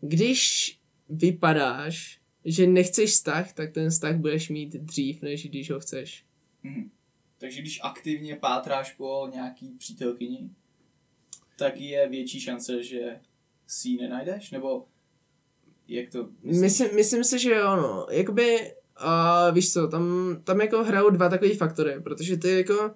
když 0.01 0.77
vypadáš, 1.09 2.19
že 2.45 2.67
nechceš 2.67 3.11
vztah, 3.11 3.53
tak 3.53 3.71
ten 3.71 3.89
vztah 3.89 4.15
budeš 4.15 4.49
mít 4.49 4.73
dřív, 4.73 5.21
než 5.21 5.49
když 5.49 5.71
ho 5.71 5.79
chceš. 5.79 6.25
Mhm. 6.63 6.89
Takže 7.37 7.61
když 7.61 7.79
aktivně 7.83 8.35
pátráš 8.35 8.91
po 8.93 9.29
nějaký 9.33 9.69
přítelkyni, 9.77 10.49
tak 11.63 11.81
je 11.81 12.09
větší 12.09 12.39
šance, 12.39 12.83
že 12.83 13.19
si 13.67 13.89
ji 13.89 13.97
nenajdeš? 14.01 14.51
Nebo 14.51 14.85
jak 15.87 16.09
to 16.09 16.29
myslíš? 16.43 16.61
Myslím, 16.61 16.95
myslím 16.95 17.23
si, 17.23 17.39
že 17.39 17.49
jo, 17.49 17.75
no. 17.75 18.07
Jakoby, 18.11 18.71
a 18.95 19.49
víš 19.49 19.73
co, 19.73 19.87
tam, 19.87 20.37
tam 20.43 20.61
jako 20.61 20.83
hrajou 20.83 21.09
dva 21.09 21.29
takové 21.29 21.55
faktory, 21.55 22.01
protože 22.03 22.37
ty 22.37 22.57
jako 22.57 22.91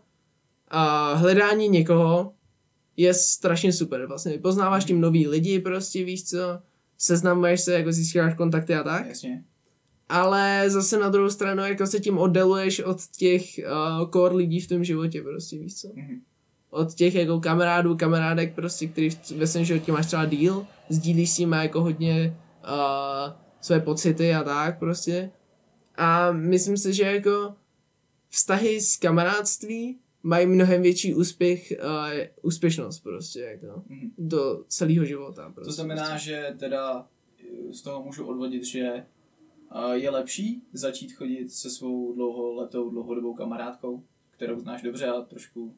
a 0.67 1.13
hledání 1.13 1.67
někoho 1.67 2.33
je 2.97 3.13
strašně 3.13 3.73
super, 3.73 4.05
vlastně 4.05 4.37
poznáváš 4.37 4.85
tím 4.85 5.01
nový 5.01 5.27
lidi 5.27 5.59
prostě, 5.59 6.03
víš 6.03 6.23
co, 6.23 6.37
seznamuješ 6.97 7.61
se, 7.61 7.73
jako 7.73 7.91
získáš 7.91 8.35
kontakty 8.35 8.75
a 8.75 8.83
tak. 8.83 9.07
Jasně. 9.07 9.43
Ale 10.09 10.63
zase 10.67 10.99
na 10.99 11.09
druhou 11.09 11.29
stranu 11.29 11.63
jako 11.63 11.87
se 11.87 11.99
tím 11.99 12.17
oddaluješ 12.17 12.79
od 12.79 12.97
těch 13.17 13.43
uh, 13.99 14.11
core 14.11 14.35
lidí 14.35 14.59
v 14.59 14.67
tom 14.67 14.83
životě 14.83 15.21
prostě, 15.21 15.57
víš 15.57 15.75
co? 15.75 15.87
Mhm. 15.95 16.21
Od 16.69 16.93
těch 16.93 17.15
jako 17.15 17.39
kamarádů, 17.39 17.97
kamarádek 17.97 18.55
prostě, 18.55 18.87
který 18.87 19.09
ve 19.37 19.47
svém 19.47 19.65
životě 19.65 19.91
máš 19.91 20.05
třeba 20.05 20.25
díl, 20.25 20.67
sdílíš 20.89 21.31
s 21.33 21.37
nimi 21.37 21.55
jako 21.61 21.81
hodně 21.81 22.37
uh, 22.63 23.33
své 23.61 23.79
pocity 23.79 24.33
a 24.33 24.43
tak 24.43 24.79
prostě. 24.79 25.31
A 25.95 26.31
myslím 26.31 26.77
si, 26.77 26.93
že 26.93 27.03
jako 27.03 27.53
vztahy 28.29 28.81
s 28.81 28.97
kamarádství 28.97 29.99
mají 30.23 30.47
mnohem 30.47 30.81
větší 30.81 31.15
úspěch, 31.15 31.73
uh, 31.83 32.11
úspěšnost 32.41 32.99
prostě 32.99 33.39
jako 33.41 33.83
Mhm. 33.89 34.11
do 34.17 34.63
celého 34.67 35.05
života. 35.05 35.51
Prostě, 35.55 35.69
To 35.69 35.73
znamená, 35.73 36.17
že 36.17 36.55
teda 36.59 37.07
eh, 37.39 37.73
z 37.73 37.81
toho 37.81 38.03
můžu 38.03 38.25
odvodit, 38.27 38.63
že 38.65 38.81
eh, 38.81 39.03
je 39.93 40.09
lepší 40.09 40.61
začít 40.73 41.13
chodit 41.13 41.51
se 41.51 41.69
svou 41.69 42.13
dlouholetou, 42.15 42.89
dlouhodobou 42.89 43.33
kamarádkou, 43.33 44.03
kterou 44.31 44.59
znáš 44.59 44.81
dobře 44.81 45.05
a 45.07 45.21
trošku 45.21 45.75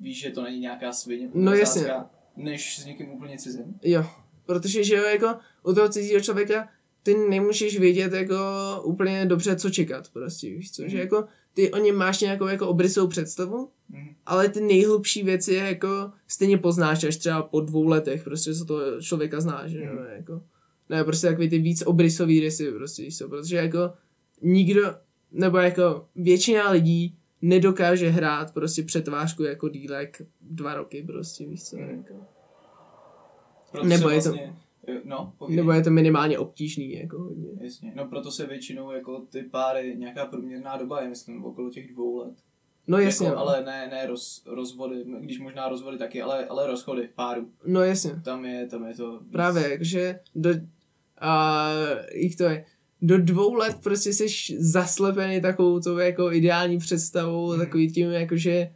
víš, 0.00 0.20
že 0.20 0.30
to 0.30 0.42
není 0.42 0.60
nějaká 0.60 0.92
svině, 0.92 1.28
No 1.34 1.54
jasně. 1.54 1.86
než 2.36 2.78
s 2.78 2.84
někým 2.86 3.08
úplně 3.10 3.38
cizím. 3.38 3.64
Jo, 3.82 4.06
protože 4.46 4.84
že 4.84 4.94
jo, 4.96 5.02
jako 5.04 5.34
u 5.62 5.72
toho 5.74 5.88
cizího 5.88 6.20
člověka 6.20 6.68
ty 7.02 7.14
nemůžeš 7.30 7.78
vědět 7.78 8.12
jako 8.12 8.34
úplně 8.84 9.26
dobře, 9.26 9.56
co 9.56 9.70
čekat 9.70 10.08
prostě, 10.12 10.50
víš 10.50 10.72
co, 10.72 10.82
že 10.82 10.88
Mhm. 10.88 10.98
jako 10.98 11.24
ty 11.54 11.70
o 11.72 11.78
něm 11.78 11.96
máš 11.96 12.20
nějakou 12.20 12.46
jako 12.46 12.68
obrysovou 12.68 13.06
představu, 13.08 13.68
Mhm. 13.88 14.08
ale 14.26 14.48
ty 14.48 14.60
nejhlubší 14.60 15.22
věci 15.22 15.54
jako 15.54 16.12
stejně 16.28 16.58
poznáš 16.58 17.04
až 17.04 17.16
třeba 17.16 17.42
po 17.42 17.60
dvou 17.60 17.86
letech, 17.86 18.24
prostě 18.24 18.54
co 18.54 18.64
toho 18.64 19.00
člověka 19.00 19.40
znáš, 19.40 19.70
že 19.70 19.78
jo, 19.78 19.92
Mhm. 19.94 20.04
jako. 20.16 20.42
Ne, 20.88 21.04
prostě 21.04 21.26
takový 21.26 21.48
ty 21.50 21.58
víc 21.58 21.82
obrysový 21.86 22.40
rysy, 22.40 22.72
prostě, 22.72 23.02
víš 23.02 23.18
co, 23.18 23.28
protože 23.28 23.56
jako 23.56 23.92
nikdo, 24.42 24.94
nebo 25.32 25.58
jako 25.58 26.06
většina 26.16 26.70
lidí 26.70 27.16
nedokáže 27.42 28.08
hrát 28.08 28.54
prostě 28.54 28.82
přetvářku 28.82 29.42
jako 29.42 29.68
dílek 29.68 30.22
dva 30.40 30.74
roky, 30.74 31.02
prostě, 31.02 31.46
víš 31.46 31.64
co, 31.64 31.76
Mhm. 31.76 31.88
jako. 31.96 32.14
Proto 33.72 33.86
Nebo 33.86 34.08
je 34.08 34.22
to- 34.22 34.28
vlastně, 34.28 34.56
eh, 34.88 35.00
No, 35.04 35.32
povídej. 35.38 35.56
Nebo 35.56 35.72
je 35.72 35.82
to 35.82 35.90
minimálně 35.90 36.38
obtížný, 36.38 36.92
jako 36.92 37.18
hodně. 37.18 37.48
Jasně. 37.60 37.92
No 37.96 38.06
proto 38.06 38.30
se 38.30 38.46
většinou 38.46 38.90
jako 38.90 39.18
ty 39.30 39.42
páry, 39.42 39.94
nějaká 39.98 40.26
průměrná 40.26 40.76
doba 40.76 41.02
je, 41.02 41.08
myslím, 41.08 41.44
okolo 41.44 41.70
těch 41.70 41.92
dvou 41.92 42.16
let. 42.18 42.34
No 42.86 42.98
jasně, 42.98 43.26
jako, 43.26 43.36
no. 43.38 43.42
ale 43.46 43.64
ne, 43.64 43.88
ne 43.90 44.06
roz, 44.06 44.42
rozvody, 44.46 45.04
když 45.20 45.40
možná 45.40 45.68
rozvody 45.68 45.98
taky, 45.98 46.22
ale, 46.22 46.46
ale 46.46 46.66
rozchody 46.66 47.08
párů. 47.14 47.50
no 47.66 47.80
jasně. 47.82 48.20
Tam 48.24 48.44
je, 48.44 48.66
tam 48.66 48.86
je 48.86 48.94
to. 48.94 49.20
Právě, 49.32 49.70
jakože 49.70 50.20
do, 50.34 50.50
a, 51.20 51.68
jak 52.14 52.36
to 52.38 52.44
je, 52.44 52.64
do 53.02 53.18
dvou 53.18 53.54
let 53.54 53.76
prostě 53.82 54.12
jsi 54.12 54.26
zaslepený 54.58 55.40
takovou 55.40 55.80
tou 55.80 55.98
jako 55.98 56.32
ideální 56.32 56.78
představou, 56.78 57.50
Mhm. 57.50 57.58
takový 57.60 57.92
tím 57.92 58.10
jakože 58.10 58.70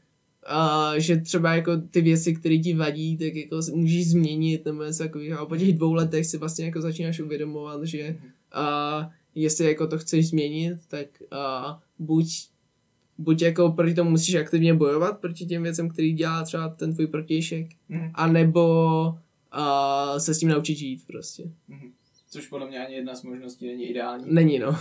a, 0.46 0.92
že 0.98 1.16
třeba 1.16 1.54
jako 1.54 1.76
ty 1.76 2.00
věci, 2.00 2.34
které 2.34 2.58
ti 2.58 2.74
vadí, 2.74 3.16
tak 3.16 3.34
jako 3.34 3.60
můžeš 3.74 4.10
změnit 4.10 4.64
nebo 4.64 4.84
něco 4.84 5.02
takového. 5.02 5.40
A 5.40 5.46
po 5.46 5.56
těch 5.56 5.72
dvou 5.72 5.92
letech 5.94 6.26
si 6.26 6.38
vlastně 6.38 6.64
jako 6.64 6.80
začínáš 6.80 7.20
uvědomovat, 7.20 7.84
že 7.84 8.16
Mhm. 8.20 8.28
a, 8.52 9.10
jestli 9.34 9.66
jako 9.66 9.86
to 9.86 9.98
chceš 9.98 10.28
změnit, 10.28 10.76
tak 10.88 11.06
a, 11.30 11.80
buď 11.98 12.26
buď 13.18 13.42
jako 13.42 13.70
proti 13.72 13.94
tomu 13.94 14.10
musíš 14.10 14.34
aktivně 14.34 14.74
bojovat 14.74 15.18
proti 15.20 15.46
těm 15.46 15.62
věcem, 15.62 15.88
který 15.88 16.12
dělá 16.12 16.42
třeba 16.44 16.68
ten 16.68 16.94
tvůj 16.94 17.06
protějšek, 17.06 17.66
Mhm. 17.88 18.10
a 18.14 18.26
nebo 18.26 18.64
a, 19.52 20.18
se 20.20 20.34
s 20.34 20.38
tím 20.38 20.48
naučit 20.48 20.74
žít 20.76 21.02
prostě. 21.06 21.42
Mhm. 21.68 21.90
Což 22.28 22.46
podle 22.48 22.68
mě 22.68 22.86
ani 22.86 22.94
jedna 22.94 23.14
z 23.14 23.22
možností 23.22 23.66
není 23.66 23.84
ideální. 23.90 24.34
Není 24.34 24.58
no. 24.58 24.76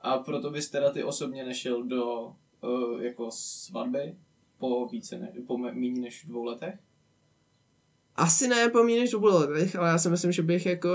A 0.00 0.18
proto 0.18 0.50
bys 0.50 0.70
teda 0.70 0.90
ty 0.90 1.04
osobně 1.04 1.44
nešel 1.44 1.82
do 1.82 2.32
uh, 2.62 3.02
jako 3.02 3.30
svatby 3.30 4.16
po 4.58 4.86
více 4.88 5.18
ne, 5.18 5.32
po 5.46 5.58
méně 5.58 6.00
než 6.00 6.24
dvou 6.24 6.44
letech? 6.44 6.78
Asi 8.16 8.48
ne 8.48 8.68
po 8.68 8.82
méně 8.82 9.00
než 9.00 9.10
dvou 9.10 9.26
letech, 9.26 9.76
ale 9.76 9.88
já 9.88 9.98
si 9.98 10.08
myslím, 10.08 10.32
že 10.32 10.42
bych 10.42 10.66
jako 10.66 10.88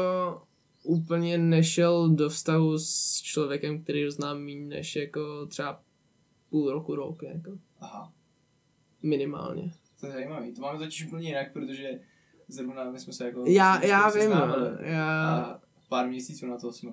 úplně 0.83 1.37
nešel 1.37 2.09
do 2.09 2.29
vztahu 2.29 2.77
s 2.77 3.21
člověkem, 3.21 3.83
který 3.83 4.05
ho 4.05 4.11
znám 4.11 4.39
méně 4.39 4.65
než 4.65 4.95
jako 4.95 5.45
třeba 5.45 5.81
půl 6.49 6.71
roku, 6.71 6.95
rok, 6.95 7.23
jako 7.23 7.51
Aha, 7.79 8.13
minimálně. 9.03 9.71
to 9.99 10.05
je 10.05 10.11
zajímavý. 10.11 10.53
To 10.53 10.61
máme 10.61 10.79
totiž 10.79 11.05
úplně 11.07 11.27
jinak, 11.27 11.53
protože 11.53 11.99
zrovna 12.47 12.91
my 12.91 12.99
jsme 12.99 13.13
se 13.13 13.25
jako... 13.25 13.43
Já, 13.47 13.85
já 13.85 14.09
vím, 14.09 14.29
no. 14.29 14.55
já, 14.79 15.35
A 15.35 15.62
pár 15.93 16.09
měsíců 16.09 16.47
na 16.47 16.57
to 16.57 16.73
jsme 16.73 16.91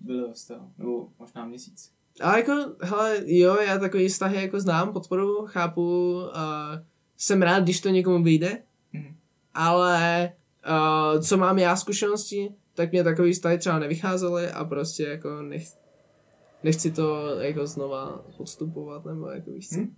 byli 0.00 0.22
ve 0.28 0.32
vztahu. 0.32 0.72
Nebo 0.78 1.08
možná 1.18 1.46
měsíc. 1.46 1.92
ale 2.20 2.38
jako, 2.40 2.52
hele, 2.82 3.22
jo, 3.26 3.56
já 3.66 3.78
takový 3.78 4.08
vztahy 4.08 4.42
jako 4.42 4.60
znám, 4.60 4.92
podporu, 4.92 5.46
chápu, 5.46 6.14
uh, 6.14 6.30
jsem 7.16 7.42
rád, 7.42 7.62
když 7.62 7.80
to 7.80 7.88
někomu 7.88 8.24
vyjde, 8.24 8.62
Mhm. 8.92 9.16
ale 9.54 10.32
uh, 11.14 11.20
co 11.22 11.36
mám 11.36 11.58
já 11.58 11.76
zkušenosti, 11.76 12.48
tak 12.74 12.92
mě 12.92 13.04
takový 13.04 13.32
vztahy 13.32 13.58
třeba 13.58 13.78
nevycházely 13.78 14.50
a 14.50 14.64
prostě 14.64 15.02
jako 15.02 15.42
nech, 15.42 15.68
nechci 16.64 16.90
to 16.90 17.36
jako 17.40 17.66
znova 17.66 18.24
podstupovat, 18.36 19.04
nebo 19.04 19.26
jako 19.30 19.50
víš 19.50 19.68
co. 19.68 19.76
Hm? 19.80 19.96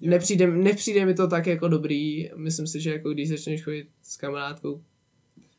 Nepřijde, 0.00 0.46
nepřijde 0.46 1.06
mi 1.06 1.14
to 1.14 1.28
tak 1.28 1.46
jako 1.46 1.68
dobrý, 1.68 2.30
myslím 2.36 2.66
si, 2.66 2.80
že 2.80 2.92
jako 2.92 3.10
když 3.10 3.28
začneš 3.28 3.64
chodit 3.64 3.88
s 4.02 4.16
kamarádkou, 4.16 4.82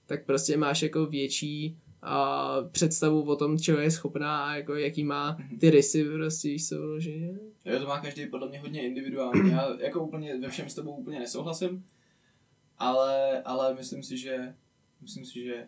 tak 0.06 0.26
prostě 0.26 0.58
máš 0.58 0.82
jako 0.82 1.06
větší 1.06 1.78
a 2.02 2.56
představu 2.72 3.22
o 3.22 3.36
tom, 3.36 3.60
čeho 3.60 3.80
je 3.80 3.92
schopná 3.92 4.46
a 4.46 4.56
jako 4.56 4.76
jaký 4.76 5.04
má 5.04 5.38
ty 5.60 5.70
rysy 5.70 6.04
prostě, 6.04 6.48
víš 6.48 6.68
co 6.68 6.76
vyloženě. 6.76 7.40
Jo, 7.66 7.80
to 7.80 7.88
má 7.88 8.00
každý 8.00 8.26
podle 8.26 8.50
mě 8.50 8.60
hodně 8.60 8.86
individuální. 8.86 9.52
Já 9.52 9.78
jako 9.80 10.04
úplně 10.04 10.38
ve 10.38 10.50
všem 10.50 10.70
s 10.70 10.76
tebou 10.76 10.96
úplně 10.96 11.20
nesouhlasím, 11.20 11.86
ale, 12.78 13.42
ale 13.42 13.74
myslím 13.74 14.04
si, 14.04 14.18
že 14.18 14.54
myslím 15.02 15.26
si, 15.26 15.44
že 15.44 15.68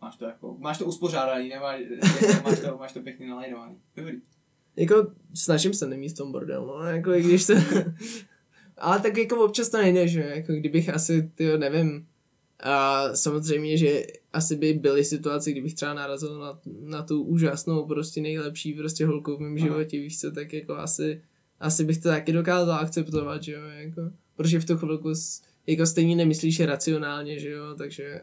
máš 0.00 0.16
to 0.16 0.24
jako, 0.24 0.56
máš 0.58 0.78
to 0.78 0.84
uspořádaný, 0.84 1.48
nemáš, 1.48 1.80
máš 2.44 2.60
to, 2.60 2.78
máš 2.78 2.92
to 2.92 3.00
pěkně 3.00 3.28
nalajnovaný. 3.28 3.76
Dobrý. 3.96 4.20
Jako 4.76 5.12
snažím 5.34 5.74
se 5.74 5.86
nemít 5.86 6.12
v 6.12 6.16
tom 6.16 6.32
bordel, 6.32 6.66
no, 6.66 6.84
jako 6.84 7.12
i 7.12 7.22
když 7.22 7.46
to... 7.46 7.52
Ale 8.76 9.00
tak 9.00 9.16
jako 9.16 9.44
občas 9.44 9.68
to 9.68 9.78
nejde, 9.78 10.08
že 10.08 10.20
jako 10.20 10.52
kdybych 10.52 10.88
asi, 10.88 11.30
ty 11.34 11.58
nevím, 11.58 12.06
a 12.62 13.08
samozřejmě, 13.14 13.76
že 13.76 14.02
asi 14.32 14.56
by 14.56 14.72
byly 14.72 15.04
situace, 15.04 15.52
kdybych 15.52 15.74
třeba 15.74 15.94
narazil 15.94 16.38
na, 16.38 16.58
na 16.80 17.02
tu 17.02 17.22
úžasnou, 17.22 17.86
prostě 17.86 18.20
nejlepší 18.20 18.72
prostě 18.72 19.06
holku 19.06 19.36
v 19.36 19.40
mém 19.40 19.58
životě, 19.58 20.00
víš 20.00 20.20
co, 20.20 20.30
tak 20.30 20.52
jako 20.52 20.74
asi, 20.76 21.22
asi 21.60 21.84
bych 21.84 21.98
to 21.98 22.08
taky 22.08 22.32
dokázal 22.32 22.78
akceptovat, 22.78 23.42
že 23.42 23.52
jo, 23.52 23.62
jako, 23.62 24.00
protože 24.36 24.60
v 24.60 24.64
tu 24.64 24.76
chvilku 24.76 25.14
s, 25.14 25.42
jako 25.66 25.86
stejně 25.86 26.16
nemyslíš 26.16 26.60
racionálně, 26.60 27.38
že 27.38 27.50
jo, 27.50 27.74
takže 27.78 28.20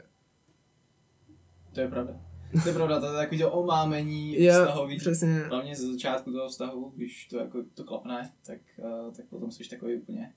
To 1.74 1.82
je 1.82 1.88
pravda. 1.88 2.22
To 2.64 2.70
je 2.70 2.76
pravda, 2.76 3.00
to 3.00 3.06
je 3.06 3.14
takový 3.14 3.42
to 3.42 3.52
omámení 3.52 4.44
jo, 4.44 4.54
vztahový. 4.54 4.98
přesně, 4.98 5.40
Hlavně 5.40 5.76
ze 5.76 5.92
začátku 5.92 6.32
toho 6.32 6.50
vztahu, 6.50 6.94
když 6.96 7.28
to 7.28 7.38
jako 7.38 7.64
to 7.74 7.84
klapne, 7.84 8.32
tak, 8.46 8.60
uh, 8.78 9.14
tak 9.14 9.26
potom 9.26 9.52
jsi 9.52 9.70
takový 9.70 9.96
úplně 9.96 10.34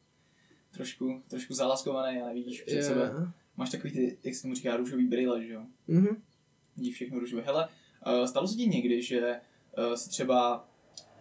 trošku, 0.71 1.23
trošku 1.29 1.55
zalaskovaný 1.55 2.23
a 2.23 2.27
nevidíš 2.27 2.63
před 2.63 2.77
jo, 2.77 2.83
sebe. 2.83 3.33
Máš 3.57 3.71
takový 3.71 3.93
ty, 3.93 4.19
jak 4.25 4.35
se 4.35 4.43
tomu 4.43 4.55
říká, 4.55 4.77
růžový 4.77 5.07
brýle, 5.07 5.45
že 5.45 5.53
jo? 5.53 5.63
mhm, 5.89 6.23
Vidíš 6.77 6.95
všechno 6.95 7.19
růžové. 7.19 7.43
Hele, 7.43 7.69
uh, 8.07 8.25
stalo 8.25 8.49
se 8.49 8.55
ti 8.57 8.67
někdy, 8.67 9.03
že 9.03 9.41
uh, 9.79 9.95
si 9.95 10.11
třeba 10.11 10.69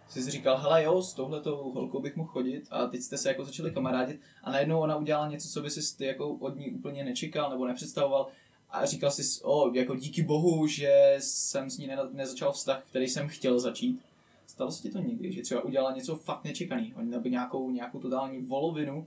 jsi 0.08 0.22
si 0.22 0.30
říkal, 0.30 0.58
hele 0.58 0.84
jo, 0.84 1.02
s 1.02 1.14
touhletou 1.14 1.56
holkou 1.56 2.00
bych 2.00 2.16
mohl 2.16 2.28
chodit 2.28 2.64
a 2.70 2.86
teď 2.86 3.00
jste 3.02 3.18
se 3.18 3.28
jako 3.28 3.44
začali 3.44 3.70
kamarádit 3.70 4.20
a 4.42 4.50
najednou 4.52 4.80
ona 4.80 4.96
udělala 4.96 5.28
něco, 5.28 5.48
co 5.48 5.62
by 5.62 5.70
si 5.70 5.96
ty 5.96 6.04
jako 6.04 6.30
od 6.30 6.56
ní 6.58 6.70
úplně 6.70 7.04
nečekal 7.04 7.50
nebo 7.50 7.66
nepředstavoval 7.66 8.28
a 8.70 8.86
říkal 8.86 9.10
jsi, 9.10 9.42
o, 9.42 9.74
jako 9.74 9.96
díky 9.96 10.22
bohu, 10.22 10.66
že 10.66 11.16
jsem 11.18 11.70
s 11.70 11.78
ní 11.78 11.86
ne- 11.86 11.96
nezačal 12.12 12.52
vztah, 12.52 12.84
který 12.88 13.08
jsem 13.08 13.28
chtěl 13.28 13.58
začít. 13.60 14.00
Stalo 14.46 14.72
se 14.72 14.82
ti 14.82 14.90
to 14.90 14.98
někdy, 14.98 15.32
že 15.32 15.42
třeba 15.42 15.64
udělala 15.64 15.96
něco 15.96 16.16
fakt 16.16 16.44
nečekaného, 16.44 17.02
nebo 17.02 17.28
nějakou, 17.28 17.70
nějakou 17.70 17.98
totální 18.00 18.38
volovinu? 18.38 19.06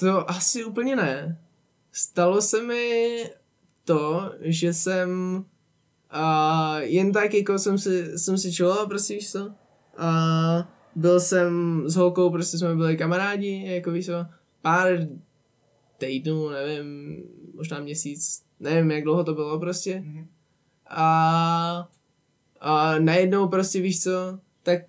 To 0.00 0.30
asi 0.30 0.64
úplně 0.64 0.96
ne. 0.96 1.38
Stalo 1.92 2.42
se 2.42 2.62
mi 2.62 3.24
to, 3.84 4.32
že 4.40 4.72
jsem 4.72 5.44
a 6.10 6.78
jen 6.80 7.12
tak 7.12 7.34
jako 7.34 7.58
jsem 7.58 7.78
si, 7.78 8.18
jsem 8.18 8.38
si 8.38 8.52
čuloval, 8.52 8.86
prostě 8.86 9.14
víš 9.14 9.32
co. 9.32 9.52
A 9.96 10.10
byl 10.96 11.20
jsem 11.20 11.82
s 11.86 11.96
holkou, 11.96 12.30
prostě 12.30 12.58
jsme 12.58 12.76
byli 12.76 12.96
kamarádi, 12.96 13.66
jako 13.66 13.90
víš 13.90 14.06
co, 14.06 14.26
pár 14.62 15.06
týdnů, 15.98 16.48
nevím, 16.48 17.22
možná 17.54 17.80
měsíc, 17.80 18.42
nevím, 18.60 18.90
jak 18.90 19.04
dlouho 19.04 19.24
to 19.24 19.34
bylo 19.34 19.60
prostě. 19.60 20.00
Mhm. 20.00 20.28
A, 20.86 21.88
a 22.60 22.98
najednou 22.98 23.48
prostě 23.48 23.80
víš 23.80 24.02
co, 24.02 24.38
tak 24.62 24.82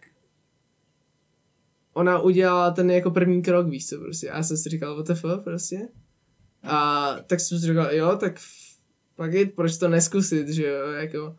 ona 1.93 2.19
udělala 2.19 2.71
ten 2.71 2.91
jako 2.91 3.11
první 3.11 3.41
krok, 3.41 3.67
víš 3.67 3.87
co, 3.87 3.99
prostě. 3.99 4.29
A 4.29 4.37
já 4.37 4.43
jsem 4.43 4.57
si 4.57 4.69
říkal, 4.69 4.95
what 4.95 5.07
the 5.07 5.13
fuck, 5.13 5.43
prostě. 5.43 5.87
A 6.63 7.15
tak 7.27 7.39
jsem 7.39 7.59
si 7.59 7.65
říkal, 7.67 7.91
jo, 7.91 8.17
tak 8.17 8.39
pak 9.15 9.33
je, 9.33 9.45
proč 9.45 9.77
to 9.77 9.87
neskusit, 9.87 10.49
že 10.49 10.67
jo, 10.67 10.87
jako. 10.87 11.35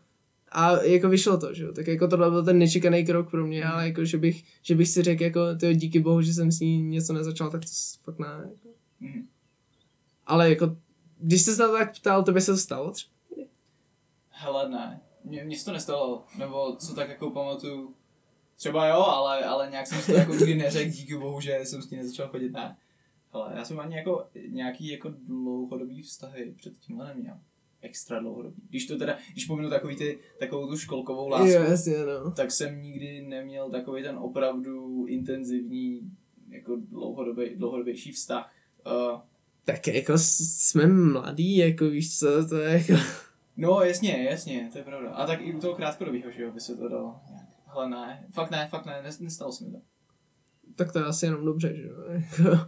A 0.51 0.81
jako 0.81 1.09
vyšlo 1.09 1.37
to, 1.37 1.53
že 1.53 1.63
jo, 1.63 1.73
tak 1.73 1.87
jako 1.87 2.07
tohle 2.07 2.29
byl 2.29 2.45
ten 2.45 2.57
nečekaný 2.57 3.05
krok 3.05 3.31
pro 3.31 3.47
mě, 3.47 3.65
ale 3.65 3.87
jako, 3.87 4.05
že 4.05 4.17
bych, 4.17 4.43
že 4.61 4.75
bych 4.75 4.89
si 4.89 5.01
řekl, 5.01 5.23
jako, 5.23 5.55
tyjo, 5.59 5.73
díky 5.73 5.99
bohu, 5.99 6.21
že 6.21 6.33
jsem 6.33 6.51
s 6.51 6.59
ní 6.59 6.81
něco 6.81 7.13
nezačal, 7.13 7.49
tak 7.49 7.61
to 7.61 7.67
fakt 8.03 8.19
ne, 8.19 8.27
jako. 8.27 8.69
Mhm. 8.99 9.27
Ale 10.25 10.49
jako, 10.49 10.77
když 11.19 11.41
jsi 11.41 11.55
se 11.55 11.61
na 11.61 11.67
to 11.67 11.73
tak 11.73 11.95
ptal, 11.99 12.23
to 12.23 12.31
by 12.31 12.41
se 12.41 12.51
to 12.51 12.57
stalo 12.57 12.91
třeba? 12.91 13.13
Hele, 14.29 14.69
ne. 14.69 15.01
Mně 15.23 15.57
se 15.57 15.65
to 15.65 15.71
nestalo, 15.71 16.25
nebo 16.37 16.75
co 16.75 16.95
tak 16.95 17.09
jako 17.09 17.31
pamatuju. 17.31 17.93
Třeba 18.63 18.87
jo, 18.87 18.95
ale, 19.01 19.43
ale 19.43 19.69
nějak 19.69 19.87
jsem 19.87 20.01
si 20.01 20.11
to 20.11 20.17
jako 20.17 20.33
nikdy 20.33 20.55
neřekl, 20.55 20.91
díky 20.91 21.17
bohu, 21.17 21.39
že 21.41 21.59
jsem 21.63 21.81
s 21.81 21.87
tím 21.87 21.97
nezačal 21.97 22.27
chodit, 22.27 22.51
ne. 22.51 22.77
Hele, 23.33 23.51
já 23.55 23.65
jsem 23.65 23.79
ani 23.79 23.95
jako 23.95 24.25
nějaký 24.49 24.87
jako 24.87 25.09
dlouhodobý 25.27 26.01
vztahy 26.01 26.53
před 26.57 26.73
tímhle 26.79 27.07
neměl. 27.07 27.37
Extra 27.81 28.19
dlouhodobý. 28.19 28.61
Když 28.69 28.85
to 28.85 28.97
teda, 28.97 29.17
když 29.31 29.45
pominu 29.45 29.69
takový 29.69 29.95
ty, 29.95 30.19
takovou 30.39 30.67
tu 30.67 30.77
školkovou 30.77 31.27
lásku, 31.27 31.47
Jo, 31.47 31.63
jasně, 31.63 31.97
no. 31.97 32.31
tak 32.31 32.51
jsem 32.51 32.81
nikdy 32.81 33.21
neměl 33.21 33.69
takový 33.69 34.03
ten 34.03 34.17
opravdu 34.17 35.05
intenzivní, 35.07 36.11
jako 36.49 36.75
dlouhodobý, 36.75 37.55
dlouhodobější 37.55 38.11
vztah. 38.11 38.53
Uh, 39.13 39.19
Tak 39.65 39.87
jako 39.87 40.13
jsme 40.17 40.87
mladí, 40.87 41.57
jako 41.57 41.85
víš 41.89 42.19
co, 42.19 42.47
to 42.47 42.57
je 42.57 42.71
jako... 42.87 43.03
No, 43.57 43.81
jasně, 43.81 44.23
jasně, 44.29 44.69
to 44.71 44.77
je 44.77 44.83
pravda. 44.83 45.11
A 45.11 45.27
tak 45.27 45.41
i 45.41 45.53
u 45.53 45.59
toho 45.59 45.75
krátkodobého, 45.75 46.31
že 46.31 46.43
jo, 46.43 46.51
by 46.51 46.59
se 46.59 46.75
to 46.77 46.89
dalo. 46.89 47.19
nějak. 47.29 47.42
Hele, 47.73 47.89
ne, 47.89 48.27
fakt 48.33 48.51
ne, 48.51 48.67
fakt 48.71 48.85
ne, 48.85 49.01
nes- 49.07 49.23
nestalo 49.23 49.51
se 49.51 49.63
mi 49.63 49.71
to. 49.71 49.77
Tak 50.75 50.91
to 50.93 50.99
je 50.99 51.05
asi 51.05 51.25
jenom 51.25 51.45
dobře, 51.45 51.73
že 51.75 51.83
jo. 51.87 51.95
Jako, 52.09 52.57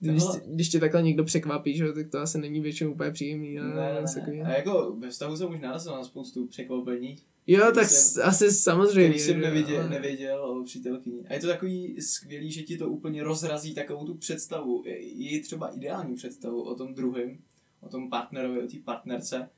když, 0.00 0.22
Hele. 0.22 0.40
když 0.46 0.68
tě 0.68 0.80
takhle 0.80 1.02
někdo 1.02 1.24
překvapí, 1.24 1.76
že 1.76 1.92
tak 1.92 2.10
to 2.10 2.18
asi 2.18 2.38
není 2.38 2.60
většinou 2.60 2.92
úplně 2.92 3.10
příjemný. 3.10 3.54
Ne, 3.54 3.62
ale 3.62 4.02
ne, 4.16 4.32
ne. 4.36 4.42
A 4.44 4.56
jako 4.56 4.96
ve 4.98 5.10
vztahu 5.10 5.36
jsem 5.36 5.50
už 5.50 5.60
narazil 5.60 5.92
na 5.92 6.04
spoustu 6.04 6.46
překvapení, 6.46 7.16
Jo, 7.46 7.64
Když 7.64 7.74
tak 7.74 7.86
jsem- 7.90 8.22
asi 8.28 8.50
samozřejmě. 8.52 9.08
který 9.08 9.18
jsem 9.20 9.40
nevěděl, 9.40 9.80
ale- 9.80 9.88
nevěděl 9.90 10.44
o 10.44 10.64
přítelkyni. 10.64 11.24
A 11.28 11.34
je 11.34 11.40
to 11.40 11.46
takový 11.46 12.00
skvělý, 12.00 12.52
že 12.52 12.62
ti 12.62 12.76
to 12.78 12.88
úplně 12.90 13.22
rozrazí 13.22 13.74
takovou 13.74 14.06
tu 14.06 14.14
představu, 14.14 14.82
i 14.86 15.40
třeba 15.40 15.68
ideální 15.68 16.14
představu 16.14 16.62
o 16.62 16.74
tom 16.74 16.94
druhém, 16.94 17.38
o 17.80 17.88
tom 17.88 18.10
partnerovi, 18.10 18.62
o 18.62 18.66
té 18.66 18.76
partnerce. 18.84 19.48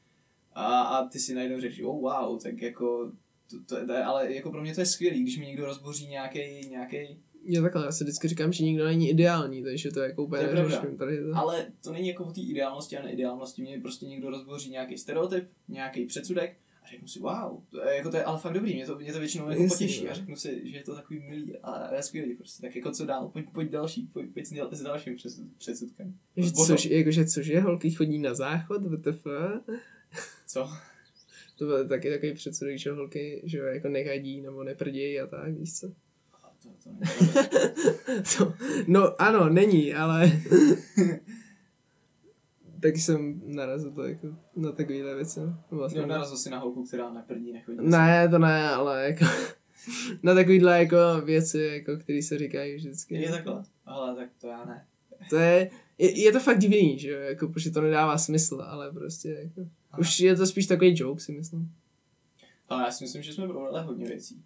A, 0.55 0.81
a 0.83 1.09
ty 1.09 1.19
si 1.19 1.35
najednou 1.35 1.61
řekneš, 1.61 1.83
oh 1.85 2.01
wow, 2.01 2.43
tak 2.43 2.63
jako, 2.63 3.13
to, 3.53 3.65
to, 3.77 3.87
to, 3.87 3.93
je- 3.93 4.05
ale 4.05 4.35
jako 4.35 4.51
pro 4.51 4.63
mě 4.63 4.75
to 4.75 4.81
je 4.81 4.87
skvělý, 4.87 5.23
když 5.23 5.39
mi 5.39 5.47
někdo 5.47 5.65
rozboří 5.65 6.07
nějaký 6.07 6.39
nějaký 6.71 6.97
Jo, 7.45 7.63
takhle, 7.63 7.85
já 7.85 7.93
si 7.93 8.05
vždycky 8.05 8.29
říkám, 8.29 8.53
že 8.53 8.65
nikdo 8.65 8.85
není 8.85 9.11
ideální, 9.11 9.63
takže 9.63 9.91
to 9.91 10.01
je 10.01 10.09
jako 10.09 10.25
úplně 10.25 10.43
To 10.43 10.57
je 10.57 10.97
tady 10.97 11.17
to. 11.17 11.37
Ale 11.37 11.67
to 11.85 11.93
není 11.93 12.09
jako 12.09 12.25
o 12.25 12.33
té 12.33 12.41
ideálnosti 12.41 12.99
a 12.99 13.03
neideálnosti. 13.03 13.63
Mě 13.63 13.81
prostě 13.81 14.07
někdo 14.07 14.31
rozboří 14.31 14.71
nějaký 14.71 14.99
stereotyp, 14.99 15.49
nějaký 15.69 16.07
předsudek 16.07 16.57
a 16.85 16.89
řeknu 16.89 17.09
si, 17.09 17.19
wow, 17.19 17.63
to 17.71 17.81
je, 17.89 17.97
jako 17.97 18.11
to 18.11 18.17
je 18.17 18.25
ale 18.25 18.39
fakt 18.39 18.53
dobrý, 18.53 18.75
mě 18.75 18.87
to, 18.87 18.99
mě 18.99 19.13
to 19.13 19.19
většinou 19.19 19.51
jako 19.51 19.63
Jasně, 19.63 19.75
potěší 19.87 20.05
no. 20.05 20.11
a 20.11 20.15
řeknu 20.15 20.37
si, 20.37 20.61
že 20.65 20.77
je 20.77 20.83
to 20.83 20.95
takový 20.95 21.21
milý 21.21 21.57
a 21.59 21.95
je 21.95 22.03
skvělý 22.03 22.35
prostě. 22.35 22.63
Tak 22.63 22.77
jako 22.77 22.91
co 22.91 23.07
dál, 23.07 23.29
pojď, 23.29 23.47
pojď 23.53 23.71
další, 23.71 24.07
pojď, 24.13 24.31
pojď 24.33 24.47
s, 24.47 24.53
s 24.73 24.83
dalším 24.83 25.17
přesud, 25.17 25.47
předsudkem. 25.59 26.15
Že 26.37 26.53
což, 26.53 26.85
jakože 26.85 27.25
cože, 27.25 27.61
holky 27.61 27.91
chodí 27.91 28.19
na 28.19 28.35
záchod, 28.35 28.83
WTF? 28.85 29.27
Co? 30.47 30.69
To 31.63 31.67
byl 31.67 31.89
taky 31.89 32.11
takový 32.11 32.35
předsudek, 32.35 32.79
že 32.79 32.93
holky, 32.93 33.43
že 33.45 33.59
jo, 33.59 33.65
jako 33.65 33.89
nechadí 33.89 34.41
nebo 34.41 34.65
neprdějí 34.65 35.21
a 35.21 35.27
tak, 35.27 35.55
víš 35.55 35.79
co? 35.79 35.89
To, 36.63 36.71
to 38.39 38.55
no 38.87 39.23
ano, 39.23 39.49
není, 39.49 39.95
ale 39.95 40.27
tak 42.81 42.97
jsem 42.97 43.43
narazil 43.45 43.93
to 43.93 44.05
jako 44.05 44.29
na 44.57 44.73
takovýhle 44.73 45.15
věci. 45.15 45.41
no. 45.41 45.59
Vlastně. 45.71 46.01
Jo, 46.01 46.07
narazil 46.07 46.37
si 46.37 46.51
na 46.51 46.59
holku, 46.59 46.85
která 46.85 47.13
na 47.13 47.23
prdí 47.23 47.53
nechodí. 47.53 47.79
Ne, 47.81 48.29
to 48.29 48.39
ne, 48.39 48.69
ale 48.69 49.05
jako 49.05 49.25
na 50.23 50.35
takovýhle 50.35 50.79
jako 50.79 50.97
věci, 51.25 51.61
jako, 51.61 51.97
které 51.97 52.23
se 52.23 52.39
říkají 52.39 52.77
vždycky. 52.77 53.15
Je 53.15 53.31
takhle? 53.31 53.63
Ale 53.87 54.17
tak 54.17 54.29
to 54.41 54.49
já 54.49 54.65
ne. 54.65 54.87
To 55.31 55.37
je, 55.37 55.71
je, 55.99 56.23
je 56.23 56.33
to 56.33 56.41
fakt 56.41 56.59
divný, 56.59 56.99
že 56.99 57.11
jo, 57.11 57.21
jako, 57.21 57.49
protože 57.49 57.71
to 57.71 57.81
nedává 57.81 58.19
smysl, 58.19 58.63
ale 58.67 58.93
prostě 58.93 59.29
jako, 59.29 59.71
už 59.99 60.21
je 60.21 60.37
to 60.37 60.47
spíš 60.47 60.67
takový 60.67 60.95
joke, 60.97 61.21
si 61.23 61.33
myslím. 61.33 61.75
Ale 62.69 62.83
já 62.83 62.91
si 62.91 63.05
myslím, 63.05 63.23
že 63.23 63.33
jsme 63.33 63.49
probrali 63.49 63.87
hodně 63.87 64.07
věcí. 64.07 64.45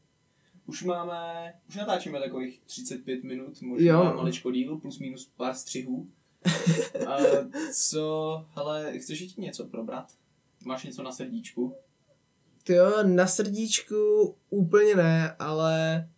Už 0.66 0.82
máme, 0.82 1.52
už 1.68 1.76
natáčíme 1.76 2.20
takových 2.20 2.60
35 2.66 3.24
minut, 3.24 3.62
možná 3.62 3.86
Jo. 3.86 4.04
maličko 4.16 4.50
díl, 4.50 4.78
plus 4.78 4.98
minus 4.98 5.30
pár 5.36 5.54
střihů. 5.54 6.06
A 7.06 7.16
co, 7.72 8.46
hele, 8.54 8.98
chceš 8.98 9.20
jít 9.20 9.38
něco 9.38 9.64
probrat? 9.64 10.12
Máš 10.64 10.84
něco 10.84 11.02
na 11.02 11.12
srdíčku? 11.12 11.74
Ty 12.64 12.72
jo, 12.72 13.02
na 13.02 13.26
srdíčku 13.26 14.34
úplně 14.50 14.94
ne, 14.94 15.36
ale... 15.38 16.08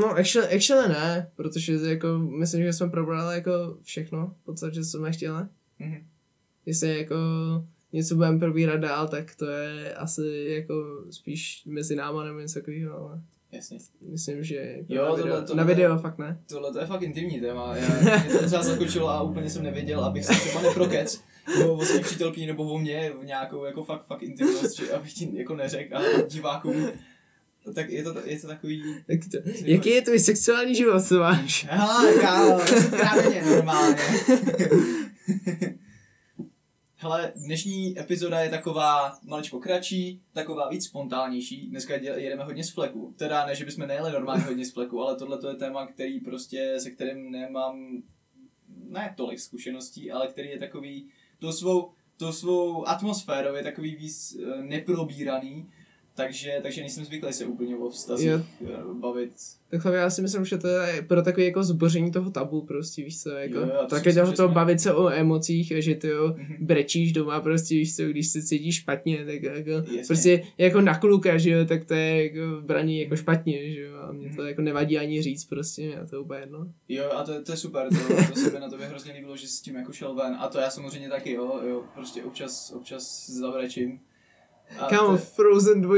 No, 0.00 0.06
actually, 0.06 0.54
actually 0.56 0.88
ne, 0.88 1.30
protože 1.36 1.72
jako, 1.72 2.18
myslím, 2.18 2.62
že 2.62 2.72
jsme 2.72 2.88
probrali 2.90 3.34
jako 3.34 3.78
všechno, 3.82 4.36
v 4.40 4.44
podstatě, 4.44 4.84
co 4.84 4.98
jsme 4.98 5.12
chtěli. 5.12 5.42
Mhm. 5.78 6.08
Jestli 6.66 6.98
jako 6.98 7.14
něco 7.92 8.14
budeme 8.14 8.38
probírat 8.38 8.80
dál, 8.80 9.08
tak 9.08 9.34
to 9.34 9.46
je 9.46 9.94
asi 9.94 10.46
jako 10.48 10.74
spíš 11.10 11.62
mezi 11.66 11.96
náma 11.96 12.24
nebo 12.24 12.38
něco 12.40 12.54
takového, 12.60 12.98
ale 12.98 13.20
Jasně. 13.52 13.78
myslím, 14.10 14.44
že 14.44 14.54
jako 14.56 14.94
Jo, 14.94 15.02
na, 15.02 15.08
tohle- 15.08 15.22
video, 15.24 15.40
tohle- 15.42 15.56
na 15.56 15.64
video 15.64 15.98
fakt 15.98 16.18
ne. 16.18 16.40
Tohle 16.48 16.72
to 16.72 16.78
je 16.78 16.86
fakt 16.86 17.02
intimní 17.02 17.40
téma. 17.40 17.76
Já, 17.76 18.00
mě 18.24 18.32
to 18.34 18.42
docela 18.42 18.62
zaskočilo 18.62 19.08
a 19.08 19.22
úplně 19.22 19.50
jsem 19.50 19.62
nevěděl, 19.62 20.04
abych 20.04 20.24
se 20.24 20.32
třeba 20.32 20.62
neprokec 20.62 21.20
nebo 21.58 21.74
o 21.74 21.84
svým 21.84 22.02
přítelkyni 22.02 22.46
nebo 22.46 22.64
o 22.72 22.78
mně 22.78 23.12
v 23.20 23.24
nějakou 23.24 23.64
jako 23.64 23.84
fakt, 23.84 24.06
fakt 24.06 24.22
intimnost, 24.22 24.76
že 24.76 24.92
abych 24.92 25.12
ti 25.14 25.30
jako 25.38 25.56
neřekl 25.56 25.96
a 25.96 26.02
divákům. 26.28 26.86
Tak 27.74 27.90
je 27.90 28.02
to, 28.04 28.14
je 28.24 28.40
to 28.40 28.46
takový... 28.46 28.82
Jak 29.08 29.20
to, 29.30 29.38
jaký 29.64 29.90
je 29.90 30.02
tvůj 30.02 30.18
sexuální 30.18 30.74
život, 30.74 31.00
co 31.04 31.18
máš? 31.18 31.66
Hele, 31.70 32.14
kámo, 32.20 32.58
normálně. 33.50 33.96
Hele, 37.04 37.32
dnešní 37.36 37.98
epizoda 37.98 38.40
je 38.40 38.50
taková 38.50 39.18
maličko 39.22 39.60
kratší, 39.60 40.22
taková 40.32 40.68
víc 40.68 40.84
spontánnější. 40.84 41.66
Dneska 41.66 41.94
jedeme 41.94 42.44
hodně 42.44 42.64
z 42.64 42.70
fleku. 42.70 43.14
Teda 43.16 43.46
ne, 43.46 43.54
že 43.54 43.64
bychom 43.64 43.86
nejeli 43.86 44.12
normálně 44.12 44.44
hodně 44.44 44.64
z 44.64 44.72
fleku, 44.72 45.00
ale 45.00 45.16
tohle 45.16 45.38
to 45.38 45.48
je 45.48 45.54
téma, 45.54 45.86
který 45.86 46.20
prostě, 46.20 46.76
se 46.80 46.90
kterým 46.90 47.30
nemám 47.30 48.02
ne 48.68 49.14
tolik 49.16 49.40
zkušeností, 49.40 50.12
ale 50.12 50.28
který 50.28 50.48
je 50.48 50.58
takový, 50.58 51.08
to 51.38 51.52
svou, 51.52 51.92
to 52.16 52.32
svou 52.32 52.88
atmosférou 52.88 53.54
je 53.54 53.62
takový 53.62 53.96
víc 53.96 54.36
eh, 54.36 54.62
neprobíraný, 54.62 55.70
takže, 56.16 56.58
takže 56.62 56.80
nejsem 56.80 57.04
zvyklý 57.04 57.32
se 57.32 57.44
úplně 57.44 57.76
o 57.76 57.88
vztazích 57.90 58.28
Jo. 58.30 58.40
eh, 58.66 59.00
bavit. 59.00 59.30
Takhle 59.70 59.96
já 59.96 60.10
si 60.10 60.22
myslím, 60.22 60.44
že 60.44 60.58
to 60.58 60.68
je 60.68 61.02
pro 61.08 61.22
takové 61.22 61.44
jako 61.46 61.62
zboření 61.64 62.10
toho 62.12 62.30
tabu 62.30 62.62
prostě, 62.62 63.02
víš 63.04 63.22
co, 63.22 63.30
jako, 63.30 63.54
Jo, 63.58 63.60
jo, 63.66 63.86
to 63.88 63.94
myslím, 63.96 64.14
toho 64.14 64.32
jsme- 64.48 64.48
bavit 64.48 64.80
se 64.80 64.94
o 64.94 65.10
emocích 65.10 65.72
a 65.72 65.80
že 65.80 65.94
ty 65.94 66.08
jo, 66.08 66.34
Mhm. 66.38 66.56
brečíš 66.60 67.12
doma 67.12 67.40
prostě, 67.40 67.74
víš 67.74 67.96
co, 67.96 68.02
když 68.02 68.28
se 68.28 68.42
cítíš 68.42 68.76
špatně, 68.76 69.24
tak 69.24 69.42
jako, 69.42 69.70
Jasně. 69.70 70.02
prostě 70.06 70.42
jako 70.58 70.80
na 70.80 70.98
kluka, 70.98 71.38
že 71.38 71.50
jo, 71.50 71.64
tak 71.64 71.84
to 71.84 71.94
je 71.94 72.24
jako 72.24 72.60
braní 72.60 73.00
jako 73.00 73.16
špatně, 73.16 73.72
že 73.74 73.80
jo, 73.80 73.96
a 74.08 74.12
mě 74.12 74.28
to 74.28 74.40
Mhm. 74.40 74.48
jako 74.48 74.62
nevadí 74.62 74.98
ani 74.98 75.22
říct 75.22 75.44
prostě, 75.44 75.82
mě 75.86 75.96
to 76.10 76.16
je 76.16 76.20
úplně 76.20 76.40
jedno. 76.40 76.66
Jo, 76.88 77.10
a 77.14 77.24
to, 77.24 77.32
je- 77.32 77.40
to 77.40 77.52
je 77.52 77.56
super, 77.56 77.88
to, 77.88 78.16
to 78.32 78.40
se 78.40 78.50
mi 78.50 78.60
na 78.60 78.70
tobě 78.70 78.86
hrozně 78.86 79.12
líbilo, 79.12 79.36
že 79.36 79.46
jsi 79.48 79.52
s 79.56 79.60
tím 79.60 79.76
jako 79.76 79.92
šel 79.92 80.14
ven. 80.14 80.36
A 80.40 80.48
to 80.48 80.58
já 80.58 80.70
samozřejmě 80.70 81.08
taky, 81.08 81.32
jo, 81.32 81.60
jo, 81.68 81.82
prostě 81.94 82.22
občas, 82.24 82.72
občas 82.76 83.30
zavrečím. 83.30 84.00
Kámo, 84.88 85.10
to, 85.10 85.16
Frozen 85.16 85.80
2, 85.82 85.96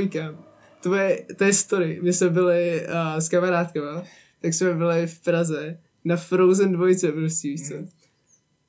to 0.82 0.94
je, 0.94 1.26
to 1.36 1.44
je 1.44 1.52
story, 1.52 1.98
my 2.02 2.12
jsme 2.12 2.28
byli 2.28 2.80
uh, 2.86 3.20
s 3.20 3.28
kamarádkama, 3.28 4.04
tak 4.40 4.54
jsme 4.54 4.74
byli 4.74 5.06
v 5.06 5.20
Praze 5.20 5.78
na 6.04 6.16
Frozen 6.16 6.72
2, 6.72 6.86
prostě, 7.12 7.48
víš 7.48 7.68
co. 7.68 7.74
Mhm. 7.74 7.88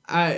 A 0.08 0.28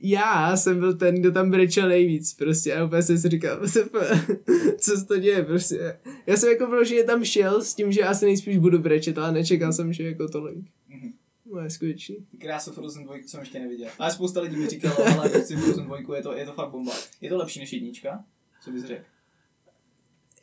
já 0.00 0.56
jsem 0.56 0.78
byl 0.78 0.94
ten, 0.94 1.14
kdo 1.14 1.32
tam 1.32 1.50
brečel 1.50 1.88
nejvíc, 1.88 2.34
prostě, 2.34 2.74
a 2.74 2.84
úplně 2.84 3.02
jsem 3.02 3.18
si 3.18 3.28
říkal, 3.28 3.56
"What 3.60 3.74
the 3.74 3.80
fuck, 3.80 4.40
co 4.78 4.96
se 4.96 5.06
to 5.06 5.18
děje, 5.18 5.44
prostě. 5.44 5.98
Já 6.26 6.36
jsem 6.36 6.48
jako 6.52 6.66
vyloženě 6.66 7.04
tam 7.04 7.24
šel 7.24 7.62
s 7.62 7.74
tím, 7.74 7.92
že 7.92 8.02
asi 8.02 8.24
nejspíš 8.24 8.58
budu 8.58 8.78
brečet, 8.78 9.18
ale 9.18 9.32
nečekal 9.32 9.72
jsem, 9.72 9.92
že 9.92 10.02
jako 10.04 10.28
tolik. 10.28 10.58
Mhm. 10.88 11.12
No, 11.52 11.60
je 11.60 11.70
skutečný. 11.70 12.16
Krásu 12.38 12.72
Frozen 12.72 13.04
2 13.04 13.14
jsem 13.26 13.40
ještě 13.40 13.58
neviděl. 13.58 13.88
Ale 13.98 14.10
spousta 14.10 14.40
lidí 14.40 14.56
mi 14.56 14.68
říkalo, 14.68 14.96
ale 15.18 15.30
si 15.30 15.56
Frozen 15.56 15.84
2 15.84 16.16
je 16.16 16.22
to, 16.22 16.32
je 16.32 16.46
to 16.46 16.52
fakt 16.52 16.70
bomba. 16.70 16.92
Je 17.20 17.28
to 17.28 17.36
lepší 17.36 17.60
než 17.60 17.72
jednička? 17.72 18.24
Co 18.64 18.70
bys 18.70 18.84
řekl? 18.84 19.04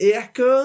Jako 0.01 0.63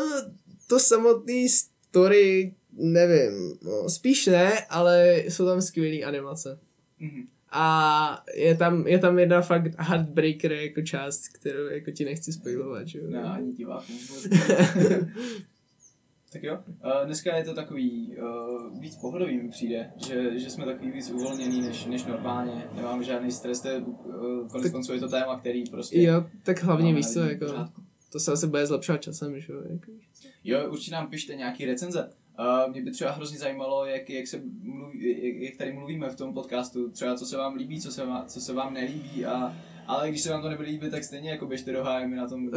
to 0.66 0.78
samotný 0.80 1.48
story, 1.48 2.54
nevím, 2.72 3.58
no, 3.62 3.90
spíš 3.90 4.26
ne, 4.26 4.64
ale 4.64 5.16
jsou 5.16 5.46
tam 5.46 5.62
skvělé 5.62 6.02
animace. 6.02 6.58
Mhm. 7.00 7.26
A 7.50 8.24
je 8.34 8.54
tam, 8.54 8.86
je 8.86 8.98
tam 8.98 9.18
jedna 9.18 9.42
fakt 9.42 9.72
heartbreaker 9.78 10.52
jako 10.52 10.82
část, 10.82 11.28
kterou 11.28 11.66
jako 11.66 11.90
ti 11.90 12.04
nechci 12.04 12.32
spoilovat, 12.32 12.88
že 12.88 12.98
jo. 12.98 13.10
Ne, 13.10 13.22
ani 13.22 13.52
divákům. 13.52 13.98
tak 16.32 16.42
jo, 16.42 16.58
dneska 17.04 17.36
je 17.36 17.44
to 17.44 17.54
takový 17.54 18.16
uh, 18.16 18.80
víc 18.80 18.96
pohodový 18.96 19.36
mi 19.36 19.48
přijde, 19.48 19.92
že, 20.06 20.38
že 20.38 20.50
jsme 20.50 20.64
takový 20.64 20.90
víc 20.90 21.10
uvolněný 21.10 21.60
než, 21.60 21.84
než 21.84 22.04
normálně, 22.04 22.68
nemám 22.74 23.02
žádný 23.02 23.32
stres, 23.32 23.60
to 23.60 23.68
je, 23.68 23.78
uh, 23.78 24.48
konec 24.48 24.72
konců 24.72 24.92
je 24.92 25.00
to 25.00 25.08
téma, 25.08 25.38
který 25.38 25.64
prostě... 25.64 26.02
Jo, 26.02 26.24
tak 26.42 26.62
hlavně 26.62 26.94
víš 26.94 27.12
co, 27.12 27.20
jako, 27.20 27.46
pořádku. 27.46 27.82
to 28.12 28.20
se 28.20 28.32
asi 28.32 28.46
bude 28.46 28.66
zlepšovat 28.66 29.02
časem, 29.02 29.40
že 29.40 29.52
jo. 29.52 29.62
Jako. 29.70 29.92
Jo, 30.44 30.70
určitě 30.70 30.92
nám 30.92 31.10
pište 31.10 31.34
nějaký 31.34 31.64
recenze. 31.64 32.10
Uh, 32.38 32.72
mě 32.72 32.82
by 32.82 32.90
třeba 32.90 33.10
hrozně 33.10 33.38
zajímalo, 33.38 33.86
jak, 33.86 34.10
jak, 34.10 34.26
se 34.26 34.42
mluví, 34.62 35.24
jak, 35.24 35.34
jak 35.36 35.56
tady 35.56 35.72
mluvíme 35.72 36.08
v 36.10 36.16
tom 36.16 36.34
podcastu, 36.34 36.90
třeba 36.90 37.16
co 37.16 37.26
se 37.26 37.36
vám 37.36 37.54
líbí, 37.54 37.80
co 37.80 37.92
se 37.92 38.06
vám, 38.06 38.26
co 38.26 38.40
se 38.40 38.52
vám 38.52 38.74
nelíbí, 38.74 39.26
a, 39.26 39.56
ale 39.86 40.08
když 40.08 40.22
se 40.22 40.30
vám 40.30 40.42
to 40.42 40.48
nebude 40.48 40.68
líbit, 40.68 40.90
tak 40.90 41.04
stejně 41.04 41.30
jako 41.30 41.46
běžte 41.46 41.72
do 41.72 41.84
my 42.06 42.16
na 42.16 42.28
tom 42.28 42.50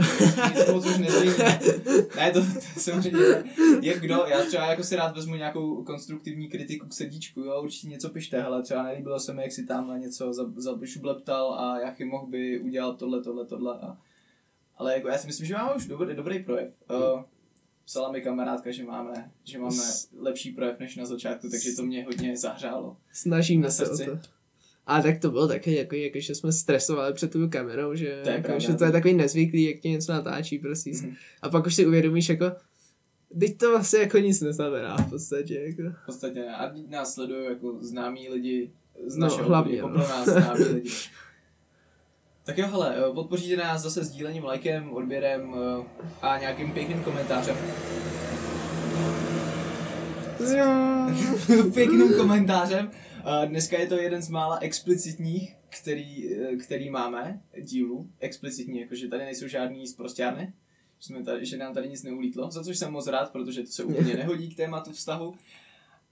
moc 0.72 0.86
už 0.86 0.98
nezměníme. 0.98 1.60
Ne, 2.16 2.32
to, 2.32 2.42
to 2.42 2.80
samozřejmě. 2.80 3.20
Jak 3.82 4.00
kdo, 4.00 4.26
já 4.28 4.46
třeba 4.46 4.66
jako 4.66 4.84
si 4.84 4.96
rád 4.96 5.16
vezmu 5.16 5.36
nějakou 5.36 5.84
konstruktivní 5.84 6.50
kritiku 6.50 6.88
k 6.88 6.94
srdíčku, 6.94 7.42
jo, 7.42 7.62
určitě 7.64 7.88
něco 7.88 8.10
pište, 8.10 8.42
hele, 8.42 8.64
třeba 8.64 8.84
nelíbilo 8.84 9.20
se 9.20 9.34
mi, 9.34 9.42
jak 9.42 9.52
si 9.52 9.66
tam 9.66 10.02
něco 10.02 10.34
za- 10.34 10.52
zašubleptal 10.56 11.54
a 11.54 11.80
jak 11.80 12.00
mohl 12.00 12.28
by 12.28 12.60
udělat 12.60 12.98
tohle, 12.98 13.22
tohle, 13.24 13.46
tohle. 13.46 13.80
A, 13.80 13.98
ale 14.78 14.94
jako 14.94 15.08
já 15.08 15.18
si 15.18 15.28
myslím, 15.28 15.48
že 15.48 15.54
máme 15.54 15.76
už 15.76 15.86
dobrý, 15.88 16.16
dobrý 16.16 16.44
projev. 16.44 16.74
Uh, 16.90 17.22
psala 17.86 18.12
mi 18.12 18.22
kamarádka, 18.22 18.72
že 18.72 18.84
máme, 18.84 19.32
že 19.44 19.60
máme 19.60 19.84
lepší 20.20 20.52
projev 20.52 20.80
než 20.80 20.96
na 20.96 21.06
začátku, 21.06 21.50
takže 21.50 21.72
to 21.76 21.84
mě 21.84 22.04
hodně 22.04 22.38
zahřálo. 22.38 22.98
Snažíme 23.12 23.64
Na 23.64 23.70
se 23.70 23.90
o 23.90 23.98
to. 23.98 24.20
A 24.90 25.02
tak 25.02 25.20
to 25.20 25.32
bylo 25.32 25.48
taky, 25.48 25.76
jako, 25.76 25.96
jako, 25.96 26.20
že 26.20 26.36
jsme 26.36 26.52
stresovali 26.52 27.14
před 27.14 27.32
tou 27.32 27.50
kamerou, 27.50 27.96
že, 27.96 28.20
To 28.24 28.30
je 28.30 28.36
jako, 28.36 28.46
pravda. 28.48 28.60
že 28.60 28.74
to 28.74 28.86
je 28.86 28.92
takový 28.92 29.14
nezvyklý, 29.14 29.64
jak 29.64 29.80
tě 29.80 29.90
něco 29.90 30.12
natáčí, 30.12 30.60
prostě. 30.60 30.92
Mhm. 30.94 31.14
A 31.42 31.50
pak 31.50 31.66
už 31.66 31.76
si 31.76 31.86
uvědomíš, 31.86 32.30
jako, 32.30 32.52
teď 33.40 33.58
to 33.58 33.72
vlastně 33.72 34.00
jako 34.00 34.18
nic 34.18 34.42
neznamená 34.42 34.98
v 34.98 35.10
podstatě, 35.10 35.60
jako. 35.68 35.82
V 36.04 36.06
podstatě 36.06 36.40
ne. 36.40 36.56
A 36.56 36.70
teď 36.70 36.90
nás 36.90 37.14
sledují 37.14 37.46
jako 37.46 37.78
známí 37.82 38.30
lidi 38.30 38.72
z 39.08 39.18
No, 39.18 39.28
našeho 39.28 39.48
hlavně, 39.48 39.76
jako 39.76 39.88
no. 39.90 39.94
pro 39.94 40.04
nás 40.10 40.26
známí 40.26 40.64
lidi. 40.74 40.90
Tak 42.44 42.58
jo, 42.58 42.68
hele, 42.68 42.96
eh, 42.98 43.14
podpoříte 43.14 43.56
nás 43.58 43.82
zase 43.82 44.04
sdílením, 44.04 44.44
lajkem, 44.44 44.94
odběrem 44.94 45.56
eh, 45.56 45.86
a 46.22 46.38
nějakým 46.38 46.72
pěkným 46.72 47.04
komentářem. 47.04 47.56
pěkným 51.74 52.14
komentářem. 52.14 52.92
Dneska 53.46 53.80
je 53.80 53.88
to 53.88 53.98
jeden 53.98 54.22
z 54.22 54.30
mála 54.30 54.58
explicitních, 54.62 55.56
který, 55.70 56.36
eh, 56.36 56.56
který 56.56 56.90
máme, 56.90 57.42
dílů. 57.62 58.10
Explicitní, 58.20 58.80
jakože 58.80 59.08
tady 59.08 59.24
nejsou 59.24 59.48
žádný 59.48 59.88
zprostěrny, 59.88 60.54
že, 61.00 61.06
jsme 61.08 61.24
tady, 61.24 61.46
že 61.46 61.58
nám 61.58 61.74
tady 61.74 61.90
nic 61.90 62.04
neulítlo, 62.04 62.52
za 62.52 62.64
což 62.64 62.78
jsem 62.78 62.92
moc 62.92 63.08
rád, 63.08 63.32
protože 63.32 63.62
to 63.64 63.72
se 63.72 63.84
úplně 63.84 64.14
nehodí 64.18 64.50
k 64.50 64.58
tématu 64.58 64.92
vztahu. 64.92 65.36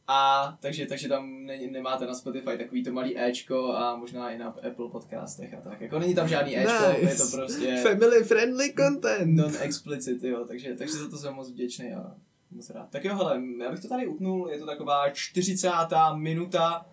A 0.10 0.58
takže, 0.62 0.86
takže 0.86 1.08
tam 1.08 1.46
ne, 1.46 1.58
nemáte 1.58 2.06
na 2.06 2.14
Spotify 2.14 2.58
takový 2.58 2.84
to 2.84 2.94
malý 2.94 3.20
Ečko 3.20 3.74
a 3.74 3.96
možná 3.96 4.30
i 4.30 4.38
na 4.38 4.48
Apple 4.48 4.90
podcastech 4.92 5.54
a 5.54 5.62
tak. 5.62 5.82
Jako 5.82 6.00
není 6.00 6.16
tam 6.16 6.28
žádný 6.28 6.58
Ečko, 6.60 6.88
Nice. 6.90 7.12
je 7.12 7.16
to 7.16 7.38
prostě 7.38 7.76
Family 7.84 8.24
friendly 8.24 8.74
content. 8.74 9.36
non-explicit, 9.38 10.24
jo, 10.24 10.46
takže, 10.48 10.74
takže 10.76 10.94
za 10.94 11.10
to 11.10 11.18
jsem 11.18 11.34
moc 11.34 11.52
vděčný 11.52 11.94
a 11.94 12.16
moc 12.52 12.70
rád. 12.70 12.90
Tak 12.90 13.04
jo, 13.06 13.16
hele, 13.16 13.42
já 13.64 13.72
bych 13.72 13.80
to 13.80 13.88
tady 13.88 14.08
utnul, 14.08 14.50
je 14.52 14.60
to 14.60 14.66
taková 14.66 15.10
40. 15.10 15.70
minuta, 16.16 16.86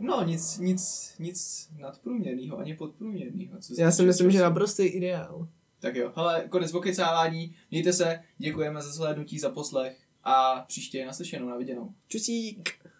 no 0.00 0.24
nic, 0.24 0.58
nic, 0.58 1.14
nic 1.18 1.68
nadprůměrného, 1.78 2.58
ani 2.58 2.74
podprůměrného. 2.74 3.58
co 3.60 3.74
Já 3.78 3.90
si 3.90 4.02
myslím, 4.02 4.30
že 4.30 4.38
času. 4.38 4.44
naprostý 4.44 4.82
ideál. 4.82 5.48
Tak 5.80 5.96
jo, 5.96 6.12
hele, 6.16 6.44
konec 6.48 6.74
okecávání, 6.74 7.54
mějte 7.70 7.92
se, 7.92 8.20
děkujeme 8.38 8.82
za 8.82 8.92
zhlédnutí, 8.92 9.38
za 9.38 9.50
poslech 9.50 9.98
a 10.24 10.64
příště 10.68 11.06
naslyšenou, 11.06 11.48
na 11.48 11.56
viděnou. 11.56 11.94
Čusík. 12.08 12.83